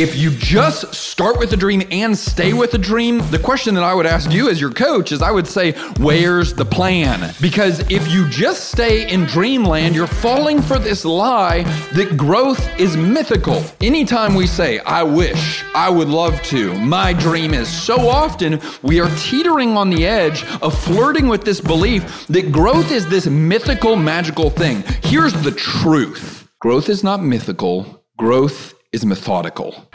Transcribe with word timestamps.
if 0.00 0.16
you 0.16 0.30
just 0.30 0.94
start 0.94 1.38
with 1.38 1.52
a 1.52 1.56
dream 1.58 1.82
and 1.90 2.16
stay 2.16 2.54
with 2.54 2.72
a 2.72 2.78
dream, 2.78 3.18
the 3.30 3.38
question 3.38 3.74
that 3.74 3.84
I 3.84 3.92
would 3.92 4.06
ask 4.06 4.32
you 4.32 4.48
as 4.48 4.58
your 4.58 4.70
coach 4.70 5.12
is 5.12 5.20
I 5.20 5.30
would 5.30 5.46
say, 5.46 5.72
where's 5.98 6.54
the 6.54 6.64
plan? 6.64 7.34
Because 7.38 7.80
if 7.90 8.10
you 8.10 8.26
just 8.30 8.70
stay 8.70 9.12
in 9.12 9.26
dreamland, 9.26 9.94
you're 9.94 10.06
falling 10.06 10.62
for 10.62 10.78
this 10.78 11.04
lie 11.04 11.64
that 11.92 12.16
growth 12.16 12.66
is 12.80 12.96
mythical. 12.96 13.62
Anytime 13.82 14.34
we 14.34 14.46
say, 14.46 14.78
I 14.80 15.02
wish, 15.02 15.62
I 15.74 15.90
would 15.90 16.08
love 16.08 16.40
to, 16.44 16.74
my 16.78 17.12
dream 17.12 17.52
is, 17.52 17.68
so 17.68 18.08
often 18.08 18.58
we 18.80 19.00
are 19.00 19.14
teetering 19.18 19.76
on 19.76 19.90
the 19.90 20.06
edge 20.06 20.44
of 20.62 20.82
flirting 20.82 21.28
with 21.28 21.44
this 21.44 21.60
belief 21.60 22.26
that 22.28 22.50
growth 22.50 22.90
is 22.90 23.06
this 23.06 23.26
mythical, 23.26 23.96
magical 23.96 24.48
thing. 24.48 24.82
Here's 25.02 25.34
the 25.42 25.52
truth 25.52 26.48
growth 26.58 26.88
is 26.88 27.04
not 27.04 27.22
mythical, 27.22 28.02
growth 28.16 28.74
is 28.92 29.06
methodical. 29.06 29.86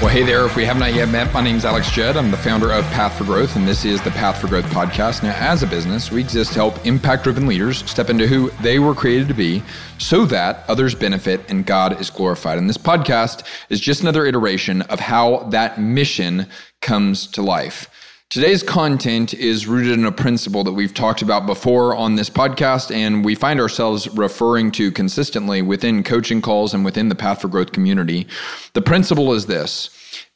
Well, 0.00 0.08
hey 0.08 0.22
there. 0.22 0.46
If 0.46 0.56
we 0.56 0.64
have 0.64 0.78
not 0.78 0.94
yet 0.94 1.10
met, 1.10 1.30
my 1.34 1.42
name 1.42 1.56
is 1.56 1.66
Alex 1.66 1.90
Judd. 1.90 2.16
I'm 2.16 2.30
the 2.30 2.38
founder 2.38 2.72
of 2.72 2.84
Path 2.86 3.18
for 3.18 3.24
Growth, 3.24 3.54
and 3.54 3.68
this 3.68 3.84
is 3.84 4.00
the 4.00 4.10
Path 4.12 4.40
for 4.40 4.46
Growth 4.46 4.64
podcast. 4.66 5.22
Now, 5.22 5.34
as 5.36 5.62
a 5.62 5.66
business, 5.66 6.10
we 6.10 6.20
exist 6.20 6.54
to 6.54 6.58
help 6.58 6.86
impact 6.86 7.24
driven 7.24 7.46
leaders 7.46 7.84
step 7.88 8.08
into 8.08 8.26
who 8.26 8.48
they 8.62 8.78
were 8.78 8.94
created 8.94 9.28
to 9.28 9.34
be 9.34 9.62
so 9.98 10.24
that 10.24 10.64
others 10.68 10.94
benefit 10.94 11.42
and 11.50 11.66
God 11.66 12.00
is 12.00 12.08
glorified. 12.08 12.56
And 12.56 12.66
this 12.66 12.78
podcast 12.78 13.46
is 13.68 13.78
just 13.78 14.00
another 14.00 14.24
iteration 14.24 14.80
of 14.82 15.00
how 15.00 15.48
that 15.50 15.78
mission 15.78 16.46
comes 16.80 17.26
to 17.26 17.42
life. 17.42 17.90
Today's 18.30 18.62
content 18.62 19.34
is 19.34 19.66
rooted 19.66 19.98
in 19.98 20.04
a 20.04 20.12
principle 20.12 20.62
that 20.62 20.70
we've 20.70 20.94
talked 20.94 21.20
about 21.20 21.46
before 21.46 21.96
on 21.96 22.14
this 22.14 22.30
podcast, 22.30 22.94
and 22.94 23.24
we 23.24 23.34
find 23.34 23.58
ourselves 23.58 24.08
referring 24.10 24.70
to 24.70 24.92
consistently 24.92 25.62
within 25.62 26.04
coaching 26.04 26.40
calls 26.40 26.72
and 26.72 26.84
within 26.84 27.08
the 27.08 27.16
Path 27.16 27.40
for 27.40 27.48
Growth 27.48 27.72
community. 27.72 28.28
The 28.74 28.82
principle 28.82 29.32
is 29.32 29.46
this 29.46 29.90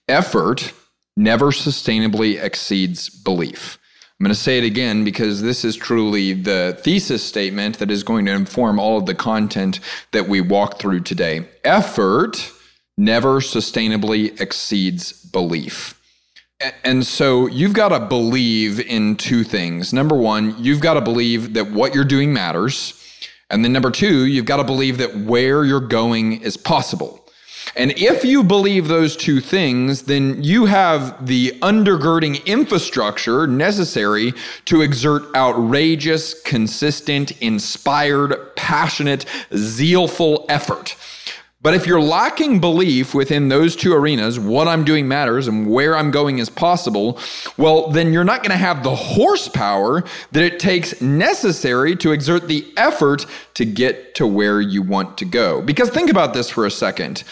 effort 0.08 0.72
never 1.16 1.52
sustainably 1.52 2.42
exceeds 2.42 3.08
belief. 3.10 3.78
I'm 4.18 4.24
going 4.24 4.34
to 4.34 4.40
say 4.40 4.58
it 4.58 4.64
again 4.64 5.04
because 5.04 5.40
this 5.40 5.64
is 5.64 5.76
truly 5.76 6.32
the 6.32 6.76
thesis 6.82 7.22
statement 7.22 7.78
that 7.78 7.92
is 7.92 8.02
going 8.02 8.26
to 8.26 8.32
inform 8.32 8.80
all 8.80 8.98
of 8.98 9.06
the 9.06 9.14
content 9.14 9.78
that 10.10 10.28
we 10.28 10.40
walk 10.40 10.80
through 10.80 11.02
today. 11.02 11.46
Effort 11.62 12.50
never 12.98 13.38
sustainably 13.38 14.40
exceeds 14.40 15.12
belief. 15.12 15.93
And 16.84 17.04
so 17.04 17.46
you've 17.46 17.72
got 17.72 17.88
to 17.88 18.00
believe 18.00 18.80
in 18.80 19.16
two 19.16 19.44
things. 19.44 19.92
Number 19.92 20.14
one, 20.14 20.54
you've 20.62 20.80
got 20.80 20.94
to 20.94 21.00
believe 21.00 21.54
that 21.54 21.70
what 21.70 21.94
you're 21.94 22.04
doing 22.04 22.32
matters. 22.32 23.00
And 23.50 23.64
then 23.64 23.72
number 23.72 23.90
two, 23.90 24.26
you've 24.26 24.46
got 24.46 24.56
to 24.56 24.64
believe 24.64 24.98
that 24.98 25.16
where 25.16 25.64
you're 25.64 25.80
going 25.80 26.40
is 26.42 26.56
possible. 26.56 27.24
And 27.76 27.92
if 27.92 28.24
you 28.24 28.44
believe 28.44 28.88
those 28.88 29.16
two 29.16 29.40
things, 29.40 30.02
then 30.02 30.42
you 30.42 30.66
have 30.66 31.26
the 31.26 31.52
undergirding 31.60 32.44
infrastructure 32.46 33.46
necessary 33.46 34.32
to 34.66 34.82
exert 34.82 35.34
outrageous, 35.34 36.40
consistent, 36.42 37.32
inspired, 37.40 38.54
passionate, 38.54 39.24
zealful 39.56 40.46
effort. 40.48 40.96
But 41.64 41.72
if 41.72 41.86
you're 41.86 41.98
lacking 41.98 42.60
belief 42.60 43.14
within 43.14 43.48
those 43.48 43.74
two 43.74 43.94
arenas, 43.94 44.38
what 44.38 44.68
I'm 44.68 44.84
doing 44.84 45.08
matters 45.08 45.48
and 45.48 45.66
where 45.66 45.96
I'm 45.96 46.10
going 46.10 46.38
is 46.38 46.50
possible, 46.50 47.18
well, 47.56 47.88
then 47.88 48.12
you're 48.12 48.22
not 48.22 48.42
going 48.42 48.50
to 48.50 48.58
have 48.58 48.84
the 48.84 48.94
horsepower 48.94 50.04
that 50.32 50.44
it 50.44 50.60
takes 50.60 51.00
necessary 51.00 51.96
to 51.96 52.12
exert 52.12 52.48
the 52.48 52.70
effort 52.76 53.24
to 53.54 53.64
get 53.64 54.14
to 54.16 54.26
where 54.26 54.60
you 54.60 54.82
want 54.82 55.16
to 55.16 55.24
go. 55.24 55.62
Because 55.62 55.88
think 55.88 56.10
about 56.10 56.34
this 56.34 56.50
for 56.50 56.66
a 56.66 56.70
second. 56.70 57.24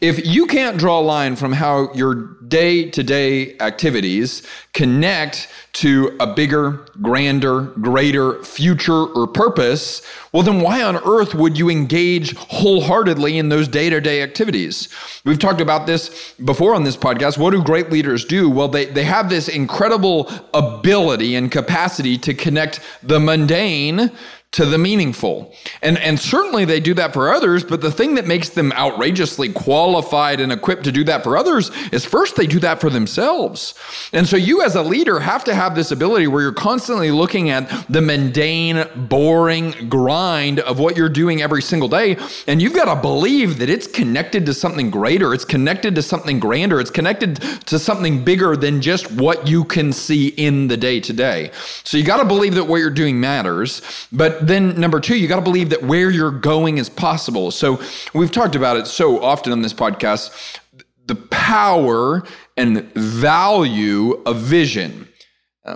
If 0.00 0.26
you 0.26 0.46
can't 0.46 0.76
draw 0.76 1.00
a 1.00 1.02
line 1.02 1.36
from 1.36 1.52
how 1.52 1.92
your 1.94 2.36
day 2.48 2.90
to 2.90 3.02
day 3.02 3.58
activities 3.58 4.42
connect 4.72 5.48
to 5.72 6.16
a 6.20 6.26
bigger, 6.26 6.86
grander, 7.02 7.62
greater 7.62 8.42
future 8.44 9.04
or 9.04 9.26
purpose, 9.26 10.02
well, 10.32 10.42
then 10.42 10.60
why 10.60 10.82
on 10.82 10.96
earth 10.96 11.34
would 11.34 11.58
you 11.58 11.70
engage 11.70 12.36
wholeheartedly 12.36 13.38
in 13.38 13.48
those 13.48 13.68
day 13.68 13.88
to 13.88 14.00
day 14.00 14.22
activities? 14.22 14.88
We've 15.24 15.38
talked 15.38 15.60
about 15.60 15.86
this 15.86 16.34
before 16.44 16.74
on 16.74 16.84
this 16.84 16.96
podcast. 16.96 17.38
What 17.38 17.50
do 17.50 17.62
great 17.62 17.90
leaders 17.90 18.24
do? 18.24 18.50
Well, 18.50 18.68
they, 18.68 18.84
they 18.86 19.04
have 19.04 19.30
this 19.30 19.48
incredible 19.48 20.30
ability 20.52 21.36
and 21.36 21.50
capacity 21.50 22.18
to 22.18 22.34
connect 22.34 22.80
the 23.02 23.18
mundane 23.18 24.10
to 24.56 24.64
the 24.64 24.78
meaningful. 24.78 25.52
And, 25.82 25.98
and 25.98 26.18
certainly 26.18 26.64
they 26.64 26.80
do 26.80 26.94
that 26.94 27.12
for 27.12 27.28
others, 27.30 27.62
but 27.62 27.82
the 27.82 27.90
thing 27.90 28.14
that 28.14 28.26
makes 28.26 28.48
them 28.48 28.72
outrageously 28.72 29.52
qualified 29.52 30.40
and 30.40 30.50
equipped 30.50 30.84
to 30.84 30.92
do 30.92 31.04
that 31.04 31.22
for 31.22 31.36
others 31.36 31.70
is 31.92 32.06
first 32.06 32.36
they 32.36 32.46
do 32.46 32.58
that 32.60 32.80
for 32.80 32.88
themselves. 32.88 33.74
And 34.14 34.26
so 34.26 34.38
you 34.38 34.62
as 34.62 34.74
a 34.74 34.82
leader 34.82 35.20
have 35.20 35.44
to 35.44 35.54
have 35.54 35.74
this 35.74 35.90
ability 35.90 36.26
where 36.28 36.40
you're 36.40 36.54
constantly 36.54 37.10
looking 37.10 37.50
at 37.50 37.68
the 37.90 38.00
mundane, 38.00 38.86
boring 38.96 39.90
grind 39.90 40.60
of 40.60 40.78
what 40.78 40.96
you're 40.96 41.10
doing 41.10 41.42
every 41.42 41.60
single 41.60 41.88
day. 41.88 42.16
And 42.46 42.62
you've 42.62 42.72
got 42.72 42.86
to 42.86 42.98
believe 42.98 43.58
that 43.58 43.68
it's 43.68 43.86
connected 43.86 44.46
to 44.46 44.54
something 44.54 44.88
greater, 44.88 45.34
it's 45.34 45.44
connected 45.44 45.94
to 45.96 46.02
something 46.02 46.40
grander, 46.40 46.80
it's 46.80 46.90
connected 46.90 47.42
to 47.66 47.78
something 47.78 48.24
bigger 48.24 48.56
than 48.56 48.80
just 48.80 49.12
what 49.12 49.46
you 49.46 49.64
can 49.64 49.92
see 49.92 50.28
in 50.28 50.68
the 50.68 50.78
day 50.78 50.98
to 51.00 51.12
day. 51.12 51.50
So 51.84 51.98
you 51.98 52.04
got 52.04 52.22
to 52.22 52.24
believe 52.24 52.54
that 52.54 52.64
what 52.64 52.78
you're 52.78 52.88
doing 52.88 53.20
matters. 53.20 53.82
But 54.10 54.45
then 54.48 54.78
number 54.80 55.00
two, 55.00 55.16
you 55.16 55.28
got 55.28 55.36
to 55.36 55.42
believe 55.42 55.70
that 55.70 55.82
where 55.82 56.10
you're 56.10 56.30
going 56.30 56.78
is 56.78 56.88
possible. 56.88 57.50
So 57.50 57.80
we've 58.14 58.30
talked 58.30 58.54
about 58.54 58.76
it 58.76 58.86
so 58.86 59.22
often 59.22 59.52
on 59.52 59.62
this 59.62 59.74
podcast 59.74 60.58
the 61.06 61.14
power 61.14 62.24
and 62.56 62.92
value 62.94 64.20
of 64.26 64.38
vision. 64.38 65.08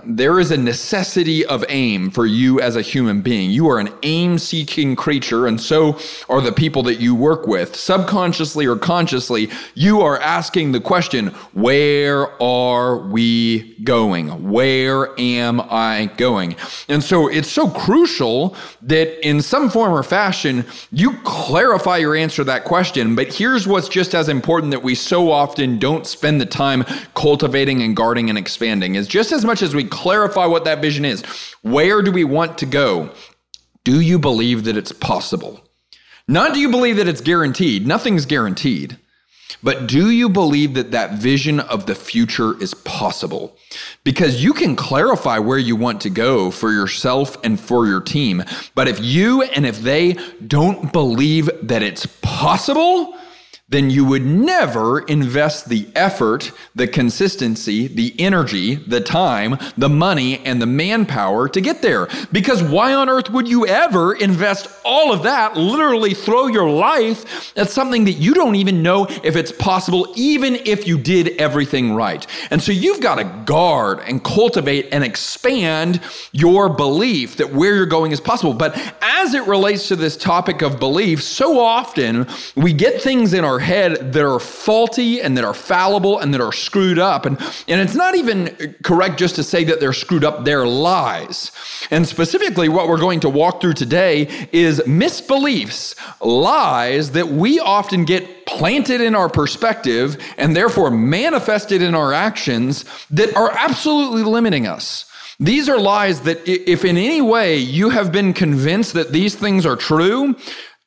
There 0.05 0.39
is 0.39 0.51
a 0.51 0.57
necessity 0.57 1.45
of 1.45 1.65
aim 1.67 2.11
for 2.11 2.25
you 2.25 2.61
as 2.61 2.77
a 2.77 2.81
human 2.81 3.21
being. 3.21 3.51
You 3.51 3.69
are 3.69 3.77
an 3.77 3.89
aim 4.03 4.37
seeking 4.37 4.95
creature, 4.95 5.47
and 5.47 5.59
so 5.59 5.99
are 6.29 6.39
the 6.39 6.53
people 6.53 6.81
that 6.83 7.01
you 7.01 7.13
work 7.13 7.45
with. 7.45 7.75
Subconsciously 7.75 8.65
or 8.65 8.77
consciously, 8.77 9.49
you 9.75 10.01
are 10.01 10.17
asking 10.19 10.71
the 10.71 10.79
question 10.79 11.27
where 11.53 12.41
are 12.41 12.99
we 12.99 13.75
going? 13.83 14.49
Where 14.49 15.19
am 15.19 15.59
I 15.59 16.09
going? 16.15 16.55
And 16.87 17.03
so 17.03 17.27
it's 17.27 17.51
so 17.51 17.69
crucial 17.69 18.55
that 18.83 19.27
in 19.27 19.41
some 19.41 19.69
form 19.69 19.93
or 19.93 20.03
fashion, 20.03 20.65
you 20.91 21.17
clarify 21.23 21.97
your 21.97 22.15
answer 22.15 22.37
to 22.37 22.43
that 22.45 22.63
question. 22.63 23.13
But 23.15 23.33
here's 23.33 23.67
what's 23.67 23.89
just 23.89 24.15
as 24.15 24.29
important 24.29 24.71
that 24.71 24.83
we 24.83 24.95
so 24.95 25.31
often 25.31 25.79
don't 25.79 26.07
spend 26.07 26.39
the 26.39 26.45
time 26.45 26.85
cultivating 27.13 27.81
and 27.81 27.95
guarding 27.95 28.29
and 28.29 28.37
expanding 28.37 28.95
is 28.95 29.07
just 29.07 29.33
as 29.33 29.43
much 29.43 29.61
as 29.61 29.75
we 29.75 29.80
we 29.81 29.89
clarify 29.89 30.45
what 30.45 30.65
that 30.65 30.81
vision 30.81 31.05
is. 31.05 31.23
Where 31.61 32.01
do 32.01 32.11
we 32.11 32.23
want 32.23 32.59
to 32.59 32.65
go? 32.65 33.09
Do 33.83 33.99
you 33.99 34.19
believe 34.19 34.65
that 34.65 34.77
it's 34.77 34.91
possible? 34.91 35.61
Not 36.27 36.53
do 36.53 36.59
you 36.59 36.69
believe 36.69 36.97
that 36.97 37.07
it's 37.07 37.21
guaranteed? 37.21 37.87
Nothing's 37.87 38.27
guaranteed. 38.27 38.97
But 39.63 39.87
do 39.87 40.09
you 40.11 40.29
believe 40.29 40.75
that 40.75 40.91
that 40.91 41.13
vision 41.13 41.59
of 41.59 41.85
the 41.85 41.95
future 41.95 42.61
is 42.61 42.73
possible? 42.73 43.57
Because 44.03 44.43
you 44.43 44.53
can 44.53 44.75
clarify 44.75 45.39
where 45.39 45.57
you 45.57 45.75
want 45.75 46.01
to 46.01 46.09
go 46.09 46.51
for 46.51 46.71
yourself 46.71 47.37
and 47.43 47.59
for 47.59 47.87
your 47.87 48.01
team. 48.01 48.43
But 48.75 48.87
if 48.87 48.99
you 48.99 49.41
and 49.41 49.65
if 49.65 49.79
they 49.79 50.13
don't 50.45 50.93
believe 50.93 51.49
that 51.63 51.83
it's 51.83 52.05
possible, 52.21 53.15
then 53.71 53.89
you 53.89 54.03
would 54.03 54.25
never 54.25 54.99
invest 54.99 55.69
the 55.69 55.87
effort, 55.95 56.51
the 56.75 56.87
consistency, 56.87 57.87
the 57.87 58.13
energy, 58.19 58.75
the 58.75 58.99
time, 58.99 59.57
the 59.77 59.87
money, 59.87 60.39
and 60.39 60.61
the 60.61 60.65
manpower 60.65 61.47
to 61.47 61.61
get 61.61 61.81
there. 61.81 62.09
Because 62.33 62.61
why 62.61 62.93
on 62.93 63.07
earth 63.07 63.29
would 63.29 63.47
you 63.47 63.65
ever 63.65 64.13
invest 64.13 64.67
all 64.83 65.13
of 65.13 65.23
that, 65.23 65.55
literally 65.55 66.13
throw 66.13 66.47
your 66.47 66.69
life 66.69 67.57
at 67.57 67.69
something 67.69 68.03
that 68.05 68.13
you 68.13 68.33
don't 68.33 68.55
even 68.55 68.83
know 68.83 69.07
if 69.23 69.37
it's 69.37 69.53
possible, 69.53 70.13
even 70.17 70.55
if 70.55 70.85
you 70.85 70.97
did 70.97 71.29
everything 71.39 71.93
right? 71.93 72.27
And 72.51 72.61
so 72.61 72.73
you've 72.73 72.99
got 72.99 73.15
to 73.15 73.43
guard 73.45 73.99
and 74.01 74.21
cultivate 74.21 74.89
and 74.91 75.01
expand 75.01 76.01
your 76.33 76.67
belief 76.67 77.37
that 77.37 77.53
where 77.53 77.73
you're 77.73 77.85
going 77.85 78.11
is 78.11 78.19
possible. 78.19 78.53
But 78.53 78.77
as 79.01 79.33
it 79.33 79.47
relates 79.47 79.87
to 79.87 79.95
this 79.95 80.17
topic 80.17 80.61
of 80.61 80.77
belief, 80.77 81.23
so 81.23 81.57
often 81.57 82.27
we 82.57 82.73
get 82.73 83.01
things 83.01 83.33
in 83.33 83.45
our 83.45 83.60
head 83.61 84.13
that 84.13 84.25
are 84.25 84.39
faulty 84.39 85.21
and 85.21 85.37
that 85.37 85.45
are 85.45 85.53
fallible 85.53 86.19
and 86.19 86.33
that 86.33 86.41
are 86.41 86.51
screwed 86.51 86.99
up. 86.99 87.25
And, 87.25 87.39
and 87.67 87.79
it's 87.79 87.95
not 87.95 88.15
even 88.15 88.75
correct 88.83 89.17
just 89.17 89.35
to 89.35 89.43
say 89.43 89.63
that 89.63 89.79
they're 89.79 89.93
screwed 89.93 90.23
up, 90.23 90.43
they're 90.43 90.67
lies. 90.67 91.51
And 91.89 92.07
specifically, 92.07 92.67
what 92.67 92.87
we're 92.87 92.99
going 92.99 93.21
to 93.21 93.29
walk 93.29 93.61
through 93.61 93.73
today 93.73 94.27
is 94.51 94.81
misbeliefs, 94.81 95.95
lies 96.19 97.11
that 97.11 97.27
we 97.29 97.59
often 97.59 98.03
get 98.05 98.45
planted 98.45 98.99
in 98.99 99.15
our 99.15 99.29
perspective 99.29 100.17
and 100.37 100.55
therefore 100.55 100.91
manifested 100.91 101.81
in 101.81 101.95
our 101.95 102.11
actions 102.11 102.85
that 103.09 103.35
are 103.35 103.51
absolutely 103.51 104.23
limiting 104.23 104.67
us. 104.67 105.05
These 105.39 105.69
are 105.69 105.79
lies 105.79 106.21
that, 106.21 106.47
if 106.47 106.85
in 106.85 106.97
any 106.97 107.19
way 107.19 107.57
you 107.57 107.89
have 107.89 108.11
been 108.11 108.31
convinced 108.31 108.93
that 108.93 109.11
these 109.11 109.33
things 109.33 109.65
are 109.65 109.75
true, 109.75 110.35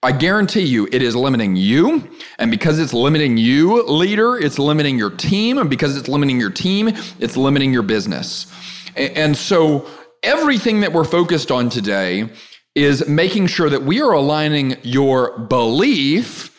I 0.05 0.13
guarantee 0.13 0.65
you 0.65 0.87
it 0.93 1.01
is 1.01 1.17
limiting 1.17 1.57
you. 1.57 2.07
And 2.39 2.51
because 2.51 2.79
it's 2.79 2.93
limiting 2.93 3.39
you, 3.39 3.83
leader, 3.85 4.37
it's 4.37 4.59
limiting 4.59 4.99
your 4.99 5.09
team. 5.09 5.57
And 5.57 5.71
because 5.71 5.97
it's 5.97 6.09
limiting 6.09 6.39
your 6.39 6.51
team, 6.51 6.89
it's 7.21 7.39
limiting 7.39 7.73
your 7.73 7.83
business. 7.83 8.53
And 8.97 9.35
so 9.35 9.89
everything 10.23 10.81
that 10.81 10.93
we're 10.93 11.05
focused 11.05 11.51
on 11.51 11.71
today 11.71 12.29
is 12.75 13.09
making 13.09 13.47
sure 13.47 13.71
that 13.71 13.83
we 13.83 14.03
are 14.03 14.13
aligning 14.13 14.77
your 14.83 15.39
belief 15.39 16.55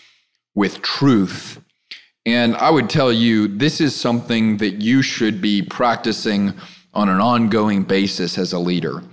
with 0.56 0.82
truth. 0.82 1.62
And 2.26 2.56
I 2.56 2.72
would 2.72 2.90
tell 2.90 3.14
you, 3.14 3.48
this 3.48 3.80
is 3.80 3.96
something 3.96 4.58
that 4.58 4.82
you 4.82 5.04
should 5.04 5.40
be 5.40 5.62
practicing 5.62 6.52
on 6.96 7.10
an 7.10 7.22
ongoing 7.22 7.84
basis 7.84 8.40
as 8.40 8.54
a 8.54 8.60
leader 8.60 9.04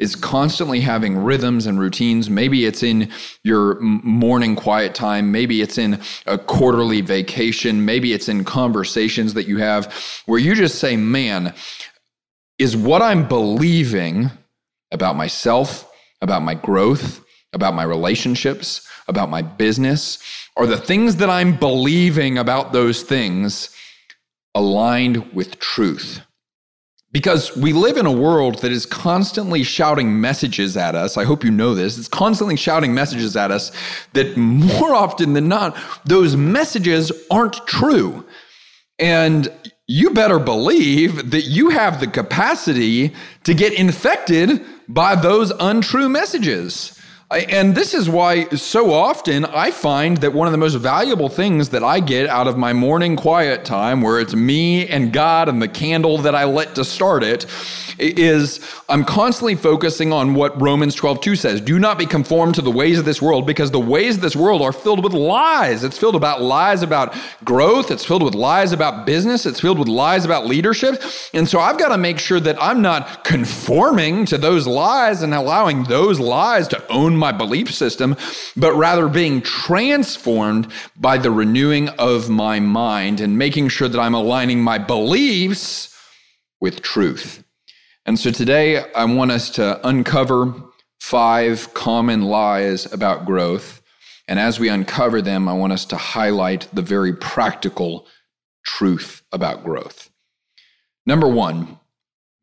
is 0.00 0.16
constantly 0.16 0.80
having 0.80 1.16
rhythms 1.16 1.66
and 1.66 1.78
routines. 1.78 2.28
Maybe 2.28 2.64
it's 2.64 2.82
in 2.82 3.08
your 3.44 3.78
morning 3.80 4.56
quiet 4.56 4.94
time. 4.94 5.30
Maybe 5.30 5.62
it's 5.62 5.78
in 5.78 6.00
a 6.26 6.38
quarterly 6.38 7.02
vacation. 7.02 7.84
Maybe 7.84 8.12
it's 8.12 8.28
in 8.28 8.44
conversations 8.44 9.34
that 9.34 9.46
you 9.46 9.58
have 9.58 9.94
where 10.26 10.40
you 10.40 10.54
just 10.54 10.78
say, 10.78 10.96
man, 10.96 11.54
is 12.58 12.76
what 12.76 13.02
I'm 13.02 13.28
believing 13.28 14.30
about 14.90 15.16
myself, 15.16 15.88
about 16.20 16.42
my 16.42 16.54
growth, 16.54 17.24
about 17.52 17.74
my 17.74 17.82
relationships, 17.84 18.86
about 19.06 19.28
my 19.28 19.42
business, 19.42 20.18
are 20.56 20.66
the 20.66 20.76
things 20.76 21.16
that 21.16 21.30
I'm 21.30 21.56
believing 21.56 22.38
about 22.38 22.72
those 22.72 23.02
things 23.02 23.74
aligned 24.54 25.32
with 25.32 25.58
truth? 25.58 26.20
Because 27.12 27.56
we 27.56 27.72
live 27.72 27.96
in 27.96 28.06
a 28.06 28.12
world 28.12 28.60
that 28.60 28.70
is 28.70 28.86
constantly 28.86 29.64
shouting 29.64 30.20
messages 30.20 30.76
at 30.76 30.94
us. 30.94 31.16
I 31.16 31.24
hope 31.24 31.42
you 31.42 31.50
know 31.50 31.74
this. 31.74 31.98
It's 31.98 32.06
constantly 32.06 32.56
shouting 32.56 32.94
messages 32.94 33.36
at 33.36 33.50
us 33.50 33.72
that 34.12 34.36
more 34.36 34.94
often 34.94 35.32
than 35.32 35.48
not, 35.48 35.76
those 36.04 36.36
messages 36.36 37.10
aren't 37.28 37.66
true. 37.66 38.24
And 39.00 39.52
you 39.88 40.10
better 40.10 40.38
believe 40.38 41.32
that 41.32 41.42
you 41.42 41.70
have 41.70 41.98
the 41.98 42.06
capacity 42.06 43.12
to 43.42 43.54
get 43.54 43.72
infected 43.72 44.64
by 44.86 45.16
those 45.16 45.50
untrue 45.58 46.08
messages. 46.08 46.99
And 47.30 47.76
this 47.76 47.94
is 47.94 48.08
why 48.08 48.48
so 48.48 48.92
often 48.92 49.44
I 49.44 49.70
find 49.70 50.16
that 50.16 50.32
one 50.32 50.48
of 50.48 50.52
the 50.52 50.58
most 50.58 50.74
valuable 50.74 51.28
things 51.28 51.68
that 51.68 51.84
I 51.84 52.00
get 52.00 52.28
out 52.28 52.48
of 52.48 52.58
my 52.58 52.72
morning 52.72 53.14
quiet 53.14 53.64
time, 53.64 54.02
where 54.02 54.18
it's 54.18 54.34
me 54.34 54.88
and 54.88 55.12
God 55.12 55.48
and 55.48 55.62
the 55.62 55.68
candle 55.68 56.18
that 56.18 56.34
I 56.34 56.44
lit 56.44 56.74
to 56.74 56.84
start 56.84 57.22
it, 57.22 57.46
is 58.00 58.60
I'm 58.88 59.04
constantly 59.04 59.54
focusing 59.54 60.12
on 60.12 60.34
what 60.34 60.60
Romans 60.60 60.94
12 60.94 61.20
2 61.20 61.36
says. 61.36 61.60
Do 61.60 61.78
not 61.78 61.98
be 61.98 62.06
conformed 62.06 62.54
to 62.56 62.62
the 62.62 62.70
ways 62.70 62.98
of 62.98 63.04
this 63.04 63.20
world 63.22 63.46
because 63.46 63.70
the 63.70 63.78
ways 63.78 64.16
of 64.16 64.22
this 64.22 64.34
world 64.34 64.62
are 64.62 64.72
filled 64.72 65.04
with 65.04 65.12
lies. 65.12 65.84
It's 65.84 65.98
filled 65.98 66.16
about 66.16 66.42
lies 66.42 66.82
about 66.82 67.14
growth, 67.44 67.90
it's 67.90 68.04
filled 68.04 68.22
with 68.22 68.34
lies 68.34 68.72
about 68.72 69.06
business, 69.06 69.46
it's 69.46 69.60
filled 69.60 69.78
with 69.78 69.88
lies 69.88 70.24
about 70.24 70.46
leadership. 70.46 71.02
And 71.34 71.48
so 71.48 71.60
I've 71.60 71.78
got 71.78 71.90
to 71.90 71.98
make 71.98 72.18
sure 72.18 72.40
that 72.40 72.60
I'm 72.60 72.82
not 72.82 73.22
conforming 73.22 74.24
to 74.26 74.38
those 74.38 74.66
lies 74.66 75.22
and 75.22 75.34
allowing 75.34 75.84
those 75.84 76.18
lies 76.18 76.66
to 76.68 76.88
own 76.88 77.19
my 77.20 77.30
belief 77.30 77.72
system, 77.72 78.16
but 78.56 78.74
rather 78.74 79.08
being 79.08 79.40
transformed 79.42 80.72
by 80.96 81.18
the 81.18 81.30
renewing 81.30 81.88
of 81.90 82.28
my 82.28 82.58
mind 82.58 83.20
and 83.20 83.38
making 83.38 83.68
sure 83.68 83.88
that 83.88 84.00
I'm 84.00 84.14
aligning 84.14 84.60
my 84.60 84.78
beliefs 84.78 85.96
with 86.60 86.82
truth. 86.82 87.44
And 88.06 88.18
so 88.18 88.32
today 88.32 88.90
I 88.92 89.04
want 89.04 89.30
us 89.30 89.50
to 89.50 89.86
uncover 89.86 90.52
five 90.98 91.72
common 91.74 92.22
lies 92.22 92.92
about 92.92 93.26
growth. 93.26 93.82
And 94.26 94.38
as 94.38 94.58
we 94.58 94.68
uncover 94.68 95.22
them, 95.22 95.48
I 95.48 95.52
want 95.52 95.72
us 95.72 95.84
to 95.86 95.96
highlight 95.96 96.68
the 96.72 96.82
very 96.82 97.14
practical 97.14 98.06
truth 98.64 99.22
about 99.32 99.64
growth. 99.64 100.10
Number 101.06 101.28
one, 101.28 101.78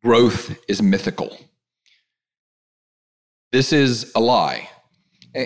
growth 0.03 0.57
is 0.68 0.81
mythical. 0.81 1.38
This 3.52 3.72
is 3.72 4.12
a 4.14 4.20
lie. 4.20 4.70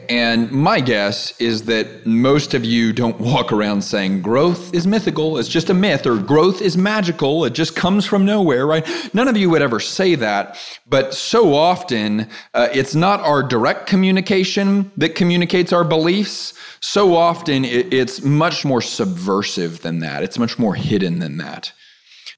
And 0.09 0.50
my 0.51 0.80
guess 0.80 1.39
is 1.42 1.63
that 1.63 2.06
most 2.06 2.53
of 2.53 2.63
you 2.63 2.94
don't 2.94 3.19
walk 3.31 3.51
around 3.51 3.81
saying 3.81 4.21
growth 4.21 4.74
is 4.74 4.88
mythical, 4.88 5.38
it's 5.38 5.50
just 5.50 5.69
a 5.69 5.74
myth, 5.74 6.07
or 6.07 6.18
growth 6.18 6.62
is 6.62 6.77
magical, 6.77 7.44
it 7.45 7.53
just 7.53 7.75
comes 7.75 8.06
from 8.06 8.25
nowhere, 8.25 8.65
right? 8.65 8.88
None 9.13 9.27
of 9.27 9.36
you 9.36 9.50
would 9.50 9.62
ever 9.62 9.80
say 9.80 10.15
that. 10.15 10.57
But 10.88 11.13
so 11.13 11.53
often, 11.53 12.30
uh, 12.53 12.69
it's 12.74 12.95
not 12.95 13.19
our 13.19 13.44
direct 13.44 13.86
communication 13.86 14.92
that 14.98 15.15
communicates 15.15 15.74
our 15.74 15.83
beliefs. 15.83 16.53
So 16.80 17.15
often, 17.15 17.65
it, 17.65 17.94
it's 17.94 18.24
much 18.24 18.63
more 18.63 18.81
subversive 18.81 19.81
than 19.81 20.00
that, 20.00 20.24
it's 20.24 20.39
much 20.39 20.57
more 20.57 20.74
hidden 20.74 21.19
than 21.19 21.38
that. 21.38 21.74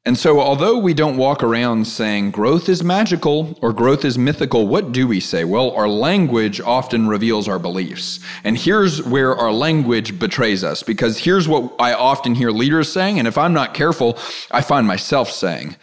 And 0.06 0.18
so, 0.18 0.42
although 0.42 0.78
we 0.78 0.94
don't 0.94 1.16
walk 1.16 1.44
around 1.44 1.88
saying 1.88 2.32
growth 2.32 2.68
is 2.68 2.84
magical 2.84 3.58
or 3.62 3.72
growth 3.72 4.04
is 4.04 4.18
mythical, 4.18 4.68
what 4.68 4.92
do 4.92 5.08
we 5.08 5.22
say? 5.22 5.46
Well, 5.46 5.72
our 5.72 5.88
language 5.88 6.60
often 6.60 7.08
reveals 7.08 7.48
our 7.48 7.58
beliefs. 7.58 8.20
And 8.44 8.58
here's 8.58 9.02
where 9.04 9.34
our 9.34 9.54
language 9.54 10.20
betrays 10.20 10.62
us, 10.62 10.84
because 10.84 11.18
here's 11.20 11.48
what 11.48 11.74
I 11.80 11.94
often 11.94 12.36
hear 12.36 12.52
leaders 12.52 12.92
saying. 12.92 13.18
And 13.18 13.30
if 13.30 13.38
I'm 13.38 13.54
not 13.54 13.74
careful, 13.74 14.18
I 14.52 14.60
find 14.60 14.86
myself 14.86 15.32
saying, 15.32 15.78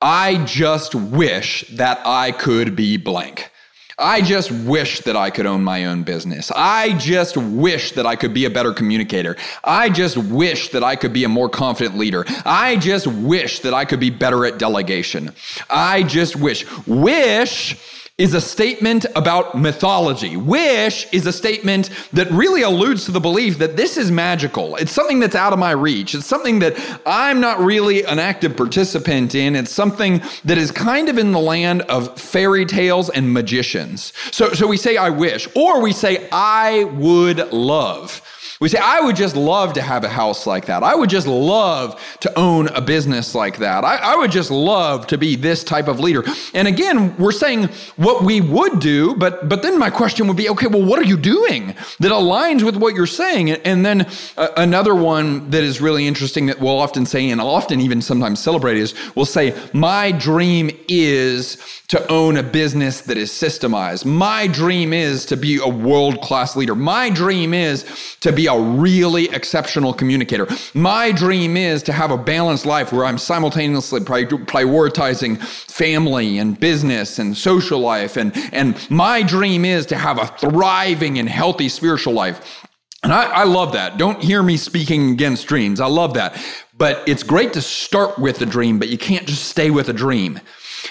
I 0.00 0.44
just 0.44 0.94
wish 0.94 1.64
that 1.72 2.00
I 2.06 2.30
could 2.30 2.76
be 2.76 2.96
blank. 2.96 3.50
I 3.98 4.20
just 4.20 4.50
wish 4.50 5.00
that 5.02 5.16
I 5.16 5.30
could 5.30 5.46
own 5.46 5.62
my 5.62 5.86
own 5.86 6.02
business. 6.02 6.50
I 6.54 6.96
just 6.98 7.36
wish 7.36 7.92
that 7.92 8.06
I 8.06 8.16
could 8.16 8.34
be 8.34 8.44
a 8.44 8.50
better 8.50 8.72
communicator. 8.72 9.36
I 9.62 9.88
just 9.88 10.16
wish 10.16 10.70
that 10.70 10.82
I 10.82 10.96
could 10.96 11.12
be 11.12 11.24
a 11.24 11.28
more 11.28 11.48
confident 11.48 11.96
leader. 11.96 12.24
I 12.44 12.76
just 12.76 13.06
wish 13.06 13.60
that 13.60 13.74
I 13.74 13.84
could 13.84 14.00
be 14.00 14.10
better 14.10 14.46
at 14.46 14.58
delegation. 14.58 15.32
I 15.70 16.02
just 16.02 16.36
wish. 16.36 16.64
Wish 16.86 18.03
is 18.16 18.32
a 18.32 18.40
statement 18.40 19.04
about 19.16 19.56
mythology. 19.56 20.36
Wish 20.36 21.12
is 21.12 21.26
a 21.26 21.32
statement 21.32 21.90
that 22.12 22.30
really 22.30 22.62
alludes 22.62 23.06
to 23.06 23.10
the 23.10 23.18
belief 23.18 23.58
that 23.58 23.76
this 23.76 23.96
is 23.96 24.12
magical. 24.12 24.76
It's 24.76 24.92
something 24.92 25.18
that's 25.18 25.34
out 25.34 25.52
of 25.52 25.58
my 25.58 25.72
reach. 25.72 26.14
It's 26.14 26.24
something 26.24 26.60
that 26.60 26.76
I'm 27.04 27.40
not 27.40 27.58
really 27.58 28.04
an 28.04 28.20
active 28.20 28.56
participant 28.56 29.34
in. 29.34 29.56
It's 29.56 29.72
something 29.72 30.22
that 30.44 30.58
is 30.58 30.70
kind 30.70 31.08
of 31.08 31.18
in 31.18 31.32
the 31.32 31.40
land 31.40 31.82
of 31.82 32.16
fairy 32.16 32.64
tales 32.64 33.10
and 33.10 33.32
magicians. 33.32 34.12
So, 34.30 34.52
so 34.52 34.68
we 34.68 34.76
say, 34.76 34.96
I 34.96 35.10
wish, 35.10 35.48
or 35.56 35.82
we 35.82 35.92
say, 35.92 36.28
I 36.30 36.84
would 36.84 37.52
love. 37.52 38.22
We 38.60 38.68
say, 38.68 38.78
I 38.78 39.00
would 39.00 39.16
just 39.16 39.36
love 39.36 39.72
to 39.74 39.82
have 39.82 40.04
a 40.04 40.08
house 40.08 40.46
like 40.46 40.66
that. 40.66 40.82
I 40.82 40.94
would 40.94 41.10
just 41.10 41.26
love 41.26 42.00
to 42.20 42.38
own 42.38 42.68
a 42.68 42.80
business 42.80 43.34
like 43.34 43.58
that. 43.58 43.84
I, 43.84 43.96
I, 43.96 44.16
would 44.16 44.30
just 44.30 44.50
love 44.50 45.06
to 45.08 45.18
be 45.18 45.36
this 45.36 45.64
type 45.64 45.88
of 45.88 45.98
leader. 45.98 46.22
And 46.54 46.68
again, 46.68 47.16
we're 47.16 47.32
saying 47.32 47.64
what 47.96 48.22
we 48.22 48.40
would 48.40 48.78
do, 48.78 49.16
but 49.16 49.48
but 49.48 49.62
then 49.62 49.78
my 49.78 49.90
question 49.90 50.28
would 50.28 50.36
be, 50.36 50.48
okay, 50.50 50.66
well, 50.66 50.84
what 50.84 50.98
are 50.98 51.04
you 51.04 51.16
doing 51.16 51.68
that 52.00 52.12
aligns 52.12 52.62
with 52.62 52.76
what 52.76 52.94
you're 52.94 53.06
saying? 53.06 53.50
And 53.50 53.84
then 53.84 54.06
uh, 54.36 54.48
another 54.56 54.94
one 54.94 55.50
that 55.50 55.62
is 55.62 55.80
really 55.80 56.06
interesting 56.06 56.46
that 56.46 56.60
we'll 56.60 56.78
often 56.78 57.06
say, 57.06 57.30
and 57.30 57.40
often 57.40 57.80
even 57.80 58.00
sometimes 58.00 58.40
celebrate, 58.40 58.76
is 58.76 58.94
we'll 59.14 59.26
say, 59.26 59.54
my 59.72 60.12
dream 60.12 60.70
is 60.88 61.58
to 61.88 62.10
own 62.10 62.36
a 62.36 62.42
business 62.42 63.02
that 63.02 63.16
is 63.16 63.30
systemized. 63.30 64.04
My 64.04 64.46
dream 64.46 64.92
is 64.92 65.26
to 65.26 65.36
be 65.36 65.58
a 65.58 65.68
world 65.68 66.20
class 66.22 66.56
leader. 66.56 66.74
My 66.74 67.10
dream 67.10 67.52
is 67.52 67.84
to 68.20 68.32
be 68.32 68.43
a 68.46 68.58
really 68.58 69.28
exceptional 69.30 69.92
communicator. 69.92 70.46
My 70.74 71.12
dream 71.12 71.56
is 71.56 71.82
to 71.84 71.92
have 71.92 72.10
a 72.10 72.16
balanced 72.16 72.66
life 72.66 72.92
where 72.92 73.04
I'm 73.04 73.18
simultaneously 73.18 74.00
prioritizing 74.00 75.40
family 75.42 76.38
and 76.38 76.58
business 76.58 77.18
and 77.18 77.36
social 77.36 77.80
life. 77.80 78.16
And, 78.16 78.32
and 78.52 78.90
my 78.90 79.22
dream 79.22 79.64
is 79.64 79.86
to 79.86 79.96
have 79.96 80.18
a 80.18 80.26
thriving 80.38 81.18
and 81.18 81.28
healthy 81.28 81.68
spiritual 81.68 82.14
life. 82.14 82.66
And 83.02 83.12
I, 83.12 83.24
I 83.24 83.44
love 83.44 83.72
that. 83.72 83.98
Don't 83.98 84.22
hear 84.22 84.42
me 84.42 84.56
speaking 84.56 85.10
against 85.10 85.46
dreams. 85.46 85.80
I 85.80 85.86
love 85.86 86.14
that. 86.14 86.42
But 86.76 87.06
it's 87.06 87.22
great 87.22 87.52
to 87.52 87.62
start 87.62 88.18
with 88.18 88.40
a 88.40 88.46
dream, 88.46 88.78
but 88.78 88.88
you 88.88 88.98
can't 88.98 89.26
just 89.26 89.44
stay 89.44 89.70
with 89.70 89.88
a 89.88 89.92
dream. 89.92 90.40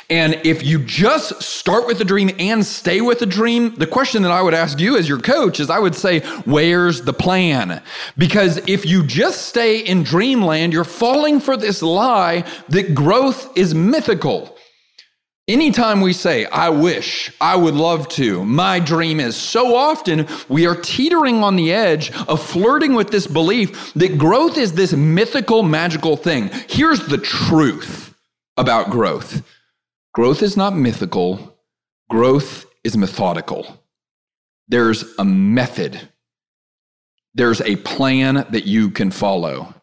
And 0.09 0.39
if 0.43 0.63
you 0.63 0.79
just 0.79 1.41
start 1.41 1.87
with 1.87 1.99
a 2.01 2.05
dream 2.05 2.31
and 2.39 2.65
stay 2.65 3.01
with 3.01 3.21
a 3.21 3.25
dream, 3.25 3.75
the 3.75 3.87
question 3.87 4.23
that 4.23 4.31
I 4.31 4.41
would 4.41 4.53
ask 4.53 4.79
you 4.79 4.97
as 4.97 5.07
your 5.07 5.19
coach 5.19 5.59
is 5.59 5.69
I 5.69 5.79
would 5.79 5.95
say, 5.95 6.19
where's 6.45 7.01
the 7.01 7.13
plan? 7.13 7.81
Because 8.17 8.57
if 8.67 8.85
you 8.85 9.05
just 9.05 9.47
stay 9.47 9.79
in 9.79 10.03
dreamland, 10.03 10.73
you're 10.73 10.83
falling 10.83 11.39
for 11.39 11.57
this 11.57 11.81
lie 11.81 12.43
that 12.69 12.95
growth 12.95 13.57
is 13.57 13.73
mythical. 13.75 14.57
Anytime 15.47 15.99
we 15.99 16.13
say, 16.13 16.45
I 16.45 16.69
wish, 16.69 17.29
I 17.41 17.57
would 17.57 17.73
love 17.73 18.07
to, 18.09 18.45
my 18.45 18.79
dream 18.79 19.19
is, 19.19 19.35
so 19.35 19.75
often 19.75 20.25
we 20.47 20.65
are 20.65 20.75
teetering 20.75 21.43
on 21.43 21.57
the 21.57 21.73
edge 21.73 22.13
of 22.29 22.41
flirting 22.41 22.93
with 22.93 23.11
this 23.11 23.27
belief 23.27 23.93
that 23.95 24.17
growth 24.17 24.57
is 24.57 24.71
this 24.71 24.93
mythical, 24.93 25.61
magical 25.61 26.15
thing. 26.15 26.49
Here's 26.69 27.05
the 27.07 27.17
truth 27.17 28.15
about 28.55 28.89
growth 28.89 29.43
Growth 30.13 30.41
is 30.41 30.55
not 30.55 30.75
mythical, 30.75 31.57
growth 32.09 32.65
is 32.83 32.95
methodical. 32.95 33.79
There's 34.67 35.03
a 35.17 35.25
method 35.25 36.09
there's 37.35 37.61
a 37.61 37.77
plan 37.77 38.45
that 38.49 38.65
you 38.65 38.89
can 38.89 39.11
follow. 39.11 39.73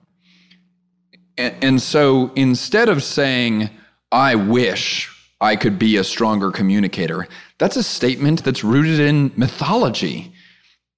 And, 1.37 1.81
so 1.81 2.33
instead 2.37 2.91
of 2.91 3.03
saying, 3.03 3.71
I 4.13 4.35
wish 4.35 5.11
I 5.41 5.57
could 5.57 5.79
be 5.79 5.97
a 5.97 6.05
stronger 6.05 6.51
communicator, 6.51 7.27
that's 7.59 7.77
a 7.77 7.83
statement 7.83 8.45
that's 8.45 8.63
rooted 8.63 9.01
in 9.01 9.33
mythology. 9.37 10.35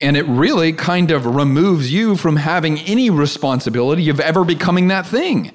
And 0.01 0.17
it 0.17 0.27
really 0.27 0.73
kind 0.73 1.13
of 1.13 1.27
removes 1.27 1.93
you 1.93 2.17
from 2.17 2.37
having 2.37 2.81
any 2.81 3.09
responsibility 3.09 4.09
of 4.09 4.19
ever 4.19 4.45
becoming 4.45 4.89
that 4.89 5.07
thing. 5.07 5.53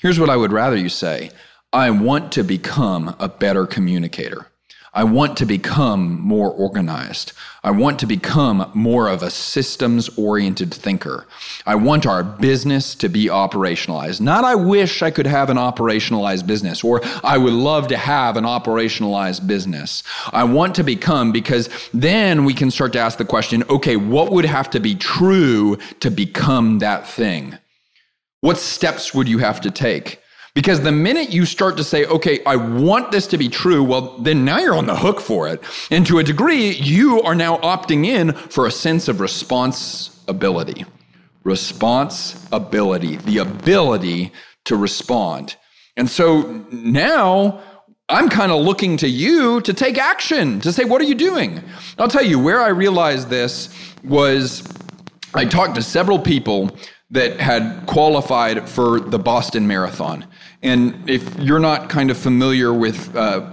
Here's 0.00 0.20
what 0.20 0.28
I 0.28 0.36
would 0.36 0.52
rather 0.52 0.76
you 0.76 0.90
say 0.90 1.30
I 1.76 1.90
want 1.90 2.32
to 2.32 2.42
become 2.42 3.14
a 3.20 3.28
better 3.28 3.66
communicator. 3.66 4.46
I 4.94 5.04
want 5.04 5.36
to 5.36 5.44
become 5.44 6.18
more 6.22 6.50
organized. 6.50 7.32
I 7.62 7.70
want 7.72 7.98
to 7.98 8.06
become 8.06 8.70
more 8.72 9.08
of 9.08 9.22
a 9.22 9.28
systems 9.28 10.08
oriented 10.16 10.72
thinker. 10.72 11.26
I 11.66 11.74
want 11.74 12.06
our 12.06 12.24
business 12.24 12.94
to 12.94 13.10
be 13.10 13.26
operationalized. 13.26 14.22
Not, 14.22 14.42
I 14.42 14.54
wish 14.54 15.02
I 15.02 15.10
could 15.10 15.26
have 15.26 15.50
an 15.50 15.58
operationalized 15.58 16.46
business, 16.46 16.82
or 16.82 17.02
I 17.22 17.36
would 17.36 17.52
love 17.52 17.88
to 17.88 17.98
have 17.98 18.38
an 18.38 18.44
operationalized 18.44 19.46
business. 19.46 20.02
I 20.32 20.44
want 20.44 20.76
to 20.76 20.82
become 20.82 21.30
because 21.30 21.68
then 21.92 22.46
we 22.46 22.54
can 22.54 22.70
start 22.70 22.94
to 22.94 23.00
ask 23.00 23.18
the 23.18 23.26
question 23.26 23.62
okay, 23.68 23.96
what 23.96 24.32
would 24.32 24.46
have 24.46 24.70
to 24.70 24.80
be 24.80 24.94
true 24.94 25.76
to 26.00 26.10
become 26.10 26.78
that 26.78 27.06
thing? 27.06 27.58
What 28.40 28.56
steps 28.56 29.12
would 29.12 29.28
you 29.28 29.40
have 29.40 29.60
to 29.60 29.70
take? 29.70 30.22
Because 30.56 30.80
the 30.80 30.90
minute 30.90 31.28
you 31.28 31.44
start 31.44 31.76
to 31.76 31.84
say, 31.84 32.06
okay, 32.06 32.42
I 32.46 32.56
want 32.56 33.12
this 33.12 33.26
to 33.26 33.36
be 33.36 33.50
true, 33.50 33.84
well, 33.84 34.16
then 34.16 34.42
now 34.42 34.56
you're 34.58 34.74
on 34.74 34.86
the 34.86 34.96
hook 34.96 35.20
for 35.20 35.46
it. 35.48 35.62
And 35.90 36.06
to 36.06 36.18
a 36.18 36.24
degree, 36.24 36.70
you 36.70 37.20
are 37.20 37.34
now 37.34 37.58
opting 37.58 38.06
in 38.06 38.32
for 38.32 38.66
a 38.66 38.70
sense 38.70 39.06
of 39.06 39.20
responsibility. 39.20 40.86
Responsibility, 41.44 43.16
the 43.16 43.36
ability 43.36 44.32
to 44.64 44.76
respond. 44.76 45.56
And 45.94 46.08
so 46.08 46.64
now 46.72 47.60
I'm 48.08 48.30
kind 48.30 48.50
of 48.50 48.62
looking 48.62 48.96
to 48.96 49.08
you 49.08 49.60
to 49.60 49.74
take 49.74 49.98
action, 49.98 50.60
to 50.60 50.72
say, 50.72 50.86
what 50.86 51.02
are 51.02 51.04
you 51.04 51.14
doing? 51.14 51.62
I'll 51.98 52.08
tell 52.08 52.24
you 52.24 52.38
where 52.38 52.62
I 52.62 52.68
realized 52.68 53.28
this 53.28 53.68
was 54.02 54.66
I 55.34 55.44
talked 55.44 55.74
to 55.74 55.82
several 55.82 56.18
people 56.18 56.74
that 57.10 57.38
had 57.40 57.84
qualified 57.86 58.66
for 58.66 59.00
the 59.00 59.18
Boston 59.18 59.66
Marathon. 59.66 60.26
And 60.62 61.08
if 61.08 61.38
you're 61.38 61.58
not 61.58 61.88
kind 61.88 62.10
of 62.10 62.16
familiar 62.16 62.72
with 62.72 63.14
uh, 63.14 63.48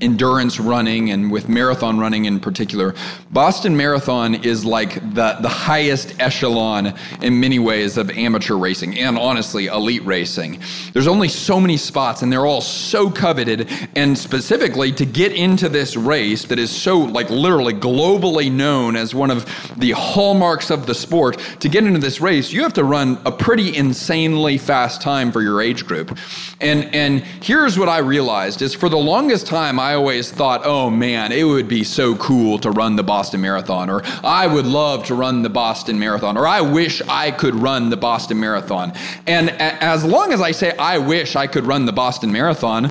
endurance 0.00 0.60
running 0.60 1.10
and 1.10 1.30
with 1.30 1.48
marathon 1.48 1.98
running 1.98 2.24
in 2.24 2.40
particular, 2.40 2.94
Boston 3.30 3.76
Marathon 3.76 4.34
is 4.34 4.64
like 4.64 4.94
the, 5.14 5.36
the 5.40 5.48
highest 5.48 6.20
echelon 6.20 6.94
in 7.22 7.38
many 7.40 7.58
ways 7.58 7.96
of 7.96 8.10
amateur 8.10 8.56
racing 8.56 8.98
and 8.98 9.18
honestly, 9.18 9.66
elite 9.66 10.04
racing. 10.04 10.60
There's 10.92 11.08
only 11.08 11.28
so 11.28 11.60
many 11.60 11.76
spots 11.76 12.22
and 12.22 12.32
they're 12.32 12.46
all 12.46 12.60
so 12.60 13.10
coveted. 13.10 13.68
And 13.96 14.16
specifically 14.16 14.92
to 14.92 15.04
get 15.06 15.32
into 15.32 15.68
this 15.68 15.96
race 15.96 16.44
that 16.46 16.58
is 16.58 16.70
so, 16.70 16.98
like, 16.98 17.30
literally 17.30 17.74
globally 17.74 18.50
known 18.50 18.96
as 18.96 19.14
one 19.14 19.30
of 19.30 19.44
the 19.78 19.92
hallmarks 19.92 20.70
of 20.70 20.86
the 20.86 20.94
sport, 20.94 21.38
to 21.60 21.68
get 21.68 21.84
into 21.84 21.98
this 21.98 22.20
race, 22.20 22.52
you 22.52 22.62
have 22.62 22.72
to 22.74 22.84
run 22.84 23.20
a 23.24 23.32
pretty 23.32 23.76
insanely 23.76 24.58
fast 24.58 25.00
time 25.02 25.32
for 25.32 25.42
your 25.42 25.60
age 25.60 25.86
group. 25.86 26.16
And 26.60 26.94
and 26.94 27.20
here's 27.42 27.78
what 27.78 27.88
I 27.88 27.98
realized 27.98 28.62
is 28.62 28.74
for 28.74 28.88
the 28.88 28.98
longest 28.98 29.46
time 29.46 29.78
I 29.78 29.89
always 29.94 30.30
thought, 30.30 30.62
"Oh 30.64 30.90
man, 30.90 31.32
it 31.32 31.44
would 31.44 31.68
be 31.68 31.84
so 31.84 32.14
cool 32.16 32.58
to 32.60 32.70
run 32.70 32.96
the 32.96 33.02
Boston 33.02 33.40
Marathon 33.40 33.90
or 33.90 34.02
I 34.24 34.46
would 34.46 34.66
love 34.66 35.04
to 35.06 35.14
run 35.14 35.42
the 35.42 35.50
Boston 35.50 35.98
Marathon 35.98 36.36
or 36.36 36.46
I 36.46 36.60
wish 36.60 37.02
I 37.08 37.30
could 37.30 37.54
run 37.54 37.90
the 37.90 37.96
Boston 37.96 38.40
Marathon." 38.40 38.92
And 39.26 39.50
as 39.50 40.04
long 40.04 40.32
as 40.32 40.40
I 40.40 40.52
say 40.52 40.74
I 40.78 40.98
wish 40.98 41.36
I 41.36 41.46
could 41.46 41.66
run 41.66 41.86
the 41.86 41.92
Boston 41.92 42.32
Marathon, 42.32 42.90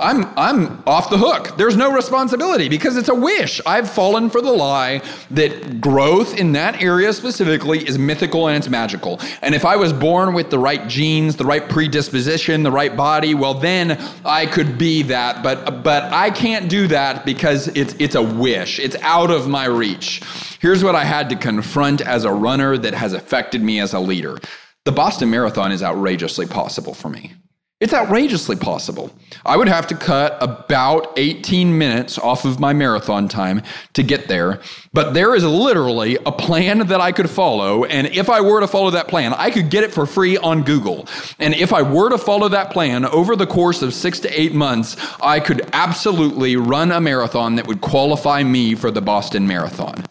I'm 0.00 0.26
I'm 0.38 0.82
off 0.86 1.10
the 1.10 1.18
hook. 1.18 1.56
There's 1.56 1.76
no 1.76 1.92
responsibility 1.92 2.68
because 2.68 2.96
it's 2.96 3.08
a 3.08 3.14
wish. 3.14 3.60
I've 3.66 3.90
fallen 3.90 4.30
for 4.30 4.40
the 4.40 4.52
lie 4.52 5.02
that 5.30 5.80
growth 5.80 6.36
in 6.36 6.52
that 6.52 6.82
area 6.82 7.12
specifically 7.12 7.86
is 7.86 7.98
mythical 7.98 8.48
and 8.48 8.56
it's 8.56 8.68
magical. 8.68 9.20
And 9.42 9.54
if 9.54 9.64
I 9.64 9.76
was 9.76 9.92
born 9.92 10.34
with 10.34 10.50
the 10.50 10.58
right 10.58 10.86
genes, 10.88 11.36
the 11.36 11.44
right 11.44 11.68
predisposition, 11.68 12.62
the 12.62 12.70
right 12.70 12.96
body, 12.96 13.34
well 13.34 13.54
then 13.54 14.00
I 14.24 14.46
could 14.46 14.78
be 14.78 15.02
that. 15.04 15.42
But 15.42 15.82
but 15.82 16.04
I 16.04 16.30
can't 16.30 16.68
do 16.68 16.86
that 16.88 17.24
because 17.24 17.68
it's 17.68 17.94
it's 17.98 18.14
a 18.14 18.22
wish. 18.22 18.78
It's 18.78 18.96
out 19.00 19.30
of 19.30 19.48
my 19.48 19.64
reach. 19.64 20.22
Here's 20.60 20.82
what 20.84 20.94
I 20.94 21.04
had 21.04 21.28
to 21.30 21.36
confront 21.36 22.00
as 22.00 22.24
a 22.24 22.32
runner 22.32 22.76
that 22.78 22.94
has 22.94 23.12
affected 23.12 23.62
me 23.62 23.80
as 23.80 23.94
a 23.94 24.00
leader. 24.00 24.38
The 24.84 24.92
Boston 24.92 25.30
Marathon 25.30 25.70
is 25.70 25.82
outrageously 25.82 26.46
possible 26.46 26.94
for 26.94 27.08
me. 27.08 27.34
It's 27.80 27.94
outrageously 27.94 28.56
possible. 28.56 29.12
I 29.46 29.56
would 29.56 29.68
have 29.68 29.86
to 29.86 29.94
cut 29.94 30.36
about 30.40 31.12
18 31.16 31.78
minutes 31.78 32.18
off 32.18 32.44
of 32.44 32.58
my 32.58 32.72
marathon 32.72 33.28
time 33.28 33.62
to 33.92 34.02
get 34.02 34.26
there, 34.26 34.60
but 34.92 35.14
there 35.14 35.32
is 35.36 35.44
literally 35.44 36.16
a 36.26 36.32
plan 36.32 36.88
that 36.88 37.00
I 37.00 37.12
could 37.12 37.30
follow. 37.30 37.84
And 37.84 38.08
if 38.08 38.28
I 38.28 38.40
were 38.40 38.58
to 38.58 38.66
follow 38.66 38.90
that 38.90 39.06
plan, 39.06 39.32
I 39.32 39.50
could 39.50 39.70
get 39.70 39.84
it 39.84 39.94
for 39.94 40.06
free 40.06 40.36
on 40.36 40.64
Google. 40.64 41.06
And 41.38 41.54
if 41.54 41.72
I 41.72 41.82
were 41.82 42.10
to 42.10 42.18
follow 42.18 42.48
that 42.48 42.72
plan 42.72 43.04
over 43.04 43.36
the 43.36 43.46
course 43.46 43.80
of 43.80 43.94
six 43.94 44.18
to 44.20 44.40
eight 44.40 44.54
months, 44.54 44.96
I 45.22 45.38
could 45.38 45.70
absolutely 45.72 46.56
run 46.56 46.90
a 46.90 47.00
marathon 47.00 47.54
that 47.56 47.68
would 47.68 47.80
qualify 47.80 48.42
me 48.42 48.74
for 48.74 48.90
the 48.90 49.02
Boston 49.02 49.46
Marathon. 49.46 50.04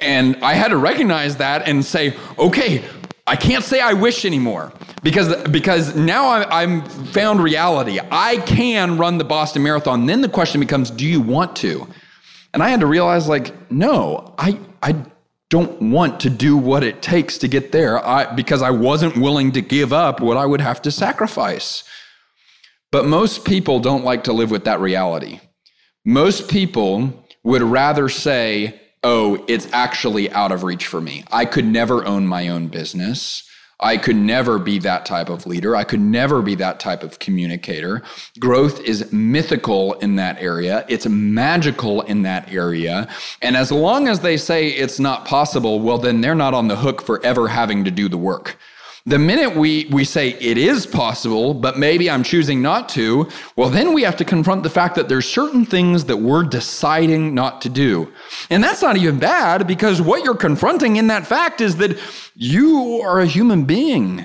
And 0.00 0.36
I 0.42 0.54
had 0.54 0.68
to 0.68 0.76
recognize 0.76 1.36
that 1.36 1.68
and 1.68 1.84
say, 1.84 2.16
okay, 2.38 2.84
I 3.32 3.36
can't 3.36 3.64
say 3.64 3.80
I 3.80 3.94
wish 3.94 4.26
anymore 4.26 4.74
because 5.02 5.34
because 5.48 5.96
now 5.96 6.28
I'm 6.28 6.84
found 6.84 7.42
reality. 7.42 7.98
I 8.10 8.36
can 8.36 8.98
run 8.98 9.16
the 9.16 9.24
Boston 9.24 9.62
Marathon. 9.62 10.04
Then 10.04 10.20
the 10.20 10.28
question 10.28 10.60
becomes, 10.60 10.90
do 10.90 11.06
you 11.06 11.22
want 11.22 11.56
to? 11.56 11.88
And 12.52 12.62
I 12.62 12.68
had 12.68 12.80
to 12.80 12.86
realize, 12.86 13.28
like, 13.28 13.70
no, 13.70 14.34
I 14.36 14.58
I 14.82 14.96
don't 15.48 15.80
want 15.80 16.20
to 16.20 16.28
do 16.28 16.58
what 16.58 16.84
it 16.84 17.00
takes 17.00 17.38
to 17.38 17.48
get 17.48 17.72
there. 17.72 18.06
I 18.06 18.30
because 18.34 18.60
I 18.60 18.68
wasn't 18.68 19.16
willing 19.16 19.52
to 19.52 19.62
give 19.62 19.94
up 19.94 20.20
what 20.20 20.36
I 20.36 20.44
would 20.44 20.60
have 20.60 20.82
to 20.82 20.90
sacrifice. 20.90 21.84
But 22.90 23.06
most 23.06 23.46
people 23.46 23.80
don't 23.80 24.04
like 24.04 24.24
to 24.24 24.34
live 24.34 24.50
with 24.50 24.64
that 24.66 24.78
reality. 24.78 25.40
Most 26.04 26.50
people 26.50 27.24
would 27.44 27.62
rather 27.62 28.10
say, 28.10 28.78
oh, 29.02 29.44
it's 29.48 29.68
actually 29.72 30.30
out 30.30 30.52
of 30.52 30.62
reach 30.62 30.86
for 30.86 31.00
me. 31.00 31.24
I 31.32 31.44
could 31.44 31.64
never 31.64 32.04
own 32.04 32.26
my 32.26 32.48
own 32.48 32.68
business. 32.68 33.48
I 33.80 33.96
could 33.96 34.16
never 34.16 34.60
be 34.60 34.78
that 34.78 35.04
type 35.04 35.28
of 35.28 35.44
leader. 35.44 35.74
I 35.74 35.82
could 35.82 36.00
never 36.00 36.40
be 36.40 36.54
that 36.54 36.78
type 36.78 37.02
of 37.02 37.18
communicator. 37.18 38.02
Growth 38.38 38.80
is 38.80 39.12
mythical 39.12 39.94
in 39.94 40.14
that 40.16 40.40
area. 40.40 40.84
It's 40.88 41.06
magical 41.06 42.02
in 42.02 42.22
that 42.22 42.52
area. 42.52 43.08
And 43.42 43.56
as 43.56 43.72
long 43.72 44.06
as 44.06 44.20
they 44.20 44.36
say 44.36 44.68
it's 44.68 45.00
not 45.00 45.24
possible, 45.24 45.80
well, 45.80 45.98
then 45.98 46.20
they're 46.20 46.36
not 46.36 46.54
on 46.54 46.68
the 46.68 46.76
hook 46.76 47.02
for 47.02 47.24
ever 47.24 47.48
having 47.48 47.84
to 47.84 47.90
do 47.90 48.08
the 48.08 48.18
work. 48.18 48.56
The 49.04 49.18
minute 49.18 49.56
we, 49.56 49.86
we 49.90 50.04
say 50.04 50.30
it 50.34 50.56
is 50.56 50.86
possible, 50.86 51.54
but 51.54 51.76
maybe 51.76 52.08
I'm 52.08 52.22
choosing 52.22 52.62
not 52.62 52.88
to, 52.90 53.28
well, 53.56 53.68
then 53.68 53.94
we 53.94 54.02
have 54.02 54.16
to 54.18 54.24
confront 54.24 54.62
the 54.62 54.70
fact 54.70 54.94
that 54.94 55.08
there's 55.08 55.28
certain 55.28 55.66
things 55.66 56.04
that 56.04 56.18
we're 56.18 56.44
deciding 56.44 57.34
not 57.34 57.60
to 57.62 57.68
do. 57.68 58.12
And 58.48 58.62
that's 58.62 58.80
not 58.80 58.96
even 58.96 59.18
bad 59.18 59.66
because 59.66 60.00
what 60.00 60.22
you're 60.22 60.36
confronting 60.36 60.96
in 60.96 61.08
that 61.08 61.26
fact 61.26 61.60
is 61.60 61.76
that 61.78 61.98
you 62.34 63.00
are 63.04 63.18
a 63.18 63.26
human 63.26 63.64
being. 63.64 64.24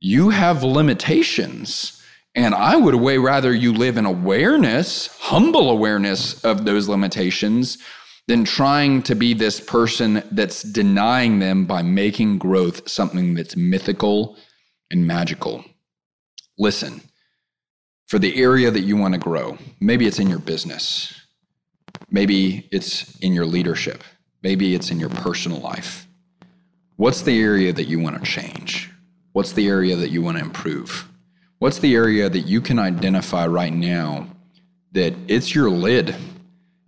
You 0.00 0.30
have 0.30 0.62
limitations. 0.62 2.00
And 2.36 2.54
I 2.54 2.76
would 2.76 2.94
way 2.94 3.18
rather 3.18 3.52
you 3.52 3.72
live 3.72 3.96
in 3.96 4.06
awareness, 4.06 5.08
humble 5.18 5.70
awareness 5.70 6.44
of 6.44 6.64
those 6.64 6.88
limitations, 6.88 7.78
than 8.26 8.44
trying 8.44 9.02
to 9.02 9.14
be 9.14 9.34
this 9.34 9.60
person 9.60 10.22
that's 10.30 10.62
denying 10.62 11.38
them 11.38 11.66
by 11.66 11.82
making 11.82 12.38
growth 12.38 12.88
something 12.88 13.34
that's 13.34 13.56
mythical 13.56 14.36
and 14.90 15.06
magical. 15.06 15.64
Listen, 16.58 17.02
for 18.06 18.18
the 18.18 18.36
area 18.36 18.70
that 18.70 18.80
you 18.80 18.96
want 18.96 19.14
to 19.14 19.20
grow, 19.20 19.58
maybe 19.80 20.06
it's 20.06 20.18
in 20.18 20.28
your 20.28 20.38
business, 20.38 21.20
maybe 22.10 22.68
it's 22.70 23.18
in 23.18 23.32
your 23.32 23.46
leadership, 23.46 24.02
maybe 24.42 24.74
it's 24.74 24.90
in 24.90 24.98
your 25.00 25.10
personal 25.10 25.58
life. 25.58 26.06
What's 26.96 27.22
the 27.22 27.40
area 27.40 27.72
that 27.72 27.88
you 27.88 27.98
want 27.98 28.16
to 28.16 28.30
change? 28.30 28.90
What's 29.32 29.52
the 29.52 29.66
area 29.66 29.96
that 29.96 30.10
you 30.10 30.22
want 30.22 30.38
to 30.38 30.44
improve? 30.44 31.08
What's 31.58 31.78
the 31.78 31.94
area 31.94 32.30
that 32.30 32.46
you 32.46 32.60
can 32.60 32.78
identify 32.78 33.46
right 33.46 33.72
now 33.72 34.28
that 34.92 35.12
it's 35.26 35.54
your 35.54 35.70
lid 35.70 36.14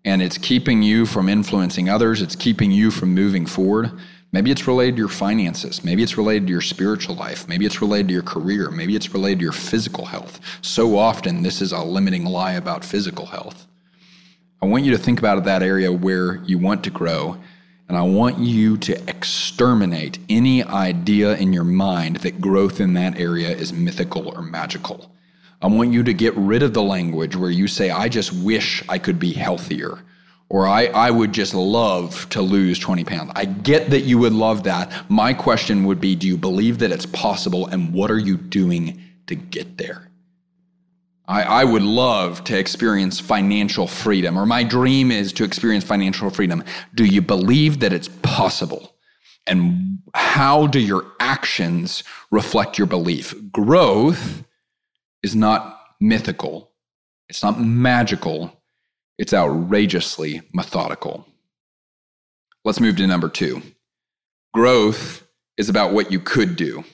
and 0.06 0.22
it's 0.22 0.38
keeping 0.38 0.82
you 0.82 1.04
from 1.04 1.28
influencing 1.28 1.90
others, 1.90 2.22
it's 2.22 2.36
keeping 2.36 2.70
you 2.70 2.90
from 2.90 3.12
moving 3.12 3.44
forward. 3.44 3.90
Maybe 4.32 4.50
it's 4.50 4.66
related 4.66 4.96
to 4.96 5.00
your 5.00 5.08
finances. 5.08 5.84
Maybe 5.84 6.02
it's 6.02 6.16
related 6.16 6.46
to 6.46 6.52
your 6.52 6.60
spiritual 6.60 7.16
life. 7.16 7.48
Maybe 7.48 7.66
it's 7.66 7.82
related 7.82 8.08
to 8.08 8.14
your 8.14 8.22
career. 8.22 8.70
Maybe 8.70 8.96
it's 8.96 9.12
related 9.12 9.40
to 9.40 9.44
your 9.44 9.52
physical 9.52 10.04
health. 10.04 10.40
So 10.62 10.96
often, 10.96 11.42
this 11.42 11.60
is 11.60 11.72
a 11.72 11.82
limiting 11.82 12.24
lie 12.24 12.52
about 12.52 12.84
physical 12.84 13.26
health. 13.26 13.66
I 14.62 14.66
want 14.66 14.84
you 14.84 14.92
to 14.92 14.98
think 14.98 15.18
about 15.18 15.44
that 15.44 15.62
area 15.62 15.92
where 15.92 16.36
you 16.44 16.58
want 16.58 16.84
to 16.84 16.90
grow 16.90 17.36
And 17.88 17.96
I 17.96 18.02
want 18.02 18.38
you 18.38 18.76
to 18.78 19.08
exterminate 19.08 20.18
any 20.28 20.64
idea 20.64 21.36
in 21.36 21.52
your 21.52 21.64
mind 21.64 22.16
that 22.16 22.40
growth 22.40 22.80
in 22.80 22.94
that 22.94 23.18
area 23.18 23.50
is 23.50 23.72
mythical 23.72 24.28
or 24.28 24.42
magical. 24.42 25.10
I 25.66 25.68
want 25.68 25.92
you 25.92 26.04
to 26.04 26.14
get 26.14 26.32
rid 26.36 26.62
of 26.62 26.74
the 26.74 26.82
language 26.82 27.34
where 27.34 27.50
you 27.50 27.66
say, 27.66 27.90
I 27.90 28.08
just 28.08 28.32
wish 28.32 28.84
I 28.88 28.98
could 28.98 29.18
be 29.18 29.32
healthier, 29.32 29.98
or 30.48 30.68
I, 30.68 30.86
I 30.86 31.10
would 31.10 31.32
just 31.32 31.54
love 31.54 32.28
to 32.30 32.40
lose 32.40 32.78
20 32.78 33.02
pounds. 33.02 33.32
I 33.34 33.46
get 33.46 33.90
that 33.90 34.02
you 34.02 34.16
would 34.18 34.32
love 34.32 34.62
that. 34.62 35.10
My 35.10 35.34
question 35.34 35.82
would 35.86 36.00
be 36.00 36.14
Do 36.14 36.28
you 36.28 36.36
believe 36.36 36.78
that 36.78 36.92
it's 36.92 37.06
possible, 37.06 37.66
and 37.66 37.92
what 37.92 38.12
are 38.12 38.18
you 38.18 38.36
doing 38.36 39.02
to 39.26 39.34
get 39.34 39.76
there? 39.76 40.08
I, 41.26 41.42
I 41.42 41.64
would 41.64 41.82
love 41.82 42.44
to 42.44 42.56
experience 42.56 43.18
financial 43.18 43.88
freedom, 43.88 44.38
or 44.38 44.46
my 44.46 44.62
dream 44.62 45.10
is 45.10 45.32
to 45.32 45.42
experience 45.42 45.82
financial 45.82 46.30
freedom. 46.30 46.62
Do 46.94 47.04
you 47.04 47.22
believe 47.22 47.80
that 47.80 47.92
it's 47.92 48.08
possible? 48.22 48.94
And 49.48 49.98
how 50.14 50.68
do 50.68 50.78
your 50.78 51.06
actions 51.18 52.04
reflect 52.30 52.78
your 52.78 52.86
belief? 52.86 53.34
Growth 53.50 54.45
is 55.22 55.34
not 55.34 55.80
mythical, 56.00 56.70
it's 57.28 57.42
not 57.42 57.60
magical, 57.60 58.62
it's 59.18 59.32
outrageously 59.32 60.42
methodical. 60.52 61.26
Let's 62.64 62.80
move 62.80 62.96
to 62.96 63.06
number 63.06 63.28
two. 63.28 63.62
Growth 64.52 65.26
is 65.56 65.68
about 65.68 65.92
what 65.92 66.10
you 66.12 66.20
could 66.20 66.56
do. 66.56 66.84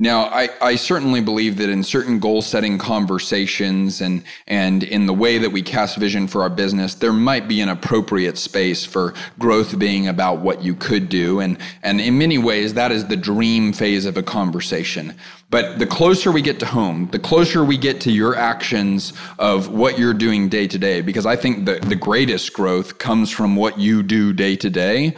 Now, 0.00 0.24
I, 0.24 0.48
I 0.60 0.74
certainly 0.74 1.20
believe 1.20 1.56
that 1.58 1.68
in 1.68 1.84
certain 1.84 2.18
goal 2.18 2.42
setting 2.42 2.78
conversations 2.78 4.00
and, 4.00 4.24
and 4.48 4.82
in 4.82 5.06
the 5.06 5.12
way 5.12 5.38
that 5.38 5.50
we 5.50 5.62
cast 5.62 5.98
vision 5.98 6.26
for 6.26 6.42
our 6.42 6.50
business, 6.50 6.96
there 6.96 7.12
might 7.12 7.46
be 7.46 7.60
an 7.60 7.68
appropriate 7.68 8.36
space 8.36 8.84
for 8.84 9.14
growth 9.38 9.78
being 9.78 10.08
about 10.08 10.40
what 10.40 10.64
you 10.64 10.74
could 10.74 11.08
do. 11.08 11.38
And, 11.38 11.58
and 11.84 12.00
in 12.00 12.18
many 12.18 12.38
ways, 12.38 12.74
that 12.74 12.90
is 12.90 13.06
the 13.06 13.16
dream 13.16 13.72
phase 13.72 14.04
of 14.04 14.16
a 14.16 14.22
conversation. 14.24 15.14
But 15.50 15.78
the 15.78 15.86
closer 15.86 16.32
we 16.32 16.42
get 16.42 16.58
to 16.58 16.66
home, 16.66 17.08
the 17.12 17.20
closer 17.20 17.64
we 17.64 17.78
get 17.78 18.00
to 18.00 18.10
your 18.10 18.34
actions 18.34 19.12
of 19.38 19.68
what 19.68 19.96
you're 19.96 20.12
doing 20.12 20.48
day 20.48 20.66
to 20.66 20.76
day, 20.76 21.02
because 21.02 21.24
I 21.24 21.36
think 21.36 21.66
the, 21.66 21.78
the 21.78 21.94
greatest 21.94 22.52
growth 22.52 22.98
comes 22.98 23.30
from 23.30 23.54
what 23.54 23.78
you 23.78 24.02
do 24.02 24.32
day 24.32 24.56
to 24.56 24.68
day. 24.68 25.14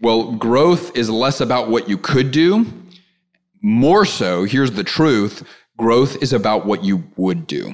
Well, 0.00 0.32
growth 0.32 0.96
is 0.96 1.10
less 1.10 1.42
about 1.42 1.68
what 1.68 1.90
you 1.90 1.98
could 1.98 2.30
do 2.30 2.64
more 3.64 4.04
so, 4.04 4.44
here's 4.44 4.72
the 4.72 4.84
truth 4.84 5.42
growth 5.78 6.22
is 6.22 6.34
about 6.34 6.66
what 6.66 6.84
you 6.84 7.02
would 7.16 7.46
do. 7.46 7.72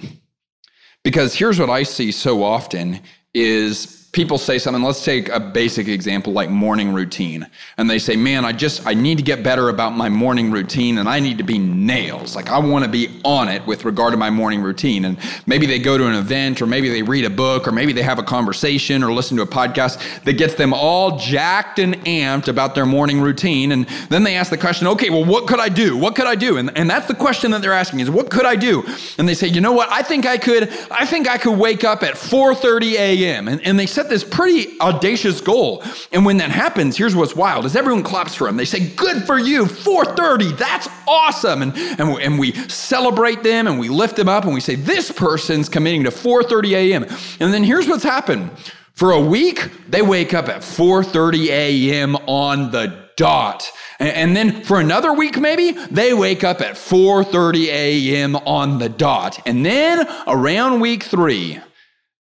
Because 1.03 1.35
here's 1.35 1.59
what 1.59 1.69
I 1.69 1.83
see 1.83 2.13
so 2.13 2.45
often 2.45 3.01
is 3.35 4.00
people 4.13 4.39
say 4.39 4.59
something. 4.59 4.83
Let's 4.83 5.05
take 5.05 5.29
a 5.29 5.39
basic 5.39 5.87
example 5.87 6.33
like 6.33 6.51
morning 6.51 6.93
routine. 6.93 7.47
And 7.77 7.89
they 7.89 8.01
say 8.01 8.17
man 8.17 8.45
i 8.45 8.53
just 8.53 8.85
i 8.87 8.93
need 8.93 9.19
to 9.19 9.25
get 9.25 9.45
better 9.45 9.69
about 9.69 9.97
my 9.97 10.09
morning 10.09 10.51
routine 10.51 10.99
and 10.99 11.09
i 11.09 11.21
need 11.21 11.39
to 11.39 11.45
be 11.45 11.59
nails. 11.59 12.35
Like 12.35 12.51
i 12.51 12.59
want 12.59 12.85
to 12.85 12.91
be 12.91 13.21
on 13.25 13.49
it 13.49 13.65
with 13.67 13.85
regard 13.85 14.13
to 14.13 14.17
my 14.17 14.29
morning 14.31 14.63
routine. 14.63 15.05
And 15.05 15.17
maybe 15.47 15.67
they 15.67 15.79
go 15.79 15.97
to 15.97 16.07
an 16.07 16.15
event 16.15 16.61
or 16.61 16.67
maybe 16.67 16.89
they 16.89 17.03
read 17.03 17.25
a 17.25 17.31
book 17.31 17.69
or 17.69 17.73
maybe 17.73 17.93
they 17.93 18.03
have 18.03 18.19
a 18.19 18.23
conversation 18.23 19.05
or 19.05 19.13
listen 19.13 19.37
to 19.37 19.45
a 19.45 19.47
podcast 19.47 20.25
that 20.25 20.33
gets 20.33 20.55
them 20.55 20.75
all 20.75 21.17
jacked 21.17 21.79
and 21.79 21.95
amped 22.05 22.49
about 22.49 22.75
their 22.75 22.87
morning 22.87 23.21
routine. 23.21 23.71
And 23.71 23.87
then 24.09 24.25
they 24.25 24.35
ask 24.35 24.51
the 24.51 24.59
question 24.59 24.89
okay 24.89 25.11
well 25.11 25.25
what 25.25 25.47
could 25.47 25.61
i 25.61 25.69
do? 25.69 25.97
What 25.97 26.17
could 26.17 26.27
i 26.27 26.35
do? 26.35 26.57
And, 26.57 26.77
and 26.77 26.91
that's 26.91 27.07
the 27.07 27.15
question 27.15 27.53
that 27.53 27.63
they're 27.63 27.73
asking 27.73 28.01
is 28.01 28.11
what 28.11 28.29
could 28.29 28.45
i 28.45 28.57
do? 28.57 28.83
And 29.19 29.29
they 29.29 29.35
say 29.35 29.47
you 29.47 29.61
know 29.61 29.73
what? 29.73 29.89
I 29.93 30.03
think 30.03 30.27
i 30.27 30.37
could 30.37 30.69
i 30.91 31.07
think 31.07 31.29
i 31.29 31.39
could 31.39 31.57
wake 31.57 31.85
up 31.85 32.03
at 32.03 32.15
4.30 32.15 32.93
a.m 32.95 33.47
and, 33.47 33.61
and 33.63 33.79
they 33.79 33.87
say 33.87 34.00
set 34.01 34.09
this 34.09 34.25
pretty 34.25 34.81
audacious 34.81 35.43
goal. 35.43 35.85
And 36.11 36.25
when 36.25 36.39
that 36.39 36.51
happens, 36.51 36.97
here's 36.97 37.15
what's 37.15 37.37
wild 37.37 37.67
is 37.67 37.77
everyone 37.77 38.03
claps 38.03 38.35
for 38.35 38.47
them. 38.47 38.57
They 38.57 38.65
say, 38.65 38.89
good 38.89 39.25
for 39.25 39.39
you, 39.39 39.67
430, 39.67 40.53
that's 40.53 40.89
awesome. 41.07 41.61
And, 41.61 41.77
and, 41.77 42.09
and 42.19 42.39
we 42.39 42.53
celebrate 42.69 43.43
them 43.43 43.67
and 43.67 43.79
we 43.79 43.91
lift 43.91 44.17
them 44.17 44.29
up 44.29 44.45
and 44.45 44.55
we 44.55 44.61
say, 44.61 44.75
this 44.75 45.13
person's 45.13 45.69
committing 45.69 46.05
to 46.05 46.11
4.30 46.11 46.73
a.m. 46.73 47.05
And 47.41 47.53
then 47.53 47.63
here's 47.63 47.89
what's 47.89 48.05
happened. 48.05 48.51
For 48.95 49.13
a 49.13 49.21
week, 49.21 49.71
they 49.89 50.03
wake 50.03 50.35
up 50.35 50.49
at 50.49 50.61
4:30 50.61 51.47
a.m. 51.49 52.17
on 52.27 52.71
the 52.71 52.95
dot. 53.17 53.71
And 53.99 54.37
then 54.37 54.63
for 54.63 54.79
another 54.79 55.15
week 55.15 55.39
maybe, 55.39 55.71
they 55.91 56.13
wake 56.13 56.45
up 56.45 56.61
at 56.61 56.75
4:30 56.75 57.67
a.m. 57.69 58.37
on 58.37 58.79
the 58.79 58.91
dot. 58.91 59.41
And 59.47 59.65
then 59.65 60.07
around 60.27 60.81
week 60.81 61.03
3, 61.05 61.61